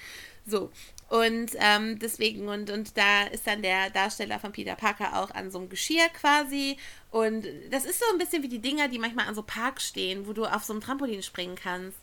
So. 0.47 0.71
Und 1.13 1.51
ähm, 1.59 1.99
deswegen, 1.99 2.49
und, 2.49 2.71
und 2.71 2.97
da 2.97 3.25
ist 3.25 3.47
dann 3.47 3.61
der 3.61 3.91
Darsteller 3.91 4.39
von 4.39 4.51
Peter 4.51 4.77
Parker 4.77 5.21
auch 5.21 5.31
an 5.33 5.51
so 5.51 5.59
einem 5.59 5.69
Geschirr 5.69 6.09
quasi. 6.09 6.79
Und 7.11 7.47
das 7.71 7.85
ist 7.85 7.99
so 7.99 8.07
ein 8.13 8.19
bisschen 8.19 8.43
wie 8.43 8.49
die 8.49 8.61
Dinger, 8.61 8.89
die 8.89 8.99
manchmal 8.99 9.29
an 9.29 9.35
so 9.35 9.43
Parks 9.43 9.87
stehen, 9.87 10.27
wo 10.27 10.33
du 10.33 10.47
auf 10.47 10.65
so 10.65 10.73
einem 10.73 10.81
Trampolin 10.81 11.23
springen 11.23 11.55
kannst. 11.55 11.99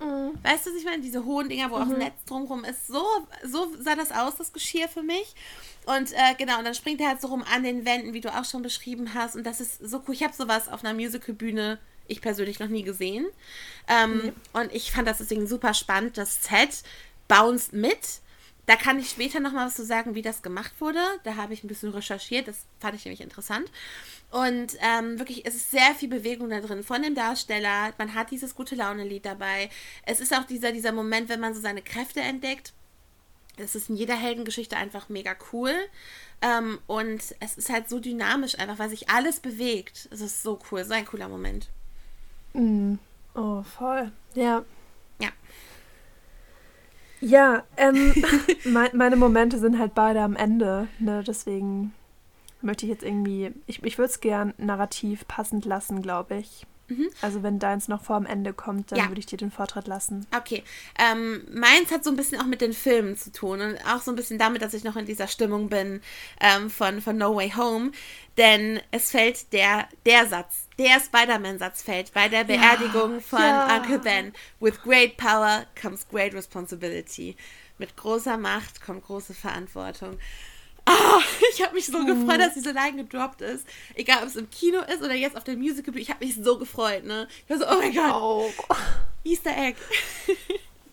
Mhm. 0.00 0.38
Weißt 0.42 0.64
du, 0.64 0.70
was 0.70 0.78
ich 0.78 0.86
meine? 0.86 1.02
Diese 1.02 1.26
hohen 1.26 1.50
Dinger, 1.50 1.70
wo 1.70 1.76
mhm. 1.76 1.82
auch 1.82 1.90
ein 1.90 1.98
Netz 1.98 2.24
drumherum 2.24 2.64
ist. 2.64 2.86
So, 2.86 3.04
so 3.44 3.76
sah 3.78 3.94
das 3.94 4.10
aus, 4.10 4.36
das 4.36 4.54
Geschirr 4.54 4.88
für 4.88 5.02
mich. 5.02 5.34
Und 5.84 6.14
äh, 6.14 6.34
genau, 6.38 6.56
und 6.56 6.64
dann 6.64 6.74
springt 6.74 7.02
er 7.02 7.08
halt 7.08 7.20
so 7.20 7.28
rum 7.28 7.44
an 7.54 7.62
den 7.62 7.84
Wänden, 7.84 8.14
wie 8.14 8.22
du 8.22 8.34
auch 8.34 8.46
schon 8.46 8.62
beschrieben 8.62 9.12
hast. 9.12 9.36
Und 9.36 9.44
das 9.44 9.60
ist 9.60 9.86
so 9.86 10.02
cool. 10.08 10.14
Ich 10.14 10.22
habe 10.22 10.32
sowas 10.32 10.70
auf 10.70 10.82
einer 10.82 10.94
Musicalbühne 10.94 11.78
ich 12.08 12.22
persönlich 12.22 12.58
noch 12.58 12.68
nie 12.68 12.84
gesehen. 12.84 13.26
Ähm, 13.86 14.16
mhm. 14.16 14.32
Und 14.54 14.72
ich 14.72 14.92
fand 14.92 15.06
das 15.06 15.18
deswegen 15.18 15.46
super 15.46 15.74
spannend. 15.74 16.16
Das 16.16 16.42
Set 16.42 16.82
bounced 17.28 17.74
mit 17.74 18.22
da 18.66 18.76
kann 18.76 18.98
ich 18.98 19.10
später 19.10 19.40
nochmal 19.40 19.66
was 19.66 19.76
zu 19.76 19.84
sagen, 19.84 20.14
wie 20.14 20.22
das 20.22 20.42
gemacht 20.42 20.72
wurde. 20.80 21.00
Da 21.22 21.36
habe 21.36 21.54
ich 21.54 21.62
ein 21.62 21.68
bisschen 21.68 21.90
recherchiert. 21.90 22.48
Das 22.48 22.66
fand 22.80 22.96
ich 22.96 23.04
nämlich 23.04 23.20
interessant. 23.20 23.70
Und 24.30 24.76
ähm, 24.80 25.18
wirklich, 25.18 25.46
es 25.46 25.54
ist 25.54 25.70
sehr 25.70 25.94
viel 25.94 26.08
Bewegung 26.08 26.50
da 26.50 26.60
drin 26.60 26.82
von 26.82 27.00
dem 27.00 27.14
Darsteller. 27.14 27.94
Man 27.96 28.14
hat 28.14 28.32
dieses 28.32 28.56
gute 28.56 28.74
Laune-Lied 28.74 29.24
dabei. 29.24 29.70
Es 30.04 30.20
ist 30.20 30.34
auch 30.34 30.44
dieser, 30.44 30.72
dieser 30.72 30.92
Moment, 30.92 31.28
wenn 31.28 31.40
man 31.40 31.54
so 31.54 31.60
seine 31.60 31.80
Kräfte 31.80 32.20
entdeckt. 32.20 32.72
Das 33.56 33.74
ist 33.74 33.88
in 33.88 33.96
jeder 33.96 34.16
Heldengeschichte 34.16 34.76
einfach 34.76 35.08
mega 35.08 35.34
cool. 35.52 35.72
Ähm, 36.42 36.80
und 36.88 37.22
es 37.40 37.56
ist 37.56 37.70
halt 37.70 37.88
so 37.88 38.00
dynamisch 38.00 38.58
einfach, 38.58 38.78
weil 38.78 38.90
sich 38.90 39.08
alles 39.08 39.40
bewegt. 39.40 40.08
Es 40.10 40.20
ist 40.20 40.42
so 40.42 40.58
cool, 40.70 40.84
so 40.84 40.92
ein 40.92 41.06
cooler 41.06 41.28
Moment. 41.28 41.68
Mm. 42.52 42.96
Oh, 43.34 43.62
voll. 43.62 44.12
Ja, 44.34 44.64
ja, 45.20 45.28
ähm, 47.76 48.14
mein, 48.64 48.90
meine 48.94 49.16
Momente 49.16 49.58
sind 49.58 49.78
halt 49.78 49.94
beide 49.94 50.20
am 50.20 50.36
Ende, 50.36 50.86
ne? 51.00 51.24
Deswegen 51.26 51.92
möchte 52.62 52.86
ich 52.86 52.90
jetzt 52.90 53.02
irgendwie, 53.02 53.52
ich, 53.66 53.82
ich 53.82 53.98
würde 53.98 54.10
es 54.10 54.20
gern 54.20 54.54
narrativ 54.58 55.26
passend 55.26 55.64
lassen, 55.64 56.02
glaube 56.02 56.36
ich. 56.36 56.66
Mhm. 56.88 57.08
Also 57.20 57.42
wenn 57.42 57.58
deins 57.58 57.88
noch 57.88 58.04
vor 58.04 58.18
dem 58.18 58.26
Ende 58.26 58.52
kommt, 58.52 58.92
dann 58.92 58.98
ja. 58.98 59.08
würde 59.08 59.18
ich 59.18 59.26
dir 59.26 59.38
den 59.38 59.50
Vortritt 59.50 59.86
lassen. 59.86 60.26
Okay. 60.36 60.62
Ähm, 60.98 61.44
meins 61.52 61.90
hat 61.90 62.04
so 62.04 62.10
ein 62.10 62.16
bisschen 62.16 62.40
auch 62.40 62.46
mit 62.46 62.60
den 62.60 62.72
Filmen 62.72 63.16
zu 63.16 63.32
tun 63.32 63.60
und 63.60 63.78
auch 63.86 64.02
so 64.02 64.12
ein 64.12 64.16
bisschen 64.16 64.38
damit, 64.38 64.62
dass 64.62 64.74
ich 64.74 64.84
noch 64.84 64.96
in 64.96 65.06
dieser 65.06 65.26
Stimmung 65.26 65.68
bin 65.68 66.00
ähm, 66.40 66.70
von, 66.70 67.00
von 67.00 67.16
No 67.16 67.34
Way 67.34 67.52
Home. 67.56 67.92
Denn 68.36 68.80
es 68.90 69.10
fällt 69.10 69.52
der, 69.52 69.88
der 70.04 70.26
Satz, 70.26 70.68
der 70.78 71.00
Spider-Man-Satz 71.00 71.82
fällt 71.82 72.12
bei 72.12 72.28
der 72.28 72.44
Beerdigung 72.44 73.14
ja, 73.14 73.20
von 73.20 73.40
ja. 73.40 73.76
Uncle 73.76 73.98
Ben. 73.98 74.32
With 74.60 74.80
great 74.82 75.16
power 75.16 75.64
comes 75.80 76.06
great 76.08 76.34
responsibility. 76.34 77.36
Mit 77.78 77.96
großer 77.96 78.36
Macht 78.36 78.80
kommt 78.80 79.04
große 79.04 79.34
Verantwortung. 79.34 80.18
Oh, 80.88 81.20
ich 81.52 81.62
habe 81.62 81.74
mich 81.74 81.86
so 81.86 81.98
mhm. 81.98 82.06
gefreut, 82.06 82.40
dass 82.40 82.54
diese 82.54 82.72
Line 82.72 83.04
gedroppt 83.04 83.42
ist. 83.42 83.66
Egal, 83.94 84.22
ob 84.22 84.28
es 84.28 84.36
im 84.36 84.48
Kino 84.50 84.80
ist 84.80 85.02
oder 85.02 85.14
jetzt 85.14 85.36
auf 85.36 85.44
der 85.44 85.56
Musical. 85.56 85.96
Ich 85.96 86.10
habe 86.10 86.24
mich 86.24 86.36
so 86.36 86.58
gefreut, 86.58 87.04
ne? 87.04 87.28
Ich 87.44 87.50
war 87.50 87.58
so, 87.58 87.66
oh 87.66 87.78
mein 87.80 87.94
Gott. 87.94 88.14
Oh. 88.14 88.50
Easter 89.24 89.56
Egg. 89.56 89.76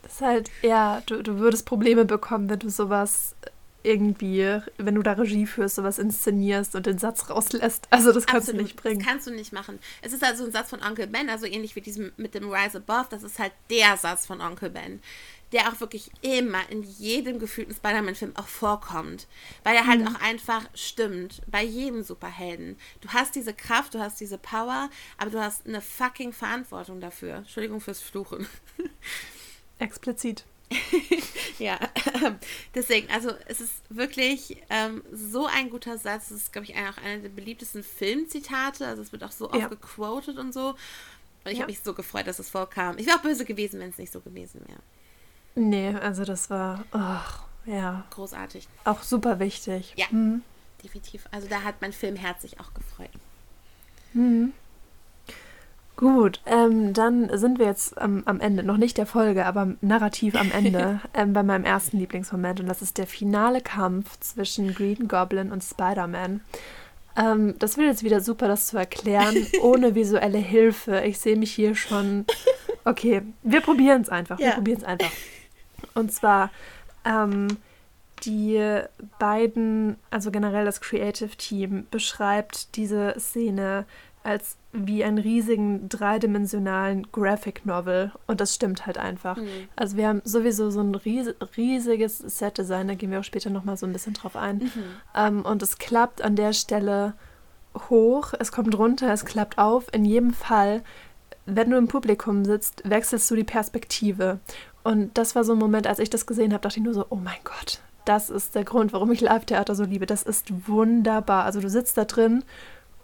Das 0.01 0.15
ist 0.15 0.21
halt, 0.21 0.51
ja, 0.61 1.01
du, 1.05 1.23
du 1.23 1.39
würdest 1.39 1.65
Probleme 1.65 2.05
bekommen, 2.05 2.47
wenn 2.49 2.59
du 2.59 2.69
sowas 2.69 3.35
irgendwie, 3.83 4.59
wenn 4.77 4.95
du 4.95 5.01
da 5.01 5.13
Regie 5.13 5.45
führst, 5.45 5.75
sowas 5.75 5.99
inszenierst 5.99 6.75
und 6.75 6.85
den 6.85 6.97
Satz 6.97 7.29
rauslässt. 7.29 7.87
Also 7.89 8.11
das 8.11 8.25
kannst 8.25 8.49
Absolut, 8.49 8.59
du 8.59 8.63
nicht 8.63 8.75
bringen. 8.75 8.99
Das 8.99 9.07
kannst 9.07 9.27
du 9.27 9.31
nicht 9.31 9.53
machen. 9.53 9.79
Es 10.01 10.13
ist 10.13 10.23
also 10.23 10.45
ein 10.45 10.51
Satz 10.51 10.69
von 10.69 10.81
Onkel 10.81 11.07
Ben, 11.07 11.29
also 11.29 11.45
ähnlich 11.45 11.75
wie 11.75 11.81
diesem 11.81 12.11
mit 12.17 12.33
dem 12.33 12.49
Rise 12.49 12.77
Above. 12.77 13.07
Das 13.09 13.23
ist 13.23 13.39
halt 13.39 13.51
der 13.69 13.97
Satz 13.97 14.25
von 14.25 14.41
Onkel 14.41 14.69
Ben 14.69 15.01
der 15.53 15.71
auch 15.71 15.79
wirklich 15.79 16.11
immer 16.21 16.67
in 16.69 16.83
jedem 16.83 17.39
gefühlten 17.39 17.73
Spider-Man-Film 17.73 18.35
auch 18.35 18.47
vorkommt. 18.47 19.27
Weil 19.63 19.75
er 19.75 19.87
halt 19.87 20.01
mhm. 20.01 20.07
auch 20.07 20.21
einfach 20.21 20.63
stimmt. 20.73 21.41
Bei 21.47 21.63
jedem 21.63 22.03
Superhelden. 22.03 22.77
Du 23.01 23.09
hast 23.09 23.35
diese 23.35 23.53
Kraft, 23.53 23.93
du 23.93 23.99
hast 23.99 24.19
diese 24.19 24.37
Power, 24.37 24.89
aber 25.17 25.29
du 25.29 25.39
hast 25.39 25.65
eine 25.67 25.81
fucking 25.81 26.33
Verantwortung 26.33 26.99
dafür. 26.99 27.35
Entschuldigung 27.37 27.79
fürs 27.79 28.01
Fluchen. 28.01 28.47
Explizit. 29.79 30.43
ja, 31.59 31.77
deswegen, 32.75 33.07
also 33.11 33.31
es 33.45 33.61
ist 33.61 33.73
wirklich 33.89 34.57
ähm, 34.71 35.03
so 35.11 35.45
ein 35.45 35.69
guter 35.69 35.97
Satz. 35.99 36.31
Es 36.31 36.37
ist, 36.37 36.51
glaube 36.51 36.65
ich, 36.65 36.75
auch 36.75 36.97
einer 36.97 37.21
der 37.21 37.29
beliebtesten 37.29 37.83
Filmzitate. 37.83 38.87
Also 38.87 39.01
es 39.03 39.11
wird 39.11 39.23
auch 39.23 39.31
so 39.31 39.49
oft 39.49 39.59
ja. 39.59 39.67
gequotet 39.67 40.37
und 40.37 40.53
so. 40.53 40.69
Und 41.45 41.51
ich 41.51 41.57
ja. 41.57 41.63
habe 41.63 41.71
mich 41.71 41.81
so 41.81 41.93
gefreut, 41.93 42.27
dass 42.27 42.39
es 42.39 42.49
vorkam. 42.49 42.97
Ich 42.97 43.05
wäre 43.05 43.17
auch 43.17 43.21
böse 43.21 43.45
gewesen, 43.45 43.79
wenn 43.79 43.89
es 43.89 43.97
nicht 43.97 44.11
so 44.11 44.21
gewesen 44.21 44.61
wäre. 44.67 44.79
Nee, 45.55 45.95
also 45.95 46.25
das 46.25 46.49
war, 46.49 46.83
oh, 46.93 47.69
ja. 47.71 48.03
Großartig. 48.09 48.67
Auch 48.85 49.03
super 49.03 49.39
wichtig. 49.39 49.93
Ja, 49.95 50.05
mhm. 50.11 50.41
definitiv. 50.83 51.25
Also 51.31 51.47
da 51.47 51.63
hat 51.63 51.75
mein 51.81 51.93
Filmherz 51.93 52.41
sich 52.41 52.59
auch 52.59 52.73
gefreut. 52.73 53.11
Mhm. 54.13 54.53
Gut, 55.95 56.41
ähm, 56.47 56.93
dann 56.93 57.29
sind 57.37 57.59
wir 57.59 57.67
jetzt 57.67 57.99
am, 58.01 58.23
am, 58.25 58.39
Ende, 58.39 58.63
noch 58.63 58.77
nicht 58.77 58.97
der 58.97 59.05
Folge, 59.05 59.45
aber 59.45 59.75
narrativ 59.81 60.35
am 60.35 60.51
Ende, 60.51 60.99
ähm, 61.13 61.33
bei 61.33 61.43
meinem 61.43 61.65
ersten 61.65 61.99
Lieblingsmoment. 61.99 62.59
Und 62.59 62.67
das 62.67 62.81
ist 62.81 62.97
der 62.97 63.05
finale 63.05 63.61
Kampf 63.61 64.19
zwischen 64.19 64.73
Green 64.73 65.07
Goblin 65.07 65.51
und 65.51 65.63
Spider-Man. 65.63 66.41
Ähm, 67.15 67.55
das 67.59 67.77
wird 67.77 67.87
jetzt 67.87 68.03
wieder 68.03 68.21
super, 68.21 68.47
das 68.47 68.67
zu 68.67 68.77
erklären, 68.77 69.35
ohne 69.61 69.93
visuelle 69.93 70.39
Hilfe. 70.39 71.01
Ich 71.01 71.19
sehe 71.19 71.35
mich 71.35 71.51
hier 71.53 71.75
schon. 71.75 72.25
Okay, 72.85 73.21
wir 73.43 73.61
probieren 73.61 74.01
es 74.01 74.09
einfach. 74.09 74.39
Ja. 74.39 74.47
Wir 74.47 74.53
probieren 74.55 74.79
es 74.79 74.83
einfach. 74.83 75.11
Und 75.93 76.11
zwar 76.11 76.49
ähm, 77.05 77.57
die 78.23 78.81
beiden, 79.19 79.97
also 80.09 80.31
generell 80.31 80.65
das 80.65 80.81
Creative 80.81 81.35
Team, 81.35 81.87
beschreibt 81.91 82.75
diese 82.75 83.15
Szene 83.19 83.85
als 84.23 84.55
wie 84.71 85.03
einen 85.03 85.17
riesigen 85.17 85.89
dreidimensionalen 85.89 87.11
Graphic 87.11 87.65
Novel 87.65 88.11
und 88.25 88.39
das 88.39 88.55
stimmt 88.55 88.85
halt 88.85 88.97
einfach. 88.97 89.37
Mhm. 89.37 89.67
Also 89.75 89.97
wir 89.97 90.07
haben 90.07 90.21
sowieso 90.23 90.69
so 90.71 90.79
ein 90.79 90.95
ries 90.95 91.35
riesiges 91.57 92.19
Set-Design, 92.19 92.87
da 92.87 92.95
gehen 92.95 93.11
wir 93.11 93.19
auch 93.19 93.25
später 93.25 93.49
nochmal 93.49 93.77
so 93.77 93.85
ein 93.85 93.93
bisschen 93.93 94.13
drauf 94.13 94.35
ein. 94.35 94.57
Mhm. 94.57 94.83
Ähm, 95.13 95.41
und 95.45 95.61
es 95.61 95.77
klappt 95.77 96.21
an 96.21 96.35
der 96.35 96.53
Stelle 96.53 97.13
hoch, 97.89 98.33
es 98.39 98.51
kommt 98.51 98.77
runter, 98.77 99.11
es 99.11 99.25
klappt 99.25 99.57
auf. 99.57 99.93
In 99.93 100.05
jedem 100.05 100.33
Fall, 100.33 100.83
wenn 101.45 101.69
du 101.69 101.77
im 101.77 101.87
Publikum 101.87 102.45
sitzt, 102.45 102.81
wechselst 102.89 103.29
du 103.29 103.35
die 103.35 103.43
Perspektive. 103.43 104.39
Und 104.83 105.17
das 105.17 105.35
war 105.35 105.43
so 105.43 105.53
ein 105.53 105.59
Moment, 105.59 105.87
als 105.87 105.99
ich 105.99 106.09
das 106.09 106.25
gesehen 106.25 106.53
habe, 106.53 106.61
dachte 106.61 106.79
ich 106.79 106.83
nur 106.83 106.93
so, 106.93 107.05
oh 107.09 107.15
mein 107.15 107.39
Gott, 107.43 107.79
das 108.05 108.29
ist 108.29 108.55
der 108.55 108.65
Grund, 108.65 108.91
warum 108.93 109.11
ich 109.11 109.21
Live-Theater 109.21 109.75
so 109.75 109.85
liebe. 109.85 110.05
Das 110.05 110.23
ist 110.23 110.67
wunderbar. 110.67 111.45
Also 111.45 111.61
du 111.61 111.69
sitzt 111.69 111.97
da 111.97 112.05
drin 112.05 112.43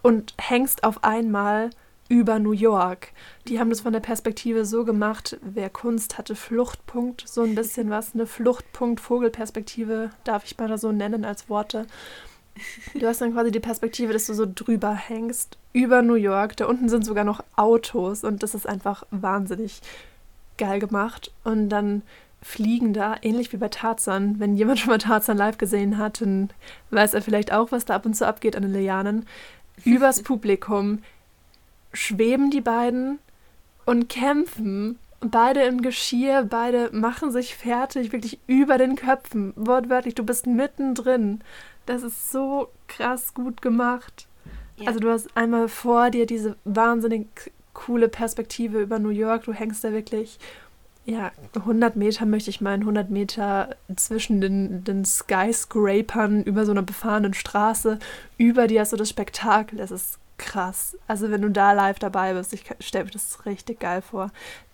und 0.01 0.33
hängst 0.37 0.83
auf 0.83 1.03
einmal 1.03 1.69
über 2.09 2.39
New 2.39 2.51
York. 2.51 3.09
Die 3.47 3.59
haben 3.59 3.69
das 3.69 3.81
von 3.81 3.93
der 3.93 3.99
Perspektive 3.99 4.65
so 4.65 4.83
gemacht, 4.83 5.37
wer 5.41 5.69
Kunst 5.69 6.17
hatte, 6.17 6.35
Fluchtpunkt, 6.35 7.23
so 7.27 7.43
ein 7.43 7.55
bisschen 7.55 7.89
was, 7.89 8.13
eine 8.13 8.25
Fluchtpunkt, 8.25 8.99
Vogelperspektive, 8.99 10.09
darf 10.23 10.43
ich 10.43 10.57
mal 10.57 10.67
da 10.67 10.77
so 10.77 10.91
nennen 10.91 11.23
als 11.23 11.49
Worte. 11.49 11.85
Du 12.95 13.07
hast 13.07 13.21
dann 13.21 13.33
quasi 13.33 13.51
die 13.51 13.59
Perspektive, 13.59 14.11
dass 14.11 14.25
du 14.25 14.33
so 14.33 14.45
drüber 14.53 14.93
hängst, 14.93 15.57
über 15.71 16.01
New 16.01 16.15
York. 16.15 16.57
Da 16.57 16.65
unten 16.65 16.89
sind 16.89 17.05
sogar 17.05 17.23
noch 17.23 17.43
Autos 17.55 18.23
und 18.23 18.43
das 18.43 18.55
ist 18.55 18.67
einfach 18.67 19.03
wahnsinnig 19.11 19.81
geil 20.59 20.79
gemacht. 20.79 21.31
Und 21.43 21.69
dann 21.69 22.03
fliegen 22.41 22.93
da, 22.93 23.15
ähnlich 23.21 23.51
wie 23.51 23.57
bei 23.57 23.69
Tarzan. 23.69 24.39
Wenn 24.39 24.55
jemand 24.55 24.79
schon 24.79 24.89
mal 24.91 24.99
Tarzan 24.99 25.37
live 25.37 25.57
gesehen 25.57 25.97
hat, 25.97 26.21
dann 26.21 26.49
weiß 26.91 27.13
er 27.13 27.21
vielleicht 27.21 27.51
auch, 27.51 27.71
was 27.71 27.85
da 27.85 27.95
ab 27.95 28.05
und 28.05 28.13
zu 28.13 28.27
abgeht 28.27 28.55
an 28.55 28.63
den 28.63 28.73
Lianen. 28.73 29.25
Übers 29.85 30.21
Publikum 30.21 30.99
schweben 31.93 32.51
die 32.51 32.61
beiden 32.61 33.19
und 33.85 34.09
kämpfen. 34.09 34.99
Beide 35.21 35.63
im 35.63 35.81
Geschirr, 35.81 36.43
beide 36.43 36.91
machen 36.93 37.31
sich 37.31 37.55
fertig, 37.55 38.13
wirklich 38.13 38.39
über 38.47 38.77
den 38.77 38.95
Köpfen. 38.95 39.53
Wortwörtlich, 39.55 40.15
du 40.15 40.23
bist 40.23 40.47
mittendrin. 40.47 41.41
Das 41.85 42.03
ist 42.03 42.31
so 42.31 42.69
krass 42.87 43.33
gut 43.33 43.61
gemacht. 43.61 44.27
Ja. 44.77 44.87
Also 44.87 44.99
du 44.99 45.09
hast 45.09 45.35
einmal 45.35 45.67
vor 45.67 46.09
dir 46.09 46.25
diese 46.25 46.55
wahnsinnig 46.63 47.27
coole 47.85 48.09
Perspektive 48.09 48.81
über 48.81 48.99
New 48.99 49.09
York. 49.09 49.45
Du 49.45 49.53
hängst 49.53 49.83
da 49.83 49.91
wirklich 49.91 50.39
ja, 51.05 51.31
100 51.55 51.95
Meter 51.95 52.25
möchte 52.25 52.51
ich 52.51 52.61
meinen, 52.61 52.81
100 52.81 53.09
Meter 53.09 53.75
zwischen 53.95 54.41
den, 54.41 54.83
den 54.83 55.05
Skyscrapern 55.05 56.43
über 56.43 56.65
so 56.65 56.71
einer 56.71 56.83
befahrenen 56.83 57.33
Straße. 57.33 57.97
Über 58.37 58.67
dir 58.67 58.81
hast 58.81 58.93
du 58.93 58.97
das 58.97 59.09
Spektakel. 59.09 59.79
Das 59.79 59.89
ist 59.89 60.19
krass. 60.37 60.95
Also, 61.07 61.31
wenn 61.31 61.41
du 61.41 61.49
da 61.49 61.71
live 61.71 61.97
dabei 61.97 62.33
bist, 62.33 62.53
ich 62.53 62.63
stelle 62.79 63.05
mir 63.05 63.11
das 63.11 63.45
richtig 63.45 63.79
geil 63.79 64.03
vor. 64.03 64.31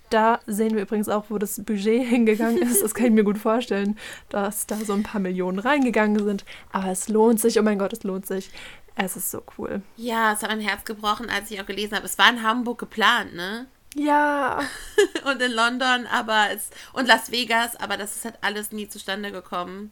Da 0.09 0.39
sehen 0.45 0.75
wir 0.75 0.81
übrigens 0.81 1.07
auch, 1.07 1.25
wo 1.29 1.37
das 1.37 1.63
Budget 1.63 2.03
hingegangen 2.07 2.61
ist. 2.61 2.83
Das 2.83 2.93
kann 2.93 3.07
ich 3.07 3.13
mir 3.13 3.23
gut 3.23 3.37
vorstellen, 3.37 3.97
dass 4.27 4.67
da 4.67 4.75
so 4.75 4.93
ein 4.93 5.03
paar 5.03 5.21
Millionen 5.21 5.59
reingegangen 5.59 6.21
sind. 6.23 6.43
Aber 6.71 6.91
es 6.91 7.07
lohnt 7.07 7.39
sich. 7.39 7.59
Oh 7.59 7.63
mein 7.63 7.79
Gott, 7.79 7.93
es 7.93 8.03
lohnt 8.03 8.25
sich. 8.25 8.51
Es 8.95 9.17
ist 9.17 9.31
so 9.31 9.43
cool. 9.57 9.81
Ja, 9.97 10.33
es 10.33 10.41
hat 10.41 10.49
mein 10.49 10.61
Herz 10.61 10.85
gebrochen, 10.85 11.29
als 11.29 11.51
ich 11.51 11.61
auch 11.61 11.65
gelesen 11.65 11.95
habe. 11.95 12.05
Es 12.05 12.17
war 12.17 12.29
in 12.29 12.43
Hamburg 12.43 12.79
geplant, 12.79 13.35
ne? 13.35 13.67
Ja. 13.93 14.59
und 15.25 15.41
in 15.41 15.51
London, 15.51 16.07
aber 16.07 16.47
es. 16.51 16.69
Und 16.93 17.07
Las 17.07 17.31
Vegas, 17.31 17.75
aber 17.75 17.97
das 17.97 18.15
ist 18.15 18.25
halt 18.25 18.37
alles 18.41 18.71
nie 18.71 18.87
zustande 18.87 19.31
gekommen. 19.31 19.91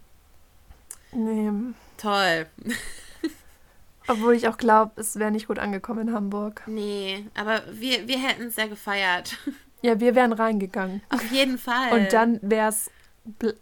Nee. 1.11 1.51
Toll. 1.97 2.47
Obwohl 4.07 4.35
ich 4.35 4.47
auch 4.47 4.57
glaube, 4.57 4.99
es 4.99 5.17
wäre 5.17 5.31
nicht 5.31 5.47
gut 5.47 5.59
angekommen 5.59 6.09
in 6.09 6.13
Hamburg. 6.13 6.63
Nee, 6.65 7.25
aber 7.35 7.61
wir, 7.71 8.07
wir 8.07 8.19
hätten 8.19 8.47
es 8.47 8.55
sehr 8.55 8.67
gefeiert. 8.67 9.37
Ja, 9.81 9.99
wir 9.99 10.15
wären 10.15 10.33
reingegangen. 10.33 11.01
Auf 11.09 11.31
jeden 11.31 11.57
Fall. 11.57 11.91
Und 11.93 12.13
dann 12.13 12.39
wäre 12.41 12.69
es, 12.69 12.91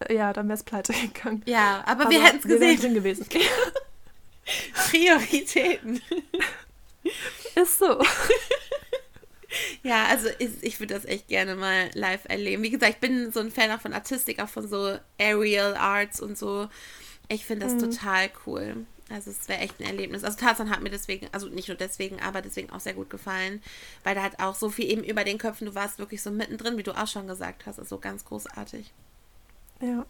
ja, 0.10 0.34
dann 0.34 0.48
wäre 0.48 0.56
es 0.56 0.64
pleite 0.64 0.94
gegangen. 0.94 1.44
Ja, 1.46 1.84
aber, 1.86 2.04
aber 2.04 2.10
wir 2.10 2.24
hätten 2.24 2.38
es 2.38 2.44
gesehen. 2.44 2.62
Wir 2.62 2.78
drin 2.78 2.94
gewesen. 2.94 3.26
Prioritäten. 4.90 6.02
Ist 7.56 7.80
so. 7.80 8.02
Ja, 9.84 10.06
also 10.06 10.30
ich, 10.40 10.50
ich 10.62 10.80
würde 10.80 10.94
das 10.94 11.04
echt 11.04 11.28
gerne 11.28 11.56
mal 11.56 11.90
live 11.94 12.22
erleben. 12.26 12.64
Wie 12.64 12.70
gesagt, 12.70 12.94
ich 12.94 13.00
bin 13.00 13.34
so 13.34 13.42
ein 13.42 13.52
Fan 13.52 13.72
auch 13.72 13.82
von 13.82 13.92
Artistik, 13.92 14.42
auch 14.42 14.48
von 14.48 14.68
so 14.68 14.98
Aerial 15.20 15.76
Arts 15.76 16.22
und 16.22 16.38
so. 16.38 16.70
Ich 17.28 17.46
finde 17.46 17.66
das 17.66 17.74
mhm. 17.74 17.92
total 17.92 18.30
cool. 18.46 18.86
Also 19.10 19.30
es 19.30 19.50
wäre 19.50 19.60
echt 19.60 19.80
ein 19.80 19.86
Erlebnis. 19.86 20.24
Also 20.24 20.38
Tarzan 20.38 20.70
hat 20.70 20.82
mir 20.82 20.90
deswegen, 20.90 21.28
also 21.32 21.48
nicht 21.48 21.68
nur 21.68 21.78
deswegen, 21.78 22.22
aber 22.22 22.42
deswegen 22.42 22.70
auch 22.70 22.80
sehr 22.80 22.94
gut 22.94 23.10
gefallen, 23.10 23.62
weil 24.04 24.16
da 24.16 24.24
hat 24.24 24.40
auch 24.40 24.56
so 24.56 24.70
viel 24.70 24.90
eben 24.90 25.04
über 25.04 25.24
den 25.24 25.38
Köpfen, 25.38 25.68
du 25.68 25.76
warst 25.76 26.00
wirklich 26.00 26.22
so 26.22 26.32
mittendrin, 26.32 26.78
wie 26.78 26.84
du 26.84 26.98
auch 26.98 27.08
schon 27.08 27.28
gesagt 27.28 27.66
hast, 27.66 27.78
also 27.78 27.98
ganz 27.98 28.24
großartig. 28.24 28.94
Ja. 29.82 30.06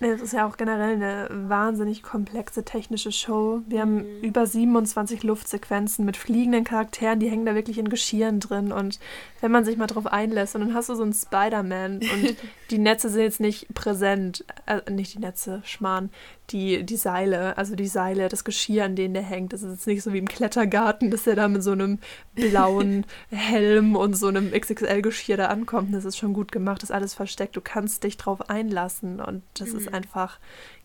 Es 0.00 0.20
ist 0.20 0.32
ja 0.32 0.46
auch 0.48 0.56
generell 0.56 0.94
eine 0.94 1.28
wahnsinnig 1.30 2.02
komplexe 2.02 2.64
technische 2.64 3.12
Show. 3.12 3.60
Wir 3.68 3.82
haben 3.82 3.96
mhm. 3.96 4.20
über 4.22 4.46
27 4.46 5.22
Luftsequenzen 5.22 6.04
mit 6.04 6.16
fliegenden 6.16 6.64
Charakteren, 6.64 7.20
die 7.20 7.30
hängen 7.30 7.46
da 7.46 7.54
wirklich 7.54 7.78
in 7.78 7.88
Geschirren 7.88 8.40
drin. 8.40 8.72
Und 8.72 8.98
wenn 9.40 9.52
man 9.52 9.64
sich 9.64 9.76
mal 9.76 9.86
drauf 9.86 10.06
einlässt, 10.06 10.54
und 10.56 10.62
dann 10.62 10.74
hast 10.74 10.88
du 10.88 10.94
so 10.94 11.02
einen 11.04 11.12
Spider-Man 11.12 12.00
und 12.00 12.36
die 12.70 12.78
Netze 12.78 13.10
sind 13.10 13.22
jetzt 13.22 13.40
nicht 13.40 13.72
präsent, 13.74 14.44
äh, 14.66 14.90
nicht 14.90 15.14
die 15.14 15.20
Netze, 15.20 15.60
Schmarrn, 15.64 16.10
die, 16.52 16.84
die 16.84 16.96
Seile, 16.96 17.56
also 17.56 17.74
die 17.74 17.86
Seile, 17.86 18.28
das 18.28 18.44
Geschirr, 18.44 18.84
an 18.84 18.96
denen 18.96 19.14
der 19.14 19.22
hängt. 19.22 19.52
Das 19.52 19.62
ist 19.62 19.70
jetzt 19.70 19.86
nicht 19.86 20.02
so 20.02 20.12
wie 20.12 20.18
im 20.18 20.28
Klettergarten, 20.28 21.10
dass 21.10 21.24
der 21.24 21.36
da 21.36 21.48
mit 21.48 21.62
so 21.62 21.72
einem 21.72 21.98
blauen 22.34 23.06
Helm 23.30 23.96
und 23.96 24.14
so 24.14 24.28
einem 24.28 24.52
XXL-Geschirr 24.52 25.36
da 25.36 25.46
ankommt. 25.46 25.94
Das 25.94 26.04
ist 26.04 26.18
schon 26.18 26.32
gut 26.32 26.52
gemacht, 26.52 26.82
das 26.82 26.90
ist 26.90 26.94
alles 26.94 27.14
versteckt. 27.14 27.56
Du 27.56 27.60
kannst 27.60 28.04
dich 28.04 28.16
drauf 28.16 28.50
einlassen 28.50 29.20
und 29.20 29.42
das 29.54 29.72
mhm. 29.72 29.78
ist 29.78 29.94
einfach 29.94 30.38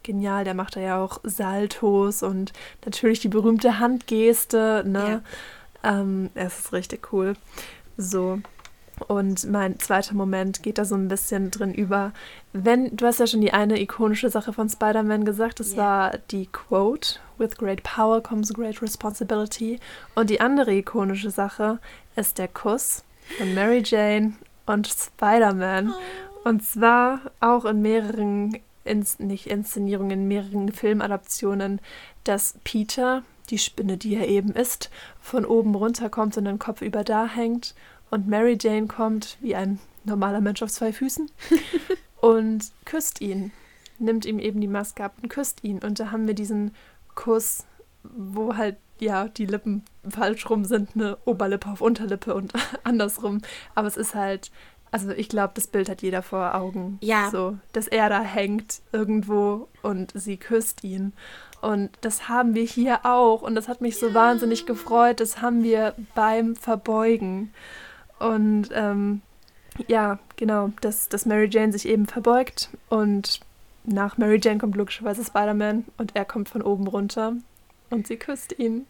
genial. 0.03 0.43
Der 0.43 0.53
macht 0.53 0.75
da 0.75 0.79
ja 0.79 1.03
auch 1.03 1.19
Saltos 1.23 2.23
und 2.23 2.53
natürlich 2.85 3.19
die 3.19 3.29
berühmte 3.29 3.79
Handgeste. 3.79 4.83
Ne? 4.85 5.21
Ja. 5.83 5.99
Ähm, 5.99 6.29
es 6.33 6.59
ist 6.59 6.73
richtig 6.73 7.11
cool. 7.11 7.35
So. 7.97 8.39
Und 9.07 9.49
mein 9.49 9.79
zweiter 9.79 10.15
Moment 10.15 10.63
geht 10.63 10.77
da 10.77 10.85
so 10.85 10.95
ein 10.95 11.07
bisschen 11.07 11.51
drin 11.51 11.73
über. 11.73 12.13
Wenn, 12.53 12.95
du 12.95 13.05
hast 13.05 13.19
ja 13.19 13.27
schon 13.27 13.41
die 13.41 13.53
eine 13.53 13.79
ikonische 13.79 14.29
Sache 14.29 14.53
von 14.53 14.69
Spider-Man 14.69 15.23
gesagt, 15.23 15.59
das 15.59 15.73
yeah. 15.73 15.83
war 15.83 16.17
die 16.31 16.47
Quote, 16.47 17.19
With 17.37 17.55
great 17.57 17.83
power 17.83 18.21
comes 18.21 18.51
great 18.53 18.81
responsibility. 18.81 19.79
Und 20.15 20.29
die 20.29 20.41
andere 20.41 20.73
ikonische 20.73 21.29
Sache 21.29 21.79
ist 22.15 22.39
der 22.39 22.47
Kuss 22.47 23.03
von 23.37 23.53
Mary 23.53 23.83
Jane 23.85 24.33
und 24.65 24.87
Spider-Man. 24.87 25.91
Oh. 25.91 26.49
Und 26.49 26.63
zwar 26.63 27.21
auch 27.39 27.65
in 27.65 27.81
mehreren, 27.81 28.57
ins, 28.83 29.19
nicht 29.19 29.47
Inszenierungen, 29.47 30.21
in 30.21 30.27
mehreren 30.27 30.71
Filmadaptionen, 30.71 31.79
dass 32.23 32.55
Peter, 32.63 33.23
die 33.49 33.59
Spinne, 33.59 33.97
die 33.97 34.15
er 34.15 34.27
eben 34.27 34.53
ist, 34.53 34.89
von 35.19 35.45
oben 35.45 35.75
runterkommt 35.75 36.37
und 36.37 36.45
den 36.45 36.57
Kopf 36.57 36.81
über 36.81 37.03
da 37.03 37.27
hängt 37.27 37.75
und 38.09 38.27
Mary 38.27 38.57
Jane 38.59 38.87
kommt 38.87 39.37
wie 39.41 39.55
ein 39.55 39.79
normaler 40.03 40.41
Mensch 40.41 40.61
auf 40.63 40.71
zwei 40.71 40.93
Füßen 40.93 41.29
und 42.21 42.65
küsst 42.85 43.21
ihn, 43.21 43.51
nimmt 43.99 44.25
ihm 44.25 44.39
eben 44.39 44.61
die 44.61 44.67
Maske 44.67 45.03
ab 45.03 45.15
und 45.21 45.29
küsst 45.29 45.63
ihn. 45.63 45.79
Und 45.79 45.99
da 45.99 46.11
haben 46.11 46.27
wir 46.27 46.33
diesen 46.33 46.73
Kuss, 47.15 47.65
wo 48.03 48.55
halt 48.55 48.77
ja 48.99 49.27
die 49.27 49.45
Lippen 49.45 49.83
falsch 50.09 50.49
rum 50.49 50.65
sind, 50.65 50.91
eine 50.95 51.17
Oberlippe 51.25 51.69
auf 51.69 51.81
Unterlippe 51.81 52.33
und 52.33 52.53
andersrum. 52.83 53.41
Aber 53.75 53.87
es 53.87 53.97
ist 53.97 54.15
halt, 54.15 54.51
also 54.91 55.11
ich 55.11 55.29
glaube, 55.29 55.51
das 55.55 55.67
Bild 55.67 55.89
hat 55.89 56.01
jeder 56.01 56.21
vor 56.21 56.55
Augen. 56.55 56.97
Ja. 57.01 57.29
So, 57.29 57.57
dass 57.73 57.87
er 57.87 58.09
da 58.09 58.21
hängt 58.21 58.81
irgendwo 58.91 59.67
und 59.81 60.11
sie 60.15 60.37
küsst 60.37 60.83
ihn. 60.83 61.13
Und 61.61 61.89
das 62.01 62.29
haben 62.29 62.55
wir 62.55 62.63
hier 62.63 63.05
auch. 63.05 63.41
Und 63.41 63.55
das 63.55 63.67
hat 63.67 63.81
mich 63.81 63.97
so 63.97 64.13
wahnsinnig 64.13 64.65
gefreut. 64.65 65.19
Das 65.19 65.41
haben 65.41 65.63
wir 65.63 65.95
beim 66.13 66.55
Verbeugen. 66.55 67.51
Und 68.19 68.69
ähm, 68.73 69.21
ja, 69.87 70.19
genau, 70.35 70.71
dass, 70.81 71.09
dass 71.09 71.25
Mary 71.25 71.47
Jane 71.51 71.71
sich 71.71 71.87
eben 71.87 72.07
verbeugt 72.07 72.69
und 72.89 73.41
nach 73.83 74.17
Mary 74.17 74.39
Jane 74.41 74.57
kommt 74.57 74.75
logischerweise 74.75 75.23
Spider-Man 75.23 75.85
und 75.97 76.15
er 76.15 76.25
kommt 76.25 76.49
von 76.49 76.61
oben 76.61 76.87
runter 76.87 77.33
und 77.89 78.07
sie 78.07 78.17
küsst 78.17 78.57
ihn. 78.57 78.85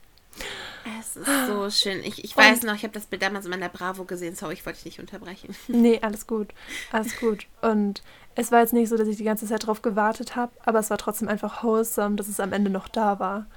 Es 1.00 1.16
ist 1.16 1.28
so 1.48 1.70
schön. 1.70 2.04
Ich, 2.04 2.24
ich 2.24 2.36
weiß 2.38 2.64
noch, 2.64 2.76
ich 2.76 2.84
habe 2.84 2.94
das 2.94 3.08
Bild 3.08 3.22
damals 3.22 3.46
in 3.46 3.52
meiner 3.52 3.70
Bravo 3.70 4.04
gesehen. 4.06 4.36
Sorry, 4.36 4.54
ich 4.54 4.66
wollte 4.66 4.78
dich 4.78 4.86
nicht 4.86 5.00
unterbrechen. 5.00 5.56
Nee, 5.68 6.00
alles 6.02 6.28
gut. 6.28 6.50
Alles 6.92 7.20
gut. 7.20 7.48
Und 7.62 8.04
es 8.36 8.52
war 8.52 8.60
jetzt 8.62 8.74
nicht 8.74 8.90
so, 8.90 8.98
dass 8.98 9.08
ich 9.08 9.18
die 9.18 9.24
ganze 9.24 9.48
Zeit 9.48 9.66
drauf 9.66 9.82
gewartet 9.82 10.36
habe, 10.36 10.52
aber 10.64 10.80
es 10.80 10.90
war 10.90 10.98
trotzdem 10.98 11.28
einfach 11.28 11.64
wholesome, 11.64 12.16
dass 12.16 12.28
es 12.28 12.40
am 12.40 12.54
Ende 12.54 12.70
noch 12.70 12.88
da 12.88 13.20
war. 13.20 13.48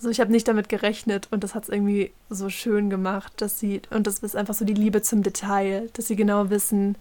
So, 0.00 0.10
ich 0.10 0.20
habe 0.20 0.30
nicht 0.30 0.46
damit 0.46 0.68
gerechnet 0.68 1.26
und 1.32 1.42
das 1.42 1.56
hat 1.56 1.64
es 1.64 1.68
irgendwie 1.68 2.12
so 2.30 2.48
schön 2.50 2.88
gemacht, 2.88 3.32
dass 3.42 3.58
sie, 3.58 3.82
und 3.90 4.06
das 4.06 4.20
ist 4.20 4.36
einfach 4.36 4.54
so 4.54 4.64
die 4.64 4.74
Liebe 4.74 5.02
zum 5.02 5.24
Detail, 5.24 5.90
dass 5.94 6.06
sie 6.06 6.14
genau 6.14 6.50
wissen, 6.50 6.96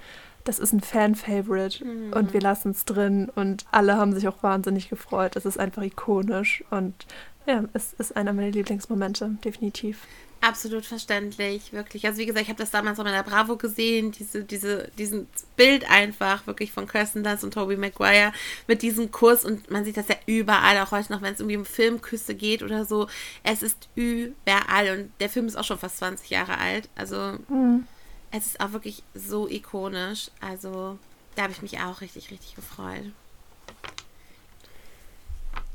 das 0.45 0.57
ist 0.57 0.73
ein 0.73 0.81
Fan-Favorite 0.81 1.85
mhm. 1.85 2.13
und 2.13 2.33
wir 2.33 2.41
lassen 2.41 2.71
es 2.71 2.85
drin 2.85 3.29
und 3.35 3.65
alle 3.71 3.97
haben 3.97 4.13
sich 4.13 4.27
auch 4.27 4.41
wahnsinnig 4.41 4.89
gefreut. 4.89 5.35
Es 5.35 5.45
ist 5.45 5.59
einfach 5.59 5.83
ikonisch 5.83 6.63
und 6.71 7.05
ja, 7.45 7.63
es 7.73 7.93
ist 7.93 8.17
einer 8.17 8.33
meiner 8.33 8.49
Lieblingsmomente, 8.49 9.37
definitiv. 9.43 10.07
Absolut 10.47 10.85
verständlich, 10.85 11.73
wirklich. 11.73 12.05
Also 12.05 12.19
wie 12.19 12.25
gesagt, 12.25 12.43
ich 12.43 12.47
habe 12.47 12.57
das 12.57 12.71
damals 12.71 12.97
auch 13.01 13.05
in 13.05 13.11
der 13.11 13.23
Bravo 13.23 13.57
gesehen, 13.57 14.13
diese, 14.13 14.45
diese, 14.45 14.89
diesen 14.97 15.27
Bild 15.57 15.91
einfach 15.91 16.47
wirklich 16.47 16.71
von 16.71 16.87
Kirsten 16.87 17.21
Dunst 17.21 17.43
und 17.43 17.53
Tobey 17.53 17.75
Maguire 17.75 18.31
mit 18.65 18.81
diesem 18.81 19.11
Kurs 19.11 19.43
und 19.43 19.69
man 19.69 19.83
sieht 19.83 19.97
das 19.97 20.07
ja 20.07 20.15
überall, 20.25 20.79
auch 20.79 20.91
heute 20.91 21.11
noch, 21.11 21.21
wenn 21.21 21.33
es 21.33 21.41
irgendwie 21.41 21.57
um 21.57 21.65
Filmküsse 21.65 22.33
geht 22.33 22.63
oder 22.63 22.85
so. 22.85 23.09
Es 23.43 23.61
ist 23.61 23.89
überall 23.95 24.97
und 24.97 25.11
der 25.19 25.27
Film 25.27 25.47
ist 25.47 25.57
auch 25.57 25.65
schon 25.65 25.79
fast 25.79 25.97
20 25.97 26.29
Jahre 26.29 26.57
alt. 26.57 26.87
Also 26.95 27.37
mhm. 27.49 27.85
es 28.31 28.45
ist 28.45 28.61
auch 28.61 28.71
wirklich 28.71 29.03
so 29.13 29.49
ikonisch. 29.49 30.31
Also 30.39 30.97
da 31.35 31.43
habe 31.43 31.51
ich 31.51 31.61
mich 31.61 31.77
auch 31.81 31.99
richtig, 31.99 32.31
richtig 32.31 32.55
gefreut. 32.55 33.11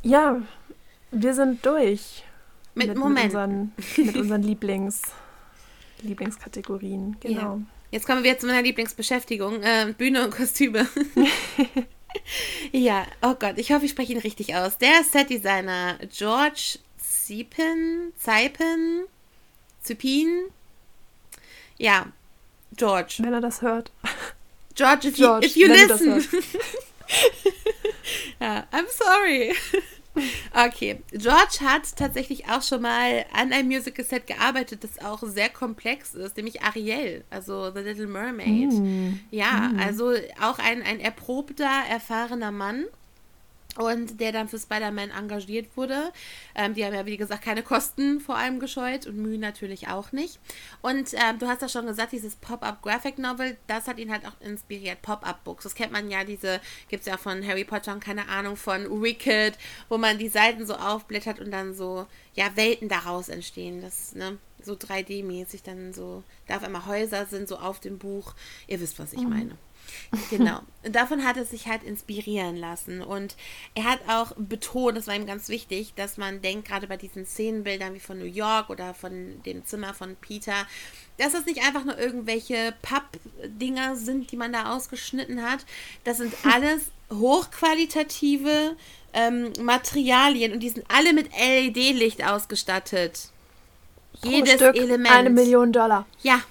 Ja, 0.03 0.41
wir 1.11 1.35
sind 1.35 1.66
durch. 1.66 2.25
Mit, 2.75 2.89
mit 2.89 2.97
Moment. 2.97 3.33
Mit 3.33 3.35
unseren, 3.35 3.73
mit 3.97 4.16
unseren 4.16 4.43
Lieblings, 4.43 5.03
Lieblingskategorien, 6.03 7.16
genau. 7.20 7.41
Yeah. 7.41 7.61
Jetzt 7.91 8.07
kommen 8.07 8.23
wir 8.23 8.31
jetzt 8.31 8.41
zu 8.41 8.47
meiner 8.47 8.62
Lieblingsbeschäftigung, 8.62 9.62
äh, 9.62 9.95
Bühne 9.97 10.25
und 10.25 10.35
Kostüme. 10.35 10.89
ja, 12.73 13.07
oh 13.20 13.35
Gott, 13.35 13.59
ich 13.59 13.70
hoffe, 13.70 13.85
ich 13.85 13.91
spreche 13.91 14.12
ihn 14.12 14.18
richtig 14.18 14.55
aus. 14.55 14.79
Der 14.79 15.05
Setdesigner 15.05 15.99
George 16.11 16.79
Ziepen, 16.97 18.12
Zeipen, 18.18 19.05
Zypin. 19.83 20.47
Ja, 21.77 22.07
George. 22.77 23.16
Wenn 23.18 23.35
er 23.35 23.43
das 23.43 23.61
hört. 23.61 23.93
George, 24.75 25.09
if 25.09 25.16
George, 25.16 25.47
you, 25.47 25.51
if 25.51 25.57
you 25.57 25.68
listen. 25.68 26.20
ja, 28.41 28.66
I'm 28.73 28.89
sorry. 28.89 29.55
Okay, 30.55 31.00
George 31.12 31.61
hat 31.62 31.96
tatsächlich 31.96 32.48
auch 32.48 32.62
schon 32.62 32.82
mal 32.82 33.24
an 33.32 33.53
einem 33.53 33.68
Musical-Set 33.68 34.26
gearbeitet, 34.26 34.84
das 34.84 35.03
auch 35.03 35.22
sehr 35.22 35.48
komplex 35.48 36.14
ist, 36.14 36.36
nämlich 36.36 36.62
Ariel, 36.62 37.24
also 37.30 37.72
The 37.72 37.80
Little 37.80 38.07
Mermaid. 38.07 38.72
Mm. 38.72 39.20
Ja, 39.30 39.70
mm. 39.72 39.78
also 39.78 40.12
auch 40.40 40.59
ein, 40.59 40.82
ein 40.82 41.00
erprobter, 41.00 41.70
erfahrener 41.88 42.53
Mann 42.53 42.84
und 43.77 44.20
der 44.20 44.33
dann 44.33 44.49
für 44.49 44.59
Spider-Man 44.59 45.11
engagiert 45.11 45.77
wurde. 45.77 46.12
Ähm, 46.55 46.75
die 46.75 46.85
haben 46.85 46.95
ja, 46.95 47.07
wie 47.07 47.16
gesagt, 47.16 47.43
keine 47.43 47.62
Kosten 47.62 48.20
vor 48.20 48.37
allem 48.37 48.61
gescheut 48.61 49.07
und 49.07 49.16
Mühe 49.16 49.39
natürlich 49.39 49.89
auch 49.89 50.12
nicht. 50.12 50.39
Und 50.83 51.14
ähm, 51.14 51.39
du 51.39 51.47
hast 51.47 51.62
ja 51.62 51.68
schon 51.68 51.87
gesagt, 51.87 52.12
dieses 52.12 52.37
Pop-Up 52.37 52.83
Graphic 52.83 53.18
Novel, 53.18 53.57
das 53.66 53.89
hat 53.89 53.99
ihn 53.99 54.12
halt 54.12 54.27
auch 54.27 54.39
inspiriert. 54.41 55.01
Pop-Up 55.03 55.43
Books, 55.45 55.64
das 55.64 55.75
kennt 55.75 55.93
man 55.93 56.11
ja, 56.11 56.25
diese 56.25 56.61
gibt 56.89 57.01
es 57.01 57.07
ja 57.07 57.16
von 57.16 57.47
Harry 57.47 57.64
Potter 57.64 57.93
und 57.93 58.05
keine 58.05 58.29
Ahnung, 58.29 58.57
von 58.57 59.03
Wicked, 59.03 59.57
wo 59.89 59.97
man 59.97 60.18
die 60.18 60.29
Seiten 60.29 60.66
so 60.66 60.75
aufblättert 60.75 61.41
und 61.41 61.51
dann 61.51 61.75
so, 61.75 62.07
ja, 62.35 62.55
Welten 62.57 62.89
daraus 62.89 63.29
entstehen. 63.29 63.81
Das, 63.81 64.14
ne, 64.14 64.39
so 64.62 64.75
3D-mäßig 64.75 65.62
dann 65.64 65.93
so, 65.93 66.23
da 66.47 66.57
auf 66.57 66.62
einmal 66.62 66.87
Häuser 66.87 67.27
sind 67.27 67.49
so 67.49 67.57
auf 67.57 67.81
dem 67.81 67.99
Buch. 67.99 68.35
Ihr 68.66 68.81
wisst, 68.81 68.99
was 68.99 69.12
ich 69.12 69.20
mhm. 69.20 69.31
meine. 69.31 69.59
Genau. 70.30 70.61
Und 70.84 70.97
davon 70.97 71.24
hat 71.24 71.36
er 71.36 71.45
sich 71.45 71.68
halt 71.68 71.82
inspirieren 71.82 72.57
lassen. 72.57 73.03
Und 73.03 73.36
er 73.74 73.84
hat 73.84 74.01
auch 74.09 74.32
betont, 74.36 74.97
das 74.97 75.07
war 75.07 75.14
ihm 75.14 75.26
ganz 75.26 75.49
wichtig, 75.49 75.95
dass 75.95 76.16
man 76.16 76.43
denkt, 76.43 76.68
gerade 76.68 76.86
bei 76.86 76.97
diesen 76.97 77.24
Szenenbildern 77.24 77.95
wie 77.95 78.01
von 78.01 78.18
New 78.18 78.24
York 78.24 78.70
oder 78.70 78.95
von 78.95 79.43
dem 79.45 79.64
Zimmer 79.64 79.95
von 79.95 80.16
Peter, 80.16 80.66
dass 81.18 81.32
das 81.32 81.47
nicht 81.47 81.62
einfach 81.62 81.84
nur 81.84 81.99
irgendwelche 81.99 82.74
Pappdinger 82.82 83.97
sind, 83.97 84.32
die 84.32 84.36
man 84.36 84.53
da 84.53 84.74
ausgeschnitten 84.74 85.43
hat. 85.43 85.64
Das 86.05 86.18
sind 86.18 86.34
alles 86.45 86.90
hochqualitative 87.11 88.76
ähm, 89.12 89.53
Materialien 89.61 90.53
und 90.53 90.61
die 90.61 90.70
sind 90.70 90.84
alle 90.88 91.12
mit 91.12 91.30
LED-Licht 91.32 92.24
ausgestattet. 92.24 93.28
Jedes 94.22 94.55
Stück 94.55 94.76
Element. 94.76 95.14
Eine 95.14 95.30
Million 95.30 95.72
Dollar. 95.72 96.07
Ja. 96.22 96.43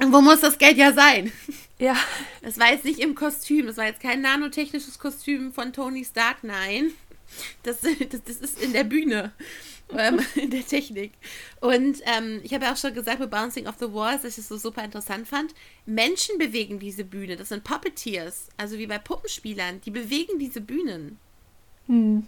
Und 0.00 0.12
wo 0.12 0.20
muss 0.20 0.40
das 0.40 0.58
Geld 0.58 0.76
ja 0.76 0.92
sein? 0.92 1.32
Ja. 1.78 1.96
Das 2.42 2.58
war 2.58 2.72
jetzt 2.72 2.84
nicht 2.84 2.98
im 2.98 3.14
Kostüm, 3.14 3.66
das 3.66 3.76
war 3.76 3.86
jetzt 3.86 4.00
kein 4.00 4.20
nanotechnisches 4.20 4.98
Kostüm 4.98 5.52
von 5.52 5.72
Tony 5.72 6.04
Stark, 6.04 6.42
nein. 6.42 6.92
Das, 7.62 7.80
das, 7.80 8.22
das 8.24 8.36
ist 8.36 8.62
in 8.62 8.72
der 8.72 8.84
Bühne, 8.84 9.32
ähm, 9.90 10.20
in 10.34 10.50
der 10.50 10.66
Technik. 10.66 11.12
Und 11.60 12.00
ähm, 12.06 12.40
ich 12.42 12.54
habe 12.54 12.64
ja 12.64 12.72
auch 12.72 12.76
schon 12.76 12.94
gesagt 12.94 13.18
bei 13.18 13.26
Bouncing 13.26 13.66
off 13.66 13.76
the 13.78 13.92
Walls, 13.92 14.22
dass 14.22 14.32
ich 14.32 14.38
es 14.38 14.48
so 14.48 14.56
super 14.56 14.82
interessant 14.82 15.28
fand. 15.28 15.54
Menschen 15.86 16.38
bewegen 16.38 16.78
diese 16.78 17.04
Bühne, 17.04 17.36
das 17.36 17.50
sind 17.50 17.64
Puppeteers, 17.64 18.48
also 18.56 18.78
wie 18.78 18.86
bei 18.86 18.98
Puppenspielern, 18.98 19.80
die 19.82 19.90
bewegen 19.90 20.38
diese 20.38 20.60
Bühnen. 20.60 21.18
Hm. 21.86 22.26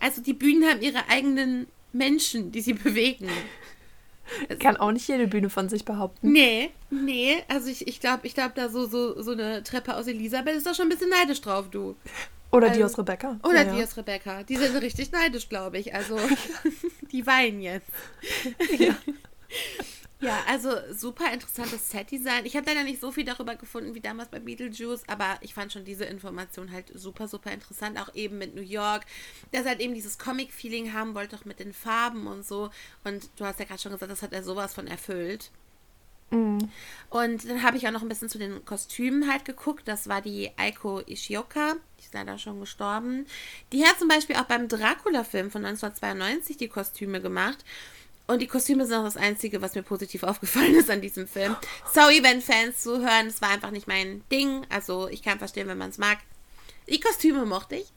Also 0.00 0.22
die 0.22 0.32
Bühnen 0.34 0.68
haben 0.68 0.80
ihre 0.80 1.08
eigenen 1.08 1.66
Menschen, 1.92 2.52
die 2.52 2.60
sie 2.60 2.72
bewegen. 2.74 3.28
Kann 4.58 4.76
auch 4.76 4.92
nicht 4.92 5.08
jede 5.08 5.26
Bühne 5.26 5.50
von 5.50 5.68
sich 5.68 5.84
behaupten. 5.84 6.32
Nee, 6.32 6.70
nee. 6.90 7.42
Also 7.48 7.68
ich, 7.68 7.86
ich 7.86 8.00
glaube, 8.00 8.26
ich 8.26 8.34
glaube, 8.34 8.52
da 8.54 8.68
so, 8.68 8.86
so, 8.86 9.20
so 9.20 9.32
eine 9.32 9.62
Treppe 9.62 9.96
aus 9.96 10.06
Elisabeth 10.06 10.56
ist 10.56 10.66
doch 10.66 10.74
schon 10.74 10.86
ein 10.86 10.90
bisschen 10.90 11.10
neidisch 11.10 11.40
drauf, 11.40 11.68
du. 11.70 11.96
Oder 12.52 12.68
also, 12.68 12.78
die 12.78 12.84
aus 12.84 12.98
Rebecca. 12.98 13.38
Oder 13.44 13.64
ja, 13.64 13.72
die 13.72 13.78
ja. 13.78 13.84
aus 13.84 13.96
Rebecca. 13.96 14.42
Die 14.42 14.56
sind 14.56 14.76
richtig 14.76 15.12
neidisch, 15.12 15.48
glaube 15.48 15.78
ich. 15.78 15.94
Also, 15.94 16.18
die 17.12 17.26
weinen 17.26 17.60
jetzt. 17.60 17.90
Ja. 18.78 18.96
Ja, 20.20 20.38
also 20.46 20.70
super 20.92 21.32
interessantes 21.32 21.90
Set-Design. 21.90 22.44
Ich 22.44 22.54
habe 22.54 22.66
leider 22.66 22.84
nicht 22.84 23.00
so 23.00 23.10
viel 23.10 23.24
darüber 23.24 23.56
gefunden 23.56 23.94
wie 23.94 24.00
damals 24.00 24.28
bei 24.28 24.38
Beetlejuice, 24.38 25.04
aber 25.08 25.38
ich 25.40 25.54
fand 25.54 25.72
schon 25.72 25.84
diese 25.84 26.04
Information 26.04 26.70
halt 26.70 26.92
super, 26.94 27.26
super 27.26 27.50
interessant. 27.52 27.98
Auch 27.98 28.14
eben 28.14 28.36
mit 28.36 28.54
New 28.54 28.62
York, 28.62 29.06
dass 29.52 29.62
er 29.62 29.70
halt 29.70 29.80
eben 29.80 29.94
dieses 29.94 30.18
Comic-Feeling 30.18 30.92
haben 30.92 31.14
wollte, 31.14 31.36
auch 31.36 31.46
mit 31.46 31.58
den 31.58 31.72
Farben 31.72 32.26
und 32.26 32.46
so. 32.46 32.70
Und 33.04 33.30
du 33.36 33.46
hast 33.46 33.60
ja 33.60 33.64
gerade 33.64 33.80
schon 33.80 33.92
gesagt, 33.92 34.12
das 34.12 34.22
hat 34.22 34.34
er 34.34 34.42
sowas 34.42 34.74
von 34.74 34.86
erfüllt. 34.86 35.50
Mhm. 36.30 36.70
Und 37.08 37.48
dann 37.48 37.62
habe 37.62 37.76
ich 37.76 37.86
auch 37.88 37.92
noch 37.92 38.02
ein 38.02 38.08
bisschen 38.08 38.28
zu 38.28 38.38
den 38.38 38.64
Kostümen 38.64 39.30
halt 39.30 39.44
geguckt. 39.44 39.88
Das 39.88 40.08
war 40.08 40.20
die 40.20 40.50
Aiko 40.56 41.00
Ishioka, 41.00 41.76
die 41.98 42.04
ist 42.04 42.14
leider 42.14 42.38
schon 42.38 42.60
gestorben. 42.60 43.26
Die 43.72 43.84
hat 43.84 43.98
zum 43.98 44.08
Beispiel 44.08 44.36
auch 44.36 44.44
beim 44.44 44.68
Dracula-Film 44.68 45.50
von 45.50 45.64
1992 45.64 46.56
die 46.56 46.68
Kostüme 46.68 47.20
gemacht. 47.20 47.64
Und 48.30 48.40
die 48.40 48.46
Kostüme 48.46 48.86
sind 48.86 48.96
auch 48.96 49.04
das 49.04 49.16
Einzige, 49.16 49.60
was 49.60 49.74
mir 49.74 49.82
positiv 49.82 50.22
aufgefallen 50.24 50.74
ist 50.76 50.88
an 50.88 51.00
diesem 51.00 51.26
Film. 51.26 51.56
Sorry, 51.92 52.22
wenn 52.22 52.40
Fans 52.40 52.80
zuhören, 52.82 53.26
es 53.26 53.42
war 53.42 53.50
einfach 53.50 53.72
nicht 53.72 53.88
mein 53.88 54.22
Ding. 54.30 54.64
Also 54.68 55.08
ich 55.08 55.22
kann 55.22 55.38
verstehen, 55.38 55.66
wenn 55.66 55.78
man 55.78 55.90
es 55.90 55.98
mag. 55.98 56.18
Die 56.88 57.00
Kostüme 57.00 57.44
mochte 57.44 57.76
ich. 57.76 57.86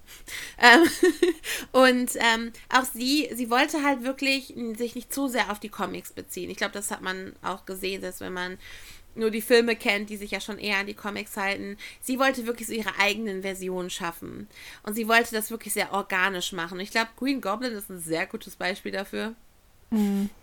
Ähm, 0.60 0.88
und 1.72 2.12
ähm, 2.16 2.54
auch 2.70 2.86
sie, 2.86 3.30
sie 3.34 3.50
wollte 3.50 3.84
halt 3.84 4.04
wirklich 4.04 4.54
sich 4.78 4.96
nicht 4.96 5.14
zu 5.14 5.28
sehr 5.28 5.52
auf 5.52 5.60
die 5.60 5.70
Comics 5.70 6.14
beziehen. 6.14 6.50
Ich 6.50 6.58
glaube, 6.58 6.74
das 6.74 6.92
hat 6.92 7.02
man 7.02 7.34
auch 7.42 7.66
gesehen, 7.66 8.02
dass 8.02 8.22
wenn 8.22 8.34
man 8.34 8.58
nur 9.16 9.32
die 9.32 9.42
Filme 9.42 9.76
kennt, 9.76 10.10
die 10.10 10.18
sich 10.18 10.32
ja 10.32 10.40
schon 10.40 10.60
eher 10.60 10.78
an 10.78 10.88
die 10.88 10.94
Comics 10.94 11.36
halten. 11.36 11.78
Sie 12.02 12.20
wollte 12.20 12.46
wirklich 12.46 12.68
so 12.68 12.74
ihre 12.74 12.98
eigenen 13.00 13.42
Versionen 13.42 13.90
schaffen. 13.90 14.48
Und 14.84 14.94
sie 14.94 15.08
wollte 15.08 15.36
das 15.36 15.52
wirklich 15.52 15.74
sehr 15.74 15.92
organisch 15.92 16.54
machen. 16.54 16.80
Ich 16.80 16.92
glaube, 16.92 17.10
Green 17.18 17.42
Goblin 17.42 17.74
ist 17.74 17.90
ein 17.90 18.00
sehr 18.00 18.26
gutes 18.28 18.56
Beispiel 18.56 18.92
dafür. 18.92 19.36
Mhm. 19.94 20.30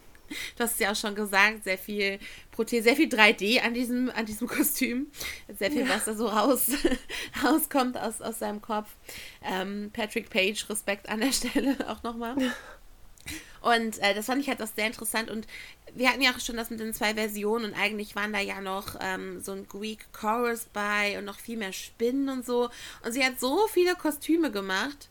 Du 0.57 0.63
hast 0.63 0.75
es 0.75 0.79
ja 0.79 0.93
auch 0.93 0.97
schon 0.97 1.17
gesagt, 1.17 1.65
sehr 1.65 1.77
viel 1.77 2.21
Prothese, 2.53 2.85
sehr 2.85 2.95
viel 2.97 3.09
3D 3.09 3.63
an 3.63 3.75
diesem, 3.75 4.11
an 4.11 4.27
diesem 4.27 4.47
Kostüm. 4.49 5.09
Sehr 5.59 5.71
viel, 5.71 5.87
ja. 5.87 5.89
was 5.89 6.05
da 6.05 6.15
so 6.15 6.29
raus, 6.29 6.71
rauskommt 7.45 7.99
aus, 7.99 8.21
aus 8.21 8.39
seinem 8.39 8.63
Kopf. 8.63 8.89
Ähm, 9.43 9.91
Patrick 9.93 10.31
Page, 10.31 10.69
Respekt 10.69 11.09
an 11.09 11.21
der 11.21 11.33
Stelle 11.33 11.77
auch 11.89 12.03
nochmal. 12.05 12.37
Und 13.61 13.99
äh, 13.99 14.15
das 14.15 14.27
fand 14.27 14.41
ich 14.41 14.49
halt 14.49 14.63
auch 14.63 14.69
sehr 14.69 14.87
interessant. 14.87 15.31
Und 15.31 15.47
wir 15.95 16.09
hatten 16.09 16.23
ja 16.23 16.31
auch 16.31 16.41
schon 16.41 16.57
das 16.57 16.71
mit 16.71 16.81
den 16.81 16.95
zwei 16.95 17.15
Versionen 17.15 17.67
und 17.67 17.75
eigentlich 17.75 18.17
waren 18.17 18.33
da 18.33 18.39
ja 18.39 18.61
noch 18.61 18.97
ähm, 19.01 19.41
so 19.41 19.53
ein 19.53 19.69
Greek 19.69 20.13
Chorus 20.13 20.69
bei 20.73 21.19
und 21.19 21.25
noch 21.25 21.39
viel 21.39 21.59
mehr 21.59 21.73
Spinnen 21.73 22.29
und 22.29 22.47
so. 22.47 22.71
Und 23.05 23.13
sie 23.13 23.25
hat 23.25 23.39
so 23.39 23.67
viele 23.67 23.97
Kostüme 23.97 24.51
gemacht 24.51 25.11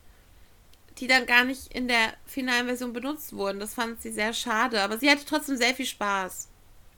die 0.99 1.07
dann 1.07 1.25
gar 1.25 1.43
nicht 1.43 1.73
in 1.73 1.87
der 1.87 2.13
finalen 2.25 2.67
Version 2.67 2.93
benutzt 2.93 3.33
wurden. 3.33 3.59
Das 3.59 3.73
fand 3.73 4.01
sie 4.01 4.11
sehr 4.11 4.33
schade, 4.33 4.81
aber 4.81 4.97
sie 4.97 5.09
hatte 5.09 5.25
trotzdem 5.25 5.57
sehr 5.57 5.73
viel 5.73 5.85
Spaß. 5.85 6.49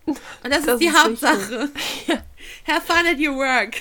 Und 0.06 0.18
das, 0.43 0.66
das 0.66 0.74
ist 0.74 0.82
die 0.82 0.88
ist 0.88 1.04
Hauptsache. 1.04 1.70
Ja. 2.08 2.24
Have 2.68 2.82
fun 2.88 3.06
at 3.06 3.20
your 3.20 3.36
work. 3.36 3.76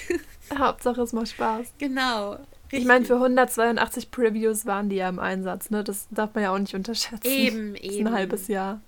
Hauptsache 0.57 1.01
es 1.03 1.13
macht 1.13 1.29
Spaß. 1.29 1.73
Genau. 1.79 2.33
Richtig. 2.33 2.81
Ich 2.81 2.85
meine, 2.85 3.05
für 3.05 3.15
182 3.15 4.11
Previews 4.11 4.67
waren 4.67 4.91
die 4.91 4.97
ja 4.97 5.09
im 5.09 5.19
Einsatz, 5.19 5.71
ne? 5.71 5.83
Das 5.83 6.07
darf 6.11 6.35
man 6.35 6.45
ja 6.45 6.55
auch 6.55 6.59
nicht 6.59 6.75
unterschätzen. 6.75 7.27
Eben, 7.27 7.75
das 7.75 7.83
ist 7.83 7.91
eben. 7.91 8.07
Ein 8.07 8.15
halbes 8.15 8.49
Jahr. 8.49 8.81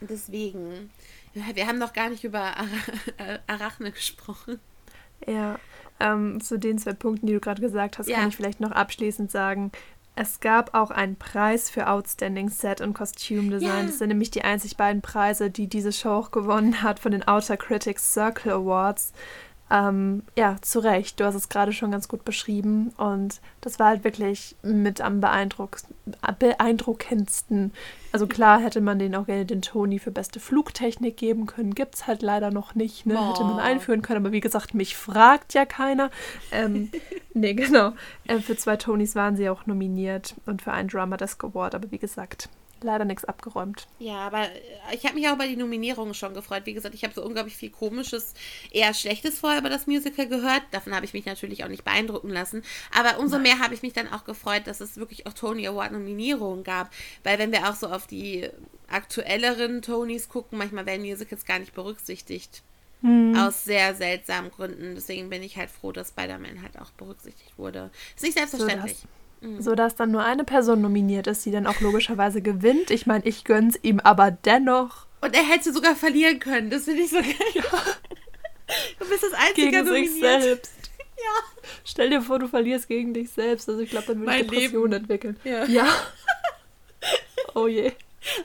Deswegen. 0.00 0.90
Wir 1.34 1.66
haben 1.66 1.78
noch 1.78 1.92
gar 1.92 2.08
nicht 2.08 2.24
über 2.24 2.54
Arachne 3.46 3.90
gesprochen. 3.90 4.60
Ja, 5.26 5.58
ähm, 5.98 6.40
zu 6.40 6.58
den 6.58 6.78
zwei 6.78 6.92
Punkten, 6.92 7.26
die 7.26 7.32
du 7.32 7.40
gerade 7.40 7.60
gesagt 7.60 7.98
hast, 7.98 8.08
ja. 8.08 8.18
kann 8.18 8.28
ich 8.28 8.36
vielleicht 8.36 8.60
noch 8.60 8.70
abschließend 8.70 9.30
sagen, 9.30 9.72
es 10.16 10.40
gab 10.40 10.74
auch 10.74 10.90
einen 10.90 11.16
Preis 11.16 11.68
für 11.68 11.88
Outstanding 11.88 12.48
Set 12.48 12.80
und 12.80 12.94
Costume 12.94 13.50
Design. 13.50 13.68
Ja. 13.68 13.82
Das 13.82 13.98
sind 13.98 14.08
nämlich 14.08 14.30
die 14.30 14.42
einzig 14.42 14.78
beiden 14.78 15.02
Preise, 15.02 15.50
die 15.50 15.68
diese 15.68 15.92
Show 15.92 16.08
auch 16.08 16.30
gewonnen 16.30 16.82
hat 16.82 16.98
von 16.98 17.12
den 17.12 17.28
Outer 17.28 17.58
Critics 17.58 18.14
Circle 18.14 18.52
Awards. 18.52 19.12
Ähm, 19.68 20.22
ja, 20.36 20.56
zu 20.60 20.78
Recht. 20.78 21.18
Du 21.18 21.24
hast 21.24 21.34
es 21.34 21.48
gerade 21.48 21.72
schon 21.72 21.90
ganz 21.90 22.06
gut 22.06 22.24
beschrieben. 22.24 22.92
Und 22.96 23.40
das 23.60 23.78
war 23.78 23.88
halt 23.88 24.04
wirklich 24.04 24.54
mit 24.62 25.00
am 25.00 25.20
beeindruck 25.20 25.78
beeindruckendsten. 26.38 27.72
Also 28.12 28.26
klar 28.26 28.60
hätte 28.60 28.80
man 28.80 28.98
den 28.98 29.14
auch 29.16 29.26
gerne 29.26 29.44
den 29.44 29.62
Tony 29.62 29.98
für 29.98 30.12
beste 30.12 30.38
Flugtechnik 30.38 31.16
geben 31.16 31.46
können. 31.46 31.74
Gibt 31.74 31.96
es 31.96 32.06
halt 32.06 32.22
leider 32.22 32.50
noch 32.50 32.74
nicht. 32.74 33.06
Ne? 33.06 33.14
Hätte 33.28 33.42
man 33.42 33.58
einführen 33.58 34.02
können. 34.02 34.24
Aber 34.24 34.32
wie 34.32 34.40
gesagt, 34.40 34.74
mich 34.74 34.96
fragt 34.96 35.54
ja 35.54 35.64
keiner. 35.64 36.10
Ähm, 36.52 36.90
nee, 37.34 37.54
genau. 37.54 37.92
Äh, 38.26 38.38
für 38.38 38.56
zwei 38.56 38.76
Tonys 38.76 39.16
waren 39.16 39.36
sie 39.36 39.48
auch 39.48 39.66
nominiert 39.66 40.36
und 40.46 40.62
für 40.62 40.72
einen 40.72 40.88
Drama 40.88 41.16
Desk 41.16 41.42
Award. 41.42 41.74
Aber 41.74 41.90
wie 41.90 41.98
gesagt, 41.98 42.48
leider 42.82 43.04
nichts 43.04 43.24
abgeräumt. 43.24 43.86
Ja, 43.98 44.18
aber 44.18 44.44
äh, 44.44 44.94
ich 44.94 45.04
habe 45.04 45.14
mich 45.14 45.28
auch 45.28 45.36
bei 45.36 45.46
den 45.46 45.58
Nominierungen 45.58 46.14
schon 46.14 46.34
gefreut. 46.34 46.62
Wie 46.66 46.74
gesagt, 46.74 46.94
ich 46.94 47.04
habe 47.04 47.14
so 47.14 47.24
unglaublich 47.24 47.56
viel 47.56 47.70
Komisches, 47.70 48.34
eher 48.70 48.92
Schlechtes 48.94 49.38
vorher 49.38 49.60
über 49.60 49.68
das 49.68 49.86
Musical 49.86 50.26
gehört. 50.26 50.62
Davon 50.72 50.94
habe 50.94 51.04
ich 51.04 51.12
mich 51.12 51.26
natürlich 51.26 51.64
auch 51.64 51.68
nicht 51.68 51.84
beeindrucken 51.84 52.30
lassen. 52.30 52.62
Aber 52.96 53.18
umso 53.18 53.38
mehr 53.38 53.58
habe 53.58 53.74
ich 53.74 53.82
mich 53.82 53.92
dann 53.92 54.12
auch 54.12 54.24
gefreut, 54.24 54.66
dass 54.66 54.80
es 54.80 54.96
wirklich 54.96 55.26
auch 55.26 55.32
Tony 55.32 55.66
Award 55.66 55.92
Nominierungen 55.92 56.64
gab. 56.64 56.90
Weil 57.24 57.38
wenn 57.38 57.52
wir 57.52 57.68
auch 57.68 57.74
so 57.74 57.88
auf 57.88 58.06
die 58.06 58.48
aktuelleren 58.88 59.82
Tonys 59.82 60.28
gucken, 60.28 60.58
manchmal 60.58 60.86
werden 60.86 61.02
Musicals 61.02 61.44
gar 61.44 61.58
nicht 61.58 61.74
berücksichtigt. 61.74 62.62
Hm. 63.02 63.36
Aus 63.36 63.64
sehr 63.64 63.94
seltsamen 63.94 64.50
Gründen. 64.50 64.94
Deswegen 64.94 65.28
bin 65.28 65.42
ich 65.42 65.56
halt 65.56 65.70
froh, 65.70 65.92
dass 65.92 66.08
Spider-Man 66.08 66.62
halt 66.62 66.78
auch 66.78 66.90
berücksichtigt 66.92 67.58
wurde. 67.58 67.90
Ist 68.14 68.22
nicht 68.22 68.38
selbstverständlich. 68.38 68.98
So, 68.98 69.08
Mhm. 69.40 69.60
So 69.60 69.74
dass 69.74 69.96
dann 69.96 70.10
nur 70.10 70.24
eine 70.24 70.44
Person 70.44 70.80
nominiert 70.80 71.26
ist, 71.26 71.44
die 71.44 71.50
dann 71.50 71.66
auch 71.66 71.80
logischerweise 71.80 72.40
gewinnt. 72.42 72.90
Ich 72.90 73.06
meine, 73.06 73.24
ich 73.26 73.44
gönn's 73.44 73.78
ihm 73.82 74.00
aber 74.00 74.30
dennoch. 74.30 75.06
Und 75.20 75.34
er 75.34 75.42
hätte 75.42 75.72
sogar 75.72 75.96
verlieren 75.96 76.38
können. 76.38 76.70
Das 76.70 76.84
finde 76.84 77.02
ich 77.02 77.10
so 77.10 77.16
geil. 77.16 77.34
Ja. 77.54 77.64
Du 78.98 79.08
bist 79.08 79.22
das 79.22 79.32
einzige 79.32 79.70
gegen 79.70 79.84
nominiert. 79.84 80.12
sich 80.12 80.20
selbst. 80.20 80.72
Ja. 81.18 81.68
Stell 81.82 82.10
dir 82.10 82.20
vor, 82.20 82.38
du 82.38 82.46
verlierst 82.46 82.88
gegen 82.88 83.14
dich 83.14 83.30
selbst. 83.30 83.70
Also 83.70 83.80
ich 83.80 83.88
glaube, 83.88 84.08
dann 84.08 84.20
würde 84.20 84.36
ich 84.36 84.50
Depressionen 84.50 84.92
entwickeln. 85.00 85.40
Ja. 85.44 85.64
ja. 85.64 85.86
Oh 87.54 87.66
je. 87.68 87.92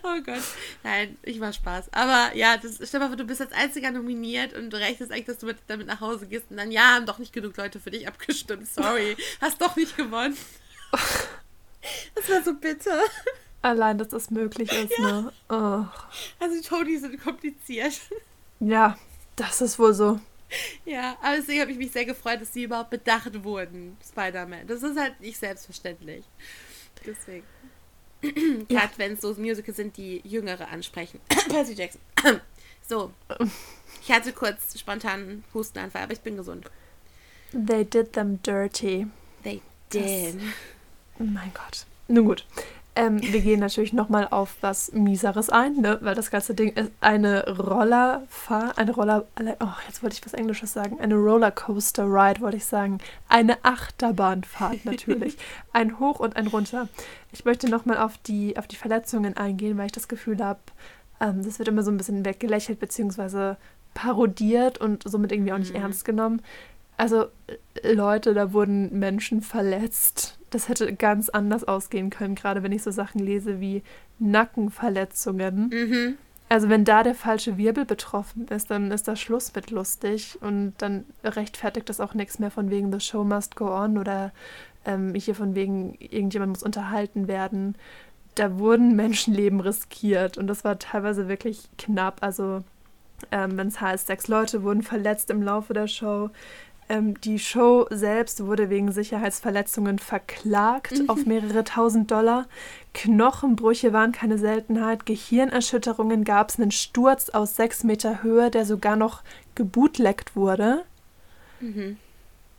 Oh 0.03 0.21
Gott. 0.25 0.41
Nein, 0.83 1.17
ich 1.23 1.39
mach 1.39 1.53
Spaß. 1.53 1.91
Aber 1.91 2.31
ja, 2.35 2.55
das, 2.55 2.75
stell 2.75 2.87
dir 2.87 2.99
mal 2.99 3.07
vor, 3.07 3.17
du 3.17 3.25
bist 3.25 3.41
als 3.41 3.51
einziger 3.51 3.91
nominiert 3.91 4.53
und 4.53 4.69
du 4.69 4.77
rechnest 4.77 5.11
eigentlich, 5.11 5.25
dass 5.25 5.39
du 5.39 5.47
mit, 5.47 5.57
damit 5.67 5.87
nach 5.87 5.99
Hause 5.99 6.27
gehst 6.27 6.45
und 6.49 6.57
dann, 6.57 6.71
ja, 6.71 6.95
haben 6.95 7.05
doch 7.05 7.17
nicht 7.17 7.33
genug 7.33 7.57
Leute 7.57 7.79
für 7.81 7.91
dich 7.91 8.07
abgestimmt. 8.07 8.67
Sorry. 8.67 9.17
Hast 9.41 9.61
doch 9.61 9.75
nicht 9.75 9.97
gewonnen. 9.97 10.37
Das 12.13 12.29
war 12.29 12.43
so 12.43 12.53
bitter. 12.53 13.01
Allein, 13.63 13.97
dass 13.97 14.09
das 14.09 14.29
möglich 14.29 14.71
ist, 14.71 14.97
ne? 14.99 15.31
Oh. 15.49 15.85
Also 16.39 16.55
die 16.61 16.67
Tonys 16.67 17.01
sind 17.01 17.19
kompliziert. 17.23 17.93
Ja, 18.59 18.97
das 19.35 19.61
ist 19.61 19.79
wohl 19.79 19.93
so. 19.93 20.19
Ja, 20.85 21.17
aber 21.23 21.37
deswegen 21.37 21.61
habe 21.61 21.71
ich 21.71 21.77
mich 21.77 21.91
sehr 21.91 22.05
gefreut, 22.05 22.41
dass 22.41 22.53
sie 22.53 22.63
überhaupt 22.63 22.89
bedacht 22.91 23.43
wurden, 23.43 23.97
Spider-Man. 24.07 24.67
Das 24.67 24.83
ist 24.83 24.99
halt 24.99 25.19
nicht 25.21 25.37
selbstverständlich. 25.39 26.25
Deswegen. 27.05 27.45
Ja. 28.21 28.29
Gerade 28.81 28.93
wenn 28.97 29.13
es 29.13 29.21
so 29.21 29.33
Musicals 29.33 29.77
sind, 29.77 29.97
die 29.97 30.21
Jüngere 30.23 30.67
ansprechen. 30.67 31.19
Percy 31.49 31.73
Jackson. 31.73 32.01
so. 32.87 33.11
Ich 34.03 34.11
hatte 34.11 34.33
kurz 34.33 34.77
spontan 34.79 35.21
einen 35.21 35.43
Hustenanfall, 35.53 36.03
aber 36.03 36.13
ich 36.13 36.21
bin 36.21 36.37
gesund. 36.37 36.69
They 37.51 37.83
did 37.85 38.13
them 38.13 38.41
dirty. 38.43 39.07
They 39.43 39.61
Das- 39.89 40.03
did. 40.03 40.35
Oh 40.39 40.45
mein 41.21 41.51
Gott. 41.53 41.85
Nun 42.07 42.25
gut. 42.25 42.45
Ähm, 42.93 43.21
wir 43.21 43.39
gehen 43.39 43.61
natürlich 43.61 43.93
nochmal 43.93 44.27
auf 44.31 44.57
was 44.59 44.91
Mieseres 44.91 45.49
ein, 45.49 45.77
ne? 45.77 45.97
weil 46.01 46.13
das 46.13 46.29
ganze 46.29 46.53
Ding 46.53 46.73
ist 46.73 46.91
eine 46.99 47.47
Rollerfahr, 47.57 48.77
eine 48.77 48.91
Roller, 48.91 49.25
oh, 49.61 49.67
jetzt 49.87 50.03
wollte 50.03 50.17
ich 50.17 50.25
was 50.25 50.33
Englisches 50.33 50.73
sagen, 50.73 50.99
eine 50.99 51.15
Rollercoaster 51.15 52.03
Ride, 52.03 52.41
wollte 52.41 52.57
ich 52.57 52.65
sagen. 52.65 52.97
Eine 53.29 53.63
Achterbahnfahrt 53.63 54.83
natürlich. 54.85 55.37
ein 55.71 55.99
Hoch 55.99 56.19
und 56.19 56.35
ein 56.35 56.47
Runter. 56.47 56.89
Ich 57.31 57.45
möchte 57.45 57.69
nochmal 57.69 57.97
auf 57.97 58.17
die, 58.17 58.57
auf 58.57 58.67
die 58.67 58.75
Verletzungen 58.75 59.37
eingehen, 59.37 59.77
weil 59.77 59.85
ich 59.85 59.91
das 59.93 60.09
Gefühl 60.09 60.43
habe, 60.43 60.59
ähm, 61.21 61.43
das 61.45 61.59
wird 61.59 61.69
immer 61.69 61.83
so 61.83 61.91
ein 61.91 61.97
bisschen 61.97 62.25
weggelächelt 62.25 62.79
beziehungsweise 62.81 63.55
parodiert 63.93 64.79
und 64.79 65.03
somit 65.09 65.31
irgendwie 65.31 65.53
auch 65.53 65.57
nicht 65.57 65.73
Mhm. 65.73 65.81
ernst 65.81 66.03
genommen. 66.03 66.41
Also 66.97 67.27
äh, 67.83 67.93
Leute, 67.93 68.33
da 68.33 68.51
wurden 68.51 68.99
Menschen 68.99 69.41
verletzt. 69.41 70.37
Das 70.51 70.69
hätte 70.69 70.93
ganz 70.93 71.29
anders 71.29 71.63
ausgehen 71.63 72.09
können, 72.09 72.35
gerade 72.35 72.61
wenn 72.61 72.71
ich 72.71 72.83
so 72.83 72.91
Sachen 72.91 73.19
lese 73.19 73.59
wie 73.59 73.83
Nackenverletzungen. 74.19 75.69
Mhm. 75.69 76.17
Also 76.51 76.67
wenn 76.67 76.83
da 76.83 77.01
der 77.01 77.15
falsche 77.15 77.57
Wirbel 77.57 77.85
betroffen 77.85 78.45
ist, 78.49 78.69
dann 78.69 78.91
ist 78.91 79.07
da 79.07 79.15
Schluss 79.15 79.55
mit 79.55 79.71
lustig 79.71 80.37
und 80.41 80.73
dann 80.79 81.05
rechtfertigt 81.23 81.87
das 81.87 82.01
auch 82.01 82.13
nichts 82.13 82.39
mehr 82.39 82.51
von 82.51 82.69
wegen 82.69 82.91
The 82.91 82.99
Show 82.99 83.23
must 83.23 83.55
go 83.55 83.73
on 83.73 83.97
oder 83.97 84.33
ähm, 84.83 85.15
hier 85.15 85.33
von 85.33 85.55
wegen 85.55 85.95
irgendjemand 85.99 86.51
muss 86.51 86.63
unterhalten 86.63 87.29
werden. 87.29 87.75
Da 88.35 88.59
wurden 88.59 88.95
Menschenleben 88.97 89.61
riskiert 89.61 90.37
und 90.37 90.47
das 90.47 90.65
war 90.65 90.77
teilweise 90.77 91.29
wirklich 91.29 91.69
knapp. 91.77 92.17
Also 92.19 92.65
ähm, 93.31 93.55
wenn 93.55 93.67
es 93.67 93.79
heißt, 93.79 94.07
sechs 94.07 94.27
Leute 94.27 94.63
wurden 94.63 94.81
verletzt 94.81 95.29
im 95.29 95.41
Laufe 95.41 95.73
der 95.73 95.87
Show. 95.87 96.31
Ähm, 96.91 97.19
die 97.21 97.39
Show 97.39 97.87
selbst 97.89 98.45
wurde 98.45 98.69
wegen 98.69 98.91
Sicherheitsverletzungen 98.91 99.97
verklagt 99.97 100.93
auf 101.07 101.25
mehrere 101.25 101.63
tausend 101.63 102.11
Dollar. 102.11 102.47
Knochenbrüche 102.93 103.93
waren 103.93 104.11
keine 104.11 104.37
Seltenheit. 104.37 105.05
Gehirnerschütterungen 105.05 106.25
gab 106.25 106.49
es. 106.49 106.59
Einen 106.59 106.71
Sturz 106.71 107.29
aus 107.29 107.55
sechs 107.55 107.85
Meter 107.85 108.23
Höhe, 108.23 108.51
der 108.51 108.65
sogar 108.65 108.97
noch 108.97 109.23
gebootleckt 109.55 110.35
wurde. 110.35 110.83
Mhm. 111.61 111.95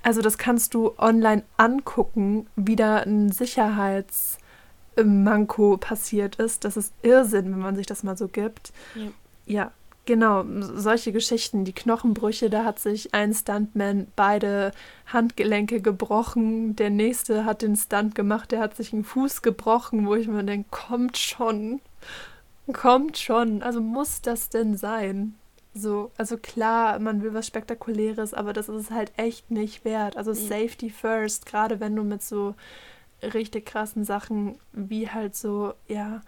Also 0.03 0.23
das 0.23 0.39
kannst 0.39 0.73
du 0.73 0.95
online 0.97 1.43
angucken, 1.59 2.47
wie 2.57 2.77
da 2.77 3.01
ein 3.01 3.31
Sicherheitsmanko 3.31 5.77
passiert 5.77 6.37
ist. 6.37 6.65
Das 6.65 6.79
ist 6.79 6.95
Irrsinn, 7.03 7.53
wenn 7.53 7.61
man 7.61 7.77
sich 7.77 7.85
das 7.85 8.03
mal 8.03 8.17
so 8.17 8.29
gibt. 8.29 8.73
Ja. 8.95 9.09
Ja, 9.45 9.73
genau. 10.05 10.45
Solche 10.61 11.13
Geschichten, 11.13 11.65
die 11.65 11.73
Knochenbrüche, 11.73 12.51
da 12.51 12.65
hat 12.65 12.79
sich 12.79 13.15
ein 13.15 13.35
Stuntman 13.35 14.07
beide 14.17 14.73
Handgelenke 15.07 15.81
gebrochen. 15.81 16.77
Der 16.77 16.91
nächste 16.91 17.45
hat 17.45 17.63
den 17.63 17.77
Stunt 17.77 18.15
gemacht, 18.15 18.53
der 18.53 18.61
hat 18.61 18.77
sich 18.77 18.93
einen 18.93 19.05
Fuß 19.05 19.43
gebrochen, 19.43 20.07
wo 20.07 20.15
ich 20.15 20.29
mir 20.29 20.45
denke, 20.45 20.69
kommt 20.71 21.19
schon. 21.19 21.81
Kommt 22.73 23.19
schon. 23.19 23.63
Also 23.63 23.81
muss 23.81 24.23
das 24.23 24.49
denn 24.49 24.77
sein? 24.77 25.35
So, 25.75 26.11
also 26.19 26.37
klar, 26.37 26.99
man 26.99 27.23
will 27.23 27.33
was 27.33 27.47
Spektakuläres, 27.47 28.35
aber 28.35 28.53
das 28.53 28.69
ist 28.69 28.77
es 28.77 28.91
halt 28.91 29.13
echt 29.17 29.51
nicht 29.51 29.85
wert. 29.85 30.17
Also 30.17 30.33
Nee. 30.33 30.39
Safety 30.39 30.91
first, 30.91 31.47
gerade 31.47 31.81
wenn 31.81 31.97
du 31.97 32.05
mit 32.05 32.23
so 32.23 32.55
richtig 33.23 33.67
krassen 33.67 34.05
Sachen 34.05 34.59
wie 34.73 35.09
halt 35.09 35.35
so, 35.35 35.73
ja, 35.89 36.21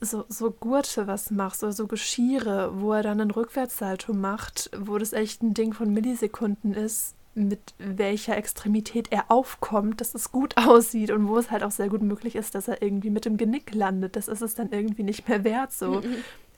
so, 0.00 0.24
so 0.28 0.50
Gurte 0.50 1.06
was 1.06 1.30
machst 1.30 1.62
oder 1.62 1.72
so 1.72 1.86
Geschirre, 1.86 2.72
wo 2.80 2.92
er 2.92 3.02
dann 3.02 3.20
einen 3.20 3.30
Rückwärtssalto 3.30 4.12
macht, 4.12 4.70
wo 4.76 4.98
das 4.98 5.12
echt 5.12 5.42
ein 5.42 5.54
Ding 5.54 5.72
von 5.72 5.92
Millisekunden 5.92 6.74
ist, 6.74 7.14
mit 7.34 7.74
welcher 7.78 8.36
Extremität 8.36 9.08
er 9.10 9.30
aufkommt, 9.30 10.00
dass 10.00 10.14
es 10.14 10.32
gut 10.32 10.56
aussieht 10.56 11.10
und 11.10 11.28
wo 11.28 11.38
es 11.38 11.50
halt 11.50 11.62
auch 11.62 11.70
sehr 11.70 11.88
gut 11.88 12.02
möglich 12.02 12.36
ist, 12.36 12.54
dass 12.54 12.68
er 12.68 12.82
irgendwie 12.82 13.10
mit 13.10 13.24
dem 13.24 13.36
Genick 13.36 13.74
landet. 13.74 14.16
Das 14.16 14.28
ist 14.28 14.42
es 14.42 14.54
dann 14.54 14.72
irgendwie 14.72 15.02
nicht 15.02 15.28
mehr 15.28 15.44
wert 15.44 15.72
so. 15.72 16.02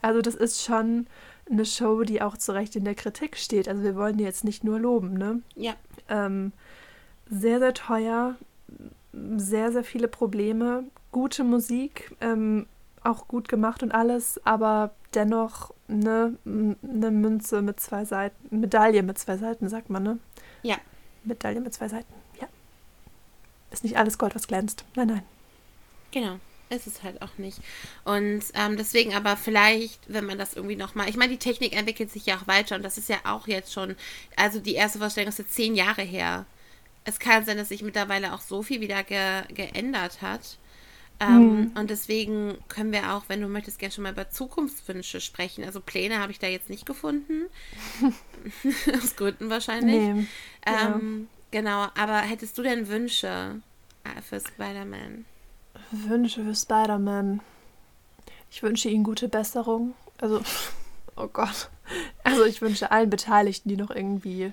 Also 0.01 0.23
das 0.23 0.35
ist 0.35 0.63
schon 0.63 1.07
eine 1.51 1.65
Show, 1.65 2.03
die 2.03 2.23
auch 2.23 2.37
zu 2.37 2.53
Recht 2.53 2.77
in 2.77 2.85
der 2.85 2.95
Kritik 2.95 3.37
steht. 3.37 3.69
Also 3.69 3.83
wir 3.83 3.97
wollen 3.97 4.17
die 4.17 4.25
jetzt 4.25 4.45
nicht 4.45 4.63
nur 4.63 4.79
loben, 4.79 5.15
ne? 5.15 5.43
Ja. 5.57 5.75
Ähm, 6.09 6.53
sehr, 7.29 7.59
sehr 7.59 7.75
teuer, 7.75 8.37
sehr, 9.13 9.73
sehr 9.73 9.85
viele 9.85 10.09
Probleme, 10.09 10.85
gute 11.11 11.43
Musik, 11.43 12.15
ähm, 12.21 12.67
auch 13.09 13.29
gut 13.29 13.49
gemacht 13.49 13.83
und 13.83 13.93
alles, 13.93 14.41
aber 14.45 14.93
dennoch 15.15 15.73
ne, 15.89 16.37
m- 16.45 16.77
eine 16.83 17.11
Münze 17.11 17.63
mit 17.63 17.81
zwei 17.81 18.05
Seiten, 18.05 18.61
Medaille 18.61 19.03
mit 19.03 19.19
zwei 19.19 19.37
Seiten, 19.37 19.69
sagt 19.69 19.91
man, 19.91 20.03
ne? 20.03 20.19
Ja. 20.63 20.77
Medaille 21.25 21.61
mit 21.61 21.75
zwei 21.75 21.89
Seiten, 21.89 22.13
ja. 22.41 22.47
Ist 23.71 23.85
nicht 23.85 23.97
alles 23.97 24.19
Gold, 24.19 24.35
was 24.35 24.47
glänzt. 24.49 24.85
Nein, 24.95 25.09
nein. 25.09 25.23
Genau. 26.11 26.39
Ist 26.71 26.87
es 26.87 27.03
halt 27.03 27.23
auch 27.23 27.39
nicht. 27.39 27.59
Und 28.05 28.43
ähm, 28.53 28.77
deswegen 28.77 29.15
aber 29.15 29.37
vielleicht, 29.39 30.01
wenn 30.13 30.27
man 30.27 30.37
das 30.37 30.53
irgendwie 30.55 30.77
nochmal. 30.77 31.09
Ich 31.09 31.17
meine, 31.17 31.33
die 31.33 31.39
Technik 31.39 31.75
entwickelt 31.75 32.11
sich 32.11 32.27
ja 32.27 32.37
auch 32.37 32.47
weiter 32.47 32.77
und 32.77 32.83
das 32.83 32.99
ist 32.99 33.09
ja 33.09 33.17
auch 33.25 33.49
jetzt 33.49 33.73
schon. 33.73 33.97
Also 34.37 34.61
die 34.61 34.75
erste 34.75 34.99
Vorstellung 34.99 35.31
ist 35.31 35.39
jetzt 35.39 35.55
zehn 35.55 35.75
Jahre 35.75 36.03
her. 36.03 36.45
Es 37.05 37.19
kann 37.19 37.47
sein, 37.47 37.57
dass 37.57 37.71
sich 37.71 37.83
mittlerweile 37.83 38.35
auch 38.35 38.43
so 38.43 38.63
viel 38.63 38.83
wieder 38.83 39.03
ge 39.03 39.43
geändert 39.49 40.21
hat. 40.21 40.59
Ähm, 41.21 41.73
Und 41.75 41.91
deswegen 41.91 42.59
können 42.69 42.93
wir 42.93 43.13
auch, 43.13 43.25
wenn 43.29 43.41
du 43.41 43.49
möchtest, 43.49 43.79
gerne 43.79 43.93
schon 43.93 44.05
mal 44.05 44.13
über 44.13 44.31
Zukunftswünsche 44.31 45.21
sprechen. 45.21 45.65
Also 45.65 45.81
Pläne 45.81 46.19
habe 46.21 46.31
ich 46.31 46.39
da 46.39 46.47
jetzt 46.47 46.71
nicht 46.71 46.87
gefunden. 46.87 47.47
Aus 49.03 49.17
Gründen 49.17 49.51
wahrscheinlich. 49.51 50.01
Nee. 50.01 50.27
ja. 50.67 50.95
Ähm, 50.95 51.29
Genau, 51.51 51.87
aber 51.97 52.19
hättest 52.19 52.59
du 52.59 52.63
denn 52.63 52.89
Wünsche 52.89 53.61
äh, 54.05 54.21
für 54.21 54.41
Spider-Man? 54.41 55.25
Wünsche 55.91 56.45
für 56.45 56.55
Spider-Man. 56.55 57.41
Ich 58.51 58.63
wünsche 58.63 58.91
ihnen 58.91 59.05
gute 59.05 59.29
Besserung. 59.29 59.95
Also, 60.21 60.43
oh 61.17 61.29
Gott. 61.29 61.71
Also 62.23 62.45
ich 62.45 62.61
wünsche 62.61 62.91
allen 62.91 63.09
Beteiligten, 63.09 63.71
die 63.71 63.79
noch 63.79 63.91
irgendwie 63.91 64.53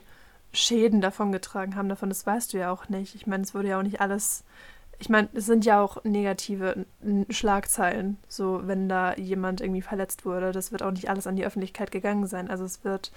Schäden 0.54 1.02
davon 1.02 1.34
getragen 1.34 1.76
haben, 1.76 1.90
davon, 1.90 2.08
das 2.08 2.26
weißt 2.26 2.54
du 2.54 2.58
ja 2.60 2.72
auch 2.72 2.88
nicht. 2.88 3.14
Ich 3.14 3.28
meine, 3.28 3.44
es 3.44 3.54
wurde 3.54 3.70
ja 3.70 3.80
auch 3.80 3.84
nicht 3.84 4.00
alles. 4.00 4.46
Ich 5.00 5.10
meine, 5.10 5.30
es 5.34 5.46
sind 5.46 5.66
ja 5.66 5.82
auch 5.82 6.04
negative 6.04 6.86
Schlagzeilen, 7.30 8.18
so 8.28 8.62
wenn 8.66 8.88
da 8.88 9.16
jemand 9.16 9.62
irgendwie 9.62 9.82
verletzt 9.82 10.26
wurde. 10.26 10.52
Das 10.52 10.72
wird 10.72 10.84
auch 10.84 10.92
nicht 10.92 11.10
alles 11.10 11.28
an 11.28 11.36
die 11.36 11.46
Öffentlichkeit 11.46 11.92
gegangen 11.92 12.28
sein. 12.28 12.50
Also 12.50 12.64
es 12.64 12.84
wird 12.84 13.12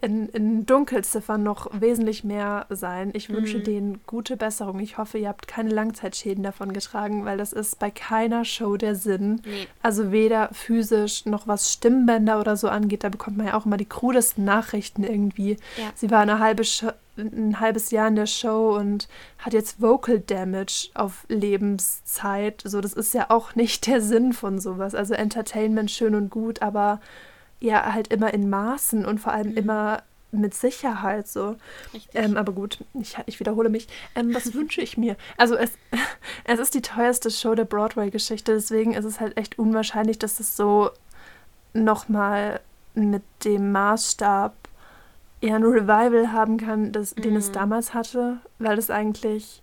in, 0.00 0.28
in 0.28 0.64
Dunkelziffern 0.64 1.42
noch 1.42 1.68
wesentlich 1.72 2.22
mehr 2.22 2.66
sein. 2.70 3.10
Ich 3.14 3.30
wünsche 3.30 3.58
Mhm. 3.58 3.64
denen 3.64 4.00
gute 4.06 4.36
Besserung. 4.36 4.78
Ich 4.78 4.96
hoffe, 4.96 5.18
ihr 5.18 5.28
habt 5.28 5.48
keine 5.48 5.70
Langzeitschäden 5.70 6.44
davon 6.44 6.72
getragen, 6.72 7.24
weil 7.24 7.36
das 7.36 7.52
ist 7.52 7.80
bei 7.80 7.90
keiner 7.90 8.44
Show 8.44 8.76
der 8.76 8.94
Sinn. 8.94 9.40
Nee. 9.44 9.66
Also 9.82 10.12
weder 10.12 10.50
physisch 10.52 11.26
noch 11.26 11.48
was 11.48 11.72
Stimmbänder 11.72 12.38
oder 12.38 12.56
so 12.56 12.68
angeht. 12.68 13.02
Da 13.02 13.08
bekommt 13.08 13.36
man 13.38 13.46
ja 13.48 13.54
auch 13.58 13.66
immer 13.66 13.76
die 13.76 13.86
krudesten 13.88 14.44
Nachrichten 14.44 15.02
irgendwie. 15.02 15.56
Ja. 15.76 15.90
Sie 15.96 16.10
war 16.12 16.20
eine 16.20 16.38
halbe 16.38 16.62
Scho- 16.62 16.94
ein 17.16 17.58
halbes 17.58 17.90
Jahr 17.90 18.06
in 18.06 18.14
der 18.14 18.26
Show 18.26 18.76
und 18.78 19.08
hat 19.38 19.52
jetzt 19.52 19.82
Vocal 19.82 20.20
Damage 20.20 20.90
auf 20.94 21.24
Lebenszeit. 21.28 22.62
So, 22.64 22.80
das 22.80 22.92
ist 22.92 23.14
ja 23.14 23.26
auch 23.30 23.54
nicht 23.54 23.86
der 23.88 24.00
Sinn 24.00 24.32
von 24.32 24.58
sowas. 24.60 24.94
Also 24.94 25.14
Entertainment 25.14 25.90
schön 25.90 26.14
und 26.14 26.30
gut, 26.30 26.62
aber 26.62 27.00
ja, 27.60 27.92
halt 27.92 28.08
immer 28.08 28.32
in 28.32 28.48
Maßen 28.50 29.04
und 29.04 29.18
vor 29.18 29.32
allem 29.32 29.54
immer 29.56 30.02
mit 30.30 30.52
Sicherheit 30.54 31.26
so. 31.26 31.56
Ähm, 32.12 32.36
aber 32.36 32.52
gut, 32.52 32.84
ich, 33.00 33.16
ich 33.26 33.40
wiederhole 33.40 33.70
mich. 33.70 33.88
Ähm, 34.14 34.34
was 34.34 34.52
wünsche 34.54 34.80
ich 34.82 34.98
mir? 34.98 35.16
Also 35.38 35.56
es, 35.56 35.72
es 36.44 36.60
ist 36.60 36.74
die 36.74 36.82
teuerste 36.82 37.30
Show 37.30 37.54
der 37.54 37.64
Broadway-Geschichte, 37.64 38.52
deswegen 38.52 38.92
ist 38.94 39.04
es 39.06 39.20
halt 39.20 39.36
echt 39.38 39.58
unwahrscheinlich, 39.58 40.18
dass 40.18 40.38
es 40.40 40.56
so 40.56 40.90
nochmal 41.72 42.60
mit 42.94 43.22
dem 43.44 43.72
Maßstab 43.72 44.54
eher 45.40 45.56
ein 45.56 45.62
Revival 45.64 46.32
haben 46.32 46.56
kann, 46.58 46.90
das, 46.92 47.14
den 47.14 47.36
es 47.36 47.48
Mhm. 47.48 47.52
damals 47.52 47.94
hatte, 47.94 48.38
weil 48.58 48.76
es 48.78 48.90
eigentlich, 48.90 49.62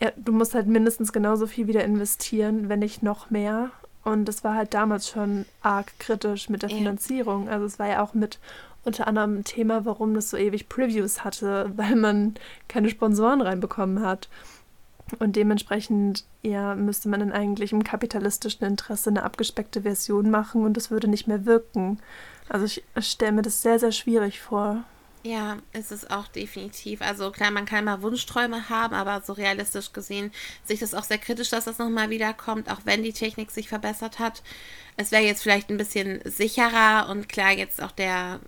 ja, 0.00 0.10
du 0.16 0.32
musst 0.32 0.54
halt 0.54 0.66
mindestens 0.66 1.12
genauso 1.12 1.46
viel 1.46 1.66
wieder 1.66 1.84
investieren, 1.84 2.68
wenn 2.68 2.78
nicht 2.78 3.02
noch 3.02 3.30
mehr. 3.30 3.70
Und 4.04 4.24
das 4.26 4.44
war 4.44 4.54
halt 4.54 4.74
damals 4.74 5.08
schon 5.08 5.44
arg 5.60 5.92
kritisch 5.98 6.48
mit 6.48 6.62
der. 6.62 6.70
Finanzierung. 6.70 7.48
Also 7.48 7.66
es 7.66 7.78
war 7.78 7.88
ja 7.88 8.02
auch 8.02 8.14
mit 8.14 8.38
unter 8.84 9.06
anderem 9.06 9.38
ein 9.38 9.44
Thema, 9.44 9.84
warum 9.84 10.14
das 10.14 10.30
so 10.30 10.36
ewig 10.36 10.68
Previews 10.68 11.22
hatte, 11.24 11.70
weil 11.76 11.96
man 11.96 12.34
keine 12.68 12.88
Sponsoren 12.88 13.40
reinbekommen 13.40 14.02
hat. 14.02 14.28
Und 15.18 15.34
dementsprechend, 15.34 16.24
ja, 16.42 16.76
müsste 16.76 17.08
man 17.08 17.20
dann 17.20 17.32
eigentlich 17.32 17.72
im 17.72 17.82
kapitalistischen 17.82 18.64
Interesse 18.64 19.10
eine 19.10 19.24
abgespeckte 19.24 19.82
Version 19.82 20.30
machen 20.30 20.64
und 20.64 20.76
das 20.76 20.92
würde 20.92 21.08
nicht 21.08 21.26
mehr 21.26 21.46
wirken. 21.46 21.98
Also 22.48 22.64
ich 22.66 22.84
stelle 22.98 23.32
mir 23.32 23.42
das 23.42 23.60
sehr, 23.60 23.80
sehr 23.80 23.90
schwierig 23.90 24.40
vor. 24.40 24.84
Ja, 25.22 25.58
ist 25.74 25.92
es 25.92 26.08
auch 26.08 26.28
definitiv. 26.28 27.02
Also 27.02 27.30
klar, 27.30 27.50
man 27.50 27.66
kann 27.66 27.84
mal 27.84 28.00
Wunschträume 28.00 28.70
haben, 28.70 28.94
aber 28.94 29.20
so 29.20 29.34
realistisch 29.34 29.92
gesehen 29.92 30.32
sehe 30.64 30.74
ich 30.74 30.80
das 30.80 30.94
auch 30.94 31.04
sehr 31.04 31.18
kritisch, 31.18 31.50
dass 31.50 31.66
das 31.66 31.76
nochmal 31.76 32.08
wiederkommt, 32.08 32.70
auch 32.70 32.80
wenn 32.84 33.02
die 33.02 33.12
Technik 33.12 33.50
sich 33.50 33.68
verbessert 33.68 34.18
hat. 34.18 34.42
Es 34.96 35.12
wäre 35.12 35.22
jetzt 35.22 35.42
vielleicht 35.42 35.68
ein 35.68 35.76
bisschen 35.76 36.20
sicherer 36.24 37.08
und 37.10 37.28
klar, 37.28 37.52
jetzt 37.52 37.82
auch 37.82 37.92
der 37.92 38.40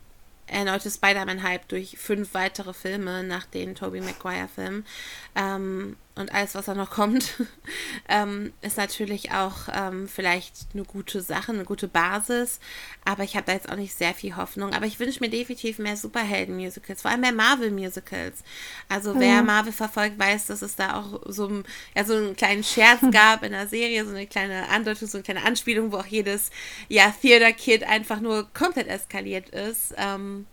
erneute 0.46 0.90
Spider-Man-Hype 0.90 1.68
durch 1.68 1.98
fünf 1.98 2.32
weitere 2.32 2.72
Filme 2.72 3.22
nach 3.22 3.44
den 3.44 3.74
Tobey 3.74 4.00
Maguire-Filmen 4.00 4.86
ähm, 5.34 5.96
und 6.14 6.32
alles, 6.34 6.54
was 6.54 6.66
da 6.66 6.74
noch 6.74 6.90
kommt, 6.90 7.34
ähm, 8.08 8.52
ist 8.60 8.76
natürlich 8.76 9.32
auch 9.32 9.68
ähm, 9.72 10.08
vielleicht 10.08 10.54
eine 10.74 10.84
gute 10.84 11.22
Sache, 11.22 11.52
eine 11.52 11.64
gute 11.64 11.88
Basis. 11.88 12.60
Aber 13.04 13.24
ich 13.24 13.34
habe 13.34 13.46
da 13.46 13.52
jetzt 13.52 13.70
auch 13.70 13.76
nicht 13.76 13.94
sehr 13.94 14.14
viel 14.14 14.36
Hoffnung. 14.36 14.72
Aber 14.74 14.86
ich 14.86 15.00
wünsche 15.00 15.20
mir 15.20 15.30
definitiv 15.30 15.78
mehr 15.78 15.96
Superhelden-Musicals, 15.96 17.02
vor 17.02 17.10
allem 17.10 17.20
mehr 17.22 17.32
Marvel-Musicals. 17.32 18.44
Also 18.88 19.18
wer 19.18 19.42
Marvel 19.42 19.72
verfolgt, 19.72 20.18
weiß, 20.18 20.46
dass 20.46 20.62
es 20.62 20.76
da 20.76 20.96
auch 21.00 21.20
so, 21.26 21.48
ein- 21.48 21.64
ja, 21.96 22.04
so 22.04 22.14
einen 22.14 22.36
kleinen 22.36 22.62
Scherz 22.64 23.00
gab 23.10 23.42
in 23.42 23.52
der 23.52 23.66
Serie, 23.66 24.04
so 24.04 24.10
eine 24.10 24.26
kleine 24.26 24.68
Andeutung, 24.68 25.08
so 25.08 25.18
eine 25.18 25.24
kleine 25.24 25.44
Anspielung, 25.44 25.92
wo 25.92 25.96
auch 25.98 26.06
jedes 26.06 26.50
ja, 26.88 27.12
Theater-Kid 27.22 27.84
einfach 27.84 28.20
nur 28.20 28.48
komplett 28.52 28.88
eskaliert 28.88 29.48
ist. 29.48 29.94
Ähm, 29.96 30.46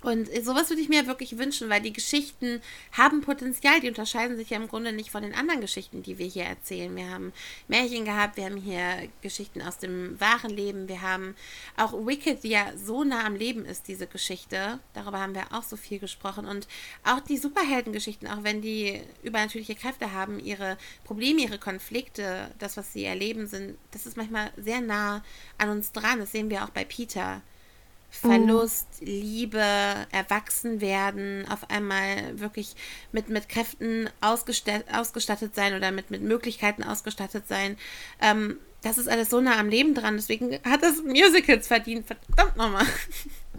und 0.00 0.28
sowas 0.44 0.70
würde 0.70 0.80
ich 0.80 0.88
mir 0.88 1.08
wirklich 1.08 1.38
wünschen, 1.38 1.68
weil 1.68 1.80
die 1.80 1.92
Geschichten 1.92 2.60
haben 2.92 3.20
Potenzial. 3.20 3.80
Die 3.80 3.88
unterscheiden 3.88 4.36
sich 4.36 4.50
ja 4.50 4.56
im 4.56 4.68
Grunde 4.68 4.92
nicht 4.92 5.10
von 5.10 5.22
den 5.22 5.34
anderen 5.34 5.60
Geschichten, 5.60 6.04
die 6.04 6.18
wir 6.18 6.26
hier 6.26 6.44
erzählen. 6.44 6.94
Wir 6.94 7.10
haben 7.10 7.32
Märchen 7.66 8.04
gehabt, 8.04 8.36
wir 8.36 8.44
haben 8.44 8.56
hier 8.56 9.08
Geschichten 9.22 9.60
aus 9.60 9.78
dem 9.78 10.20
wahren 10.20 10.50
Leben. 10.50 10.86
Wir 10.86 11.02
haben 11.02 11.34
auch 11.76 11.92
Wicked, 12.06 12.44
die 12.44 12.50
ja 12.50 12.76
so 12.76 13.02
nah 13.02 13.26
am 13.26 13.34
Leben 13.34 13.64
ist, 13.64 13.88
diese 13.88 14.06
Geschichte. 14.06 14.78
Darüber 14.94 15.18
haben 15.18 15.34
wir 15.34 15.52
auch 15.52 15.64
so 15.64 15.76
viel 15.76 15.98
gesprochen. 15.98 16.46
Und 16.46 16.68
auch 17.02 17.18
die 17.18 17.36
Superheldengeschichten, 17.36 18.28
auch 18.28 18.44
wenn 18.44 18.62
die 18.62 19.02
übernatürliche 19.24 19.74
Kräfte 19.74 20.12
haben, 20.12 20.38
ihre 20.38 20.78
Probleme, 21.02 21.40
ihre 21.40 21.58
Konflikte, 21.58 22.54
das, 22.60 22.76
was 22.76 22.92
sie 22.92 23.04
erleben, 23.04 23.48
sind, 23.48 23.76
das 23.90 24.06
ist 24.06 24.16
manchmal 24.16 24.52
sehr 24.56 24.80
nah 24.80 25.24
an 25.58 25.70
uns 25.70 25.90
dran. 25.90 26.20
Das 26.20 26.30
sehen 26.30 26.50
wir 26.50 26.62
auch 26.62 26.70
bei 26.70 26.84
Peter. 26.84 27.42
Verlust, 28.10 28.86
Liebe, 29.00 29.62
Erwachsenwerden, 30.10 31.46
auf 31.50 31.70
einmal 31.70 32.40
wirklich 32.40 32.74
mit, 33.12 33.28
mit 33.28 33.48
Kräften 33.48 34.08
ausgestattet, 34.20 34.86
ausgestattet 34.92 35.54
sein 35.54 35.74
oder 35.74 35.90
mit, 35.90 36.10
mit 36.10 36.22
Möglichkeiten 36.22 36.82
ausgestattet 36.82 37.46
sein. 37.46 37.76
Ähm, 38.20 38.58
das 38.82 38.96
ist 38.96 39.08
alles 39.08 39.28
so 39.28 39.40
nah 39.40 39.58
am 39.58 39.68
Leben 39.68 39.94
dran, 39.94 40.16
deswegen 40.16 40.52
hat 40.64 40.82
das 40.82 41.02
Musicals 41.02 41.66
verdient. 41.66 42.06
Verdammt 42.06 42.56
nochmal. 42.56 42.86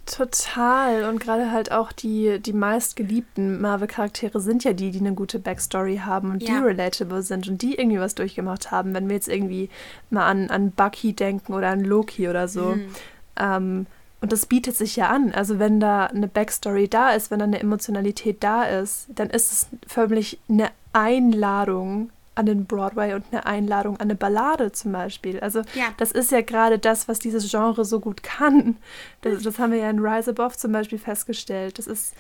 Total. 0.06 1.04
Und 1.06 1.20
gerade 1.20 1.52
halt 1.52 1.72
auch 1.72 1.92
die, 1.92 2.40
die 2.40 2.54
meistgeliebten 2.54 3.62
Marvel-Charaktere 3.62 4.40
sind 4.40 4.64
ja 4.64 4.74
die, 4.74 4.92
die 4.92 5.00
eine 5.00 5.14
gute 5.14 5.40
Backstory 5.40 5.98
haben 5.98 6.32
und 6.32 6.42
die 6.42 6.48
Ja. 6.48 6.62
relatable 6.62 7.22
sind 7.22 7.48
und 7.48 7.62
die 7.62 7.76
irgendwie 7.76 8.00
was 8.00 8.16
durchgemacht 8.16 8.72
haben. 8.72 8.96
Wenn 8.96 9.08
wir 9.08 9.16
jetzt 9.16 9.28
irgendwie 9.28 9.70
mal 10.10 10.26
an, 10.26 10.50
an 10.50 10.72
Bucky 10.72 11.14
denken 11.14 11.54
oder 11.54 11.68
an 11.70 11.84
Loki 11.84 12.28
oder 12.28 12.48
so. 12.48 12.76
Mhm. 12.76 12.96
Ähm, 13.38 13.86
und 14.22 14.32
das 14.32 14.46
bietet 14.46 14.76
sich 14.76 14.96
ja 14.98 15.08
an. 15.10 15.32
Also 15.34 15.60
wenn 15.60 15.80
da 15.80 16.06
eine 16.08 16.28
Backstory 16.28 16.88
da 16.88 17.12
ist, 17.12 17.32
wenn 17.32 17.40
da 17.40 17.46
eine 17.46 17.60
Emotionalität 17.60 18.44
da 18.44 18.64
ist, 18.64 19.08
dann 19.16 19.30
ist 19.30 19.52
es 19.52 19.68
förmlich 19.88 20.40
eine 20.50 20.70
Einladung 20.94 22.10
an 22.36 22.46
den 22.46 22.66
Broadway 22.66 23.14
und 23.16 23.26
eine 23.32 23.46
Einladung 23.46 23.96
an 23.98 24.04
eine 24.04 24.16
Ballade 24.16 24.72
zum 24.72 24.94
Beispiel. 24.94 25.40
Also 25.42 25.60
Ja. 25.74 25.86
das 25.98 26.12
ist 26.12 26.32
ja 26.32 26.42
gerade 26.42 26.80
das, 26.80 27.08
was 27.08 27.20
dieses 27.20 27.50
Genre 27.52 27.84
so 27.84 28.00
gut 28.00 28.24
kann. 28.24 28.78
Das, 29.22 29.44
das 29.44 29.60
haben 29.60 29.72
wir 29.74 29.80
ja 29.80 29.90
in 29.90 30.00
Rise 30.00 30.32
Above 30.32 30.56
zum 30.56 30.72
Beispiel 30.72 31.00
festgestellt. 31.00 31.78
Das 31.80 31.88
ist, 31.88 32.14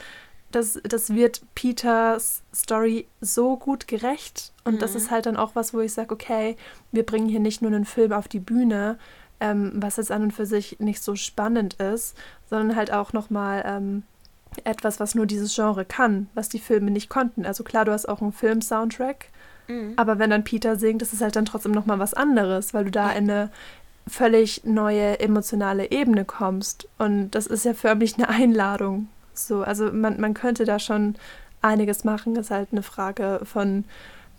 das, 0.52 0.80
das 0.84 1.14
wird 1.14 1.41
Peters 1.56 2.41
Story 2.54 3.08
so 3.22 3.56
gut 3.56 3.88
gerecht. 3.88 4.52
Und 4.66 4.82
das 4.82 4.91
Mhm. 4.91 4.97
ist 4.97 5.12
halt 5.12 5.26
dann 5.26 5.38
auch 5.38 5.52
was, 5.56 5.74
wo 5.74 5.80
ich 5.80 5.93
sage, 5.93 6.14
okay, 6.14 6.58
wir 6.91 7.06
bringen 7.06 7.30
hier 7.30 7.39
nicht 7.39 7.62
nur 7.62 7.72
einen 7.72 7.86
Film 7.86 8.12
auf 8.12 8.28
die 8.28 8.39
Bühne, 8.39 8.97
ähm, 9.40 9.72
was 9.76 9.98
jetzt 9.98 10.12
an 10.12 10.24
und 10.24 10.32
für 10.32 10.46
sich 10.46 10.80
nicht 10.80 11.02
so 11.02 11.16
spannend 11.16 11.76
ist, 11.76 12.16
sondern 12.50 12.76
halt 12.76 12.92
auch 12.92 13.14
nochmal 13.14 13.64
ähm, 13.66 14.04
etwas, 14.64 15.00
was 15.00 15.16
nur 15.16 15.26
dieses 15.26 15.56
Genre 15.56 15.86
kann, 15.86 16.28
was 16.34 16.50
die 16.50 16.60
Filme 16.60 16.92
nicht 16.92 17.10
konnten. 17.10 17.46
Also 17.46 17.64
klar, 17.64 17.86
du 17.86 17.92
hast 17.92 18.08
auch 18.10 18.22
einen 18.22 18.34
Film-Soundtrack, 18.34 19.28
Mhm. 19.68 19.94
aber 19.98 20.18
wenn 20.18 20.32
dann 20.32 20.44
Peter 20.44 20.78
singt, 20.78 21.04
ist 21.04 21.14
es 21.14 21.22
halt 21.22 21.36
dann 21.36 21.46
trotzdem 21.46 21.74
nochmal 21.74 22.00
was 22.00 22.16
anderes, 22.16 22.74
weil 22.74 22.86
du 22.86 22.92
da 22.92 23.12
in 23.12 23.30
eine 23.30 23.50
völlig 24.08 24.64
neue 24.64 25.20
emotionale 25.20 25.92
Ebene 25.92 26.26
kommst. 26.26 26.88
Und 26.98 27.30
das 27.32 27.46
ist 27.46 27.66
ja 27.66 27.76
förmlich 27.76 28.16
eine 28.18 28.28
Einladung. 28.30 29.08
So, 29.36 29.62
also 29.62 29.92
man, 29.92 30.20
man 30.20 30.34
könnte 30.34 30.66
da 30.66 30.80
schon 30.80 31.16
einiges 31.62 32.04
machen. 32.04 32.36
Ist 32.36 32.50
halt 32.50 32.70
eine 32.72 32.82
Frage 32.82 33.42
von 33.44 33.84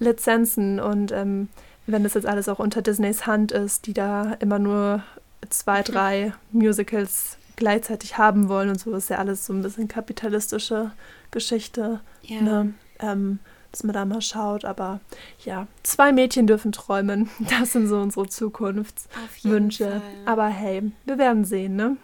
Lizenzen 0.00 0.80
und 0.80 1.12
ähm, 1.12 1.48
wenn 1.86 2.04
das 2.04 2.14
jetzt 2.14 2.26
alles 2.26 2.48
auch 2.48 2.58
unter 2.58 2.82
Disneys 2.82 3.26
Hand 3.26 3.52
ist, 3.52 3.86
die 3.86 3.94
da 3.94 4.34
immer 4.40 4.58
nur 4.58 5.02
zwei, 5.48 5.82
drei 5.82 6.32
Musicals 6.52 7.36
gleichzeitig 7.56 8.18
haben 8.18 8.48
wollen 8.48 8.70
und 8.70 8.80
so 8.80 8.94
ist 8.94 9.10
ja 9.10 9.18
alles 9.18 9.46
so 9.46 9.52
ein 9.52 9.62
bisschen 9.62 9.88
kapitalistische 9.88 10.92
Geschichte. 11.30 12.00
Ja. 12.22 12.40
Ne? 12.40 12.74
Ähm, 13.00 13.38
dass 13.72 13.84
man 13.84 13.94
da 13.94 14.04
mal 14.04 14.20
schaut, 14.20 14.64
aber 14.64 15.00
ja, 15.44 15.66
zwei 15.82 16.12
Mädchen 16.12 16.46
dürfen 16.46 16.72
träumen. 16.72 17.30
Das 17.50 17.72
sind 17.72 17.86
so 17.86 18.00
unsere 18.00 18.28
Zukunftswünsche. 18.28 20.02
Aber 20.26 20.46
hey, 20.46 20.90
wir 21.04 21.18
werden 21.18 21.44
sehen, 21.44 21.76
ne? 21.76 21.96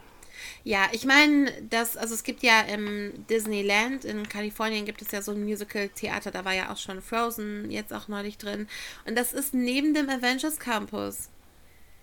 Ja, 0.67 0.89
ich 0.91 1.05
meine, 1.05 1.53
das, 1.71 1.97
also 1.97 2.13
es 2.13 2.25
gibt 2.25 2.43
ja 2.43 2.61
im 2.61 3.25
Disneyland 3.31 4.05
in 4.05 4.29
Kalifornien 4.29 4.85
gibt 4.85 5.01
es 5.01 5.13
ja 5.13 5.23
so 5.23 5.31
ein 5.31 5.45
Musical-Theater, 5.45 6.33
da 6.33 6.45
war 6.45 6.55
ja 6.55 6.73
auch 6.73 6.77
schon 6.77 7.01
Frozen 7.01 7.71
jetzt 7.71 7.93
auch 7.93 8.09
neulich 8.09 8.37
drin. 8.37 8.67
Und 9.07 9.17
das 9.17 9.33
ist 9.33 9.55
neben 9.55 9.95
dem 9.95 10.11
Avengers 10.11 10.59
Campus. 10.59 11.31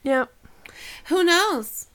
Ja, 0.04 0.30
Who 1.10 1.24
knows? 1.24 1.90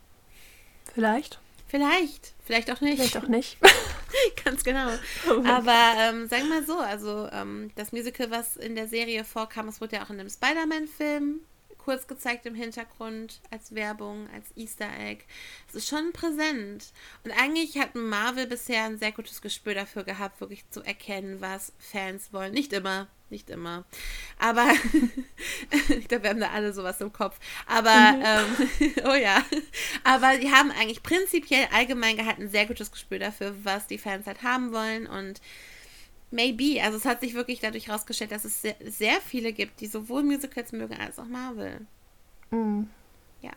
vielleicht. 0.95 1.41
Vielleicht, 1.69 2.35
vielleicht 2.45 2.71
auch 2.71 2.83
nicht. 2.83 2.99
Vielleicht 2.99 3.17
auch 3.17 3.29
nicht. 3.29 3.57
Ganz 4.45 4.63
genau. 4.63 4.91
Oh 5.31 5.43
Aber 5.47 5.95
ähm, 5.97 6.29
sagen 6.29 6.49
wir 6.49 6.61
mal 6.61 6.67
so, 6.67 6.79
also 6.79 7.31
ähm, 7.33 7.71
das 7.77 7.93
Musical, 7.93 8.31
was 8.31 8.59
in 8.59 8.75
der 8.75 8.89
Serie 8.89 9.25
vorkam, 9.25 9.69
es 9.69 9.81
wurde 9.81 9.97
ja 9.97 10.05
auch 10.05 10.11
in 10.11 10.21
einem 10.21 10.29
Spider-Man-Film 10.29 11.41
kurz 11.89 12.07
gezeigt 12.07 12.45
im 12.45 12.55
Hintergrund 12.55 13.41
als 13.51 13.75
Werbung, 13.75 14.29
als 14.35 14.55
Easter 14.57 14.91
Egg. 15.01 15.25
Es 15.71 15.75
ist 15.75 15.89
schon 15.89 16.13
präsent. 16.13 16.93
Und 17.25 17.31
eigentlich 17.31 17.79
hat 17.79 17.95
Marvel 17.95 18.47
bisher 18.47 18.85
ein 18.85 18.99
sehr 18.99 19.11
gutes 19.11 19.41
Gespür 19.41 19.73
dafür 19.73 20.05
gehabt, 20.05 20.39
wirklich 20.43 20.69
zu 20.69 20.83
erkennen, 20.83 21.41
was 21.41 21.73
Fans 21.79 22.31
wollen. 22.31 22.53
Nicht 22.53 22.75
immer, 22.75 23.07
nicht 23.31 23.49
immer. 23.49 23.87
Aber 24.39 24.71
ich 25.89 26.09
glaube, 26.09 26.25
wir 26.25 26.31
haben 26.31 26.41
da 26.41 26.51
alle 26.51 26.75
sowas 26.75 27.01
im 27.01 27.11
Kopf. 27.11 27.39
Aber, 27.67 28.21
ähm, 28.23 28.93
oh 29.07 29.15
ja. 29.15 29.43
Aber 30.05 30.37
die 30.37 30.53
haben 30.53 30.71
eigentlich 30.73 31.03
prinzipiell 31.03 31.69
allgemein 31.73 32.19
gehalten 32.19 32.43
ein 32.43 32.51
sehr 32.51 32.67
gutes 32.67 32.93
Gespür 32.93 33.19
dafür, 33.19 33.55
was 33.63 33.87
die 33.87 33.97
Fans 33.97 34.27
halt 34.27 34.43
haben 34.43 34.75
wollen. 34.75 35.07
Und 35.07 35.41
maybe, 36.31 36.83
also 36.83 36.97
es 36.97 37.05
hat 37.05 37.21
sich 37.21 37.35
wirklich 37.35 37.61
dadurch 37.61 37.89
herausgestellt, 37.89 38.33
dass 38.33 38.45
es 38.45 38.63
sehr, 38.63 38.77
sehr 38.85 39.21
viele 39.21 39.53
gibt, 39.53 39.81
die 39.81 39.87
sowohl 39.87 40.23
Musicals 40.23 40.73
mögen 40.73 40.97
als 40.97 41.19
auch 41.19 41.27
Marvel. 41.27 41.87
Mm. 42.51 42.85
Ja. 43.43 43.53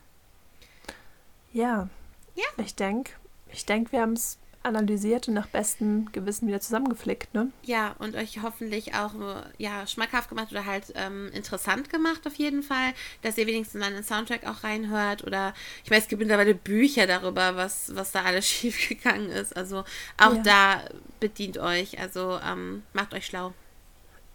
Ja. 1.54 1.90
Ja. 2.36 2.64
Ich 2.64 2.76
denke, 2.76 3.12
ich 3.52 3.66
denk, 3.66 3.92
wir 3.92 4.02
haben 4.02 4.14
es 4.14 4.38
analysiert 4.64 5.28
und 5.28 5.34
nach 5.34 5.48
bestem 5.48 6.12
Gewissen 6.12 6.48
wieder 6.48 6.60
zusammengeflickt, 6.62 7.34
ne? 7.34 7.52
Ja, 7.64 7.96
und 8.00 8.16
euch 8.16 8.42
hoffentlich 8.42 8.94
auch 8.96 9.14
äh, 9.16 9.44
ja, 9.58 9.88
schmackhaft 9.88 10.30
gemacht 10.30 10.52
oder 10.52 10.66
halt 10.66 10.94
ähm, 10.96 11.30
interessant 11.34 11.90
gemacht 11.90 12.26
auf 12.28 12.36
jeden 12.36 12.62
Fall, 12.64 12.94
dass 13.22 13.38
ihr 13.38 13.48
wenigstens 13.48 13.80
mal 13.82 13.92
den 13.92 14.04
Soundtrack 14.04 14.46
auch 14.48 14.64
reinhört 14.64 15.24
oder 15.24 15.54
ich 15.84 15.92
weiß, 15.92 16.04
es 16.04 16.08
gibt 16.10 16.22
mittlerweile 16.22 16.54
Bücher 16.56 17.08
darüber, 17.08 17.56
was, 17.56 17.96
was 17.96 18.12
da 18.12 18.22
alles 18.24 18.48
schiefgegangen 18.50 19.30
ist. 19.30 19.56
Also 19.56 19.84
auch 20.18 20.36
Ja. 20.36 20.42
da 20.44 20.82
bedient 21.20 21.58
euch, 21.58 22.00
also 22.00 22.40
ähm, 22.48 22.84
macht 22.94 23.14
euch 23.14 23.26
schlau. 23.26 23.54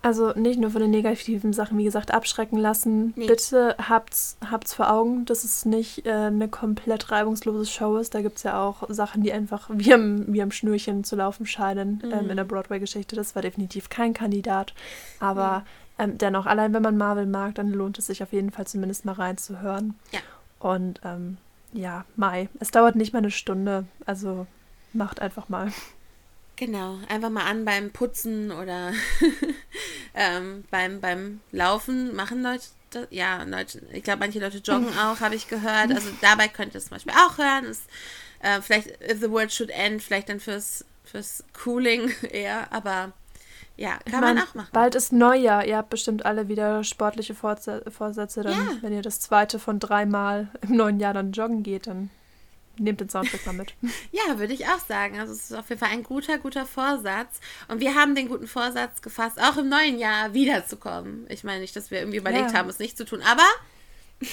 Also 0.07 0.31
nicht 0.37 0.61
nur 0.61 0.71
von 0.71 0.81
den 0.81 0.93
negativen 0.93 1.53
Sachen, 1.53 1.77
wie 1.79 1.83
gesagt, 1.85 2.13
abschrecken 2.15 2.59
lassen. 2.59 3.13
Nee. 3.17 3.27
Bitte 3.27 3.75
habt's, 3.77 4.37
habt's 4.49 4.73
vor 4.73 4.89
Augen, 4.93 5.25
dass 5.25 5.43
es 5.43 5.65
nicht 5.65 6.07
äh, 6.07 6.13
eine 6.13 6.47
komplett 6.47 7.11
reibungslose 7.11 7.67
Show 7.69 7.97
ist. 7.97 8.15
Da 8.15 8.23
gibt 8.23 8.37
es 8.37 8.45
ja 8.45 8.63
auch 8.63 8.85
Sachen, 8.89 9.25
die 9.25 9.33
einfach 9.33 9.69
wie 9.73 9.93
am, 9.93 10.33
wie 10.33 10.41
am 10.43 10.53
Schnürchen 10.53 11.03
zu 11.03 11.17
laufen 11.17 11.45
scheinen 11.45 12.01
Mhm. 12.05 12.13
ähm, 12.13 12.31
in 12.31 12.37
der 12.37 12.45
Broadway-Geschichte. 12.45 13.17
Das 13.17 13.35
war 13.35 13.43
definitiv 13.43 13.89
kein 13.91 14.15
Kandidat. 14.15 14.75
Aber 15.19 15.65
ähm, 15.99 16.19
dennoch, 16.19 16.47
allein 16.47 16.73
wenn 16.73 16.83
man 16.83 16.97
Marvel 16.97 17.27
mag, 17.27 17.57
dann 17.57 17.73
lohnt 17.73 17.99
es 17.99 18.07
sich 18.07 18.23
auf 18.23 18.33
jeden 18.33 18.53
Fall 18.53 18.69
zumindest 18.69 19.05
mal 19.07 19.13
reinzuhören. 19.15 19.95
Ja. 20.13 20.21
Und 20.61 21.01
ähm, 21.05 21.37
ja, 21.73 22.05
Mai. 22.15 22.49
Es 22.61 22.71
dauert 22.71 22.95
nicht 22.95 23.13
mal 23.13 23.19
eine 23.19 23.33
Stunde. 23.33 23.87
Also 24.05 24.47
macht 24.93 25.21
einfach 25.21 25.49
mal. 25.49 25.73
Genau, 26.57 26.99
einfach 27.09 27.29
mal 27.31 27.45
an 27.45 27.65
beim 27.67 27.91
Putzen 27.91 28.51
oder 28.51 28.93
ähm, 30.15 30.65
beim, 30.71 31.01
beim 31.01 31.41
Laufen 31.53 32.15
machen 32.17 32.43
Leute, 32.43 32.65
das? 32.91 33.07
ja, 33.11 33.43
Leute, 33.43 33.83
ich 33.93 34.03
glaube, 34.03 34.21
manche 34.21 34.39
Leute 34.41 34.59
joggen 34.59 34.89
auch, 34.99 35.21
habe 35.21 35.35
ich 35.35 35.49
gehört. 35.49 35.93
Also 35.93 36.09
dabei 36.23 36.49
könnt 36.49 36.75
ihr 36.75 36.79
es 36.79 36.85
zum 36.87 36.97
Beispiel 36.97 37.13
auch 37.13 37.37
hören. 37.37 37.65
Ist, 37.67 37.83
äh, 38.41 38.61
vielleicht 38.63 38.89
If 39.03 39.21
the 39.21 39.31
World 39.31 39.53
Should 39.53 39.71
End, 39.71 40.03
vielleicht 40.03 40.29
dann 40.31 40.41
fürs, 40.41 40.85
fürs 41.05 41.45
Cooling 41.63 42.11
eher, 42.31 42.73
aber 42.73 43.13
ja, 43.77 43.99
kann 44.11 44.21
man 44.23 44.37
mein, 44.37 44.45
auch 44.45 44.55
machen. 44.55 44.71
Bald 44.73 44.95
ist 44.95 45.13
Neujahr. 45.13 45.67
Ihr 45.67 45.77
habt 45.77 45.91
bestimmt 45.91 46.25
alle 46.25 46.49
wieder 46.49 46.83
sportliche 46.83 47.35
Vorsätze. 47.35 48.43
Dann, 48.43 48.53
Ja. 48.53 48.77
wenn 48.81 48.95
ihr 48.95 49.03
das 49.03 49.21
zweite 49.21 49.59
von 49.59 49.79
dreimal 49.79 50.49
im 50.63 50.77
neuen 50.77 50.99
Jahr 51.01 51.13
dann 51.13 51.33
joggen 51.33 51.63
geht, 51.63 51.87
dann 51.87 52.09
nehmt 52.79 53.01
den 53.01 53.09
Soundtrack 53.09 53.47
mal 53.47 53.53
mit. 53.53 53.75
Ja, 54.13 54.39
würde 54.39 54.53
ich 54.53 54.67
auch 54.67 54.79
sagen. 54.87 55.19
Also 55.19 55.33
es 55.33 55.51
ist 55.51 55.53
auf 55.57 55.69
jeden 55.69 55.79
Fall 55.81 55.91
ein 55.91 56.03
guter, 56.03 56.39
guter 56.39 56.67
Vorsatz. 56.67 57.41
Und 57.69 57.81
wir 57.81 57.95
haben 57.95 58.15
den 58.15 58.29
guten 58.29 58.47
Vorsatz 58.47 59.03
gefasst, 59.03 59.41
auch 59.41 59.57
im 59.57 59.69
neuen 59.69 59.99
Jahr 59.99 60.35
wiederzukommen. 60.35 61.27
Ich 61.29 61.45
meine 61.45 61.61
nicht, 61.61 61.77
dass 61.77 61.91
wir 61.91 61.99
irgendwie 61.99 62.19
überlegt 62.19 62.53
Ja. 62.53 62.59
haben, 62.59 62.69
es 62.69 62.79
nicht 62.79 62.97
zu 62.97 63.05
tun, 63.05 63.21
aber 63.23 63.43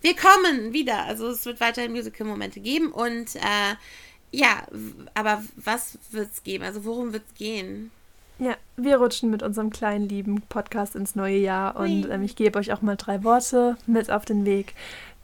wir 0.00 0.16
kommen 0.16 0.72
wieder. 0.72 1.04
Also 1.04 1.28
es 1.28 1.44
wird 1.44 1.60
weiterhin 1.60 1.92
Musical-Momente 1.92 2.60
geben. 2.60 2.90
Und 2.92 3.36
äh, 3.36 3.74
ja, 4.30 4.66
aber 5.14 5.42
was 5.56 5.98
wird 6.10 6.30
es 6.32 6.42
geben? 6.42 6.64
Also 6.64 6.84
worum 6.84 7.12
wird 7.12 7.24
es 7.28 7.34
gehen? 7.34 7.90
Ja, 8.38 8.56
wir 8.76 8.96
rutschen 8.96 9.30
mit 9.30 9.42
unserem 9.42 9.70
kleinen 9.70 10.08
lieben 10.08 10.40
Podcast 10.48 10.96
ins 10.96 11.14
neue 11.14 11.36
Jahr 11.36 11.76
und 11.76 12.08
ähm, 12.10 12.22
ich 12.22 12.34
gebe 12.34 12.58
euch 12.58 12.72
auch 12.72 12.82
mal 12.82 12.96
drei 12.96 13.22
Worte 13.22 13.76
mit 13.86 14.10
auf 14.10 14.24
den 14.24 14.44
Weg, 14.44 14.74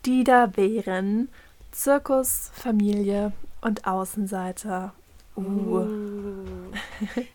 die 0.05 0.23
da 0.23 0.57
wären 0.57 1.29
Zirkus, 1.71 2.51
Familie 2.55 3.33
und 3.61 3.87
Außenseiter. 3.87 4.93
Uh. 5.37 5.87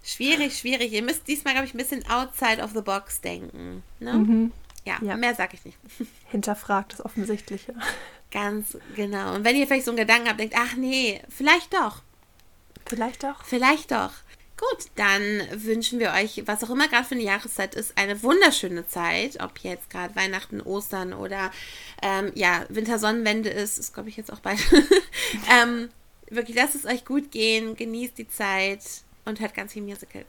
Schwierig, 0.03 0.57
schwierig. 0.57 0.91
Ihr 0.91 1.03
müsst 1.03 1.27
diesmal, 1.27 1.53
glaube 1.53 1.67
ich, 1.67 1.73
ein 1.73 1.77
bisschen 1.77 2.05
outside 2.09 2.61
of 2.61 2.71
the 2.73 2.81
box 2.81 3.21
denken. 3.21 3.83
Ne? 3.99 4.13
Mhm. 4.13 4.51
Ja, 4.85 4.95
Ja. 5.01 5.15
mehr 5.15 5.33
sage 5.35 5.51
ich 5.55 5.63
nicht. 5.65 5.77
Hinterfragt 6.29 6.93
das 6.93 7.05
Offensichtliche. 7.05 7.73
Ganz 8.31 8.77
genau. 8.95 9.35
Und 9.35 9.45
wenn 9.45 9.55
ihr 9.55 9.67
vielleicht 9.67 9.85
so 9.85 9.91
einen 9.91 9.97
Gedanken 9.99 10.27
habt, 10.27 10.39
denkt, 10.39 10.55
ach 10.57 10.75
nee, 10.75 11.21
vielleicht 11.29 11.73
doch. 11.73 12.01
Vielleicht 12.85 13.23
auch. 13.25 13.41
Vielleicht 13.45 13.91
doch. 13.91 14.11
Gut, 14.69 14.85
dann 14.95 15.41
wünschen 15.55 15.99
wir 15.99 16.11
euch, 16.11 16.43
was 16.45 16.63
auch 16.63 16.69
immer 16.69 16.87
gerade 16.87 17.03
für 17.05 17.15
eine 17.15 17.23
Jahreszeit 17.23 17.75
ist, 17.75 17.97
eine 17.97 18.21
wunderschöne 18.23 18.87
Zeit. 18.87 19.41
Ob 19.41 19.57
jetzt 19.59 19.89
gerade 19.89 20.15
Weihnachten, 20.15 20.61
Ostern 20.61 21.13
oder 21.13 21.51
ähm, 22.01 22.31
ja, 22.35 22.63
Wintersonnenwende 22.69 23.49
ist, 23.49 23.77
ist 23.77 23.93
glaube 23.93 24.09
ich 24.09 24.17
jetzt 24.17 24.31
auch 24.31 24.39
bald. 24.39 24.59
ähm, 25.61 25.89
wirklich, 26.29 26.55
lasst 26.55 26.75
es 26.75 26.85
euch 26.85 27.03
gut 27.03 27.31
gehen, 27.31 27.75
genießt 27.75 28.17
die 28.17 28.29
Zeit 28.29 28.81
und 29.25 29.39
hört 29.41 29.53
ganz 29.53 29.73
viel 29.73 29.81
Musicals. 29.81 30.27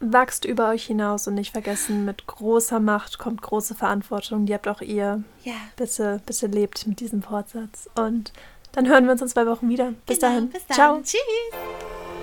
Wachst 0.00 0.44
über 0.44 0.70
euch 0.70 0.86
hinaus 0.86 1.26
und 1.26 1.34
nicht 1.34 1.52
vergessen, 1.52 2.04
mit 2.04 2.26
großer 2.26 2.80
Macht 2.80 3.18
kommt 3.18 3.42
große 3.42 3.74
Verantwortung. 3.74 4.46
Die 4.46 4.54
habt 4.54 4.68
auch 4.68 4.80
ihr. 4.80 5.22
Ja. 5.44 5.54
Bitte, 5.76 6.20
bitte 6.26 6.46
lebt 6.46 6.86
mit 6.86 7.00
diesem 7.00 7.22
Fortsatz. 7.22 7.88
Und 7.94 8.32
dann 8.72 8.88
hören 8.88 9.04
wir 9.04 9.12
uns 9.12 9.22
in 9.22 9.28
zwei 9.28 9.46
Wochen 9.46 9.68
wieder. 9.68 9.94
Bis 10.06 10.18
genau. 10.18 10.32
dahin. 10.32 10.50
Bis 10.50 10.66
dann. 10.66 10.74
Ciao. 10.74 11.00
Tschüss. 11.02 12.19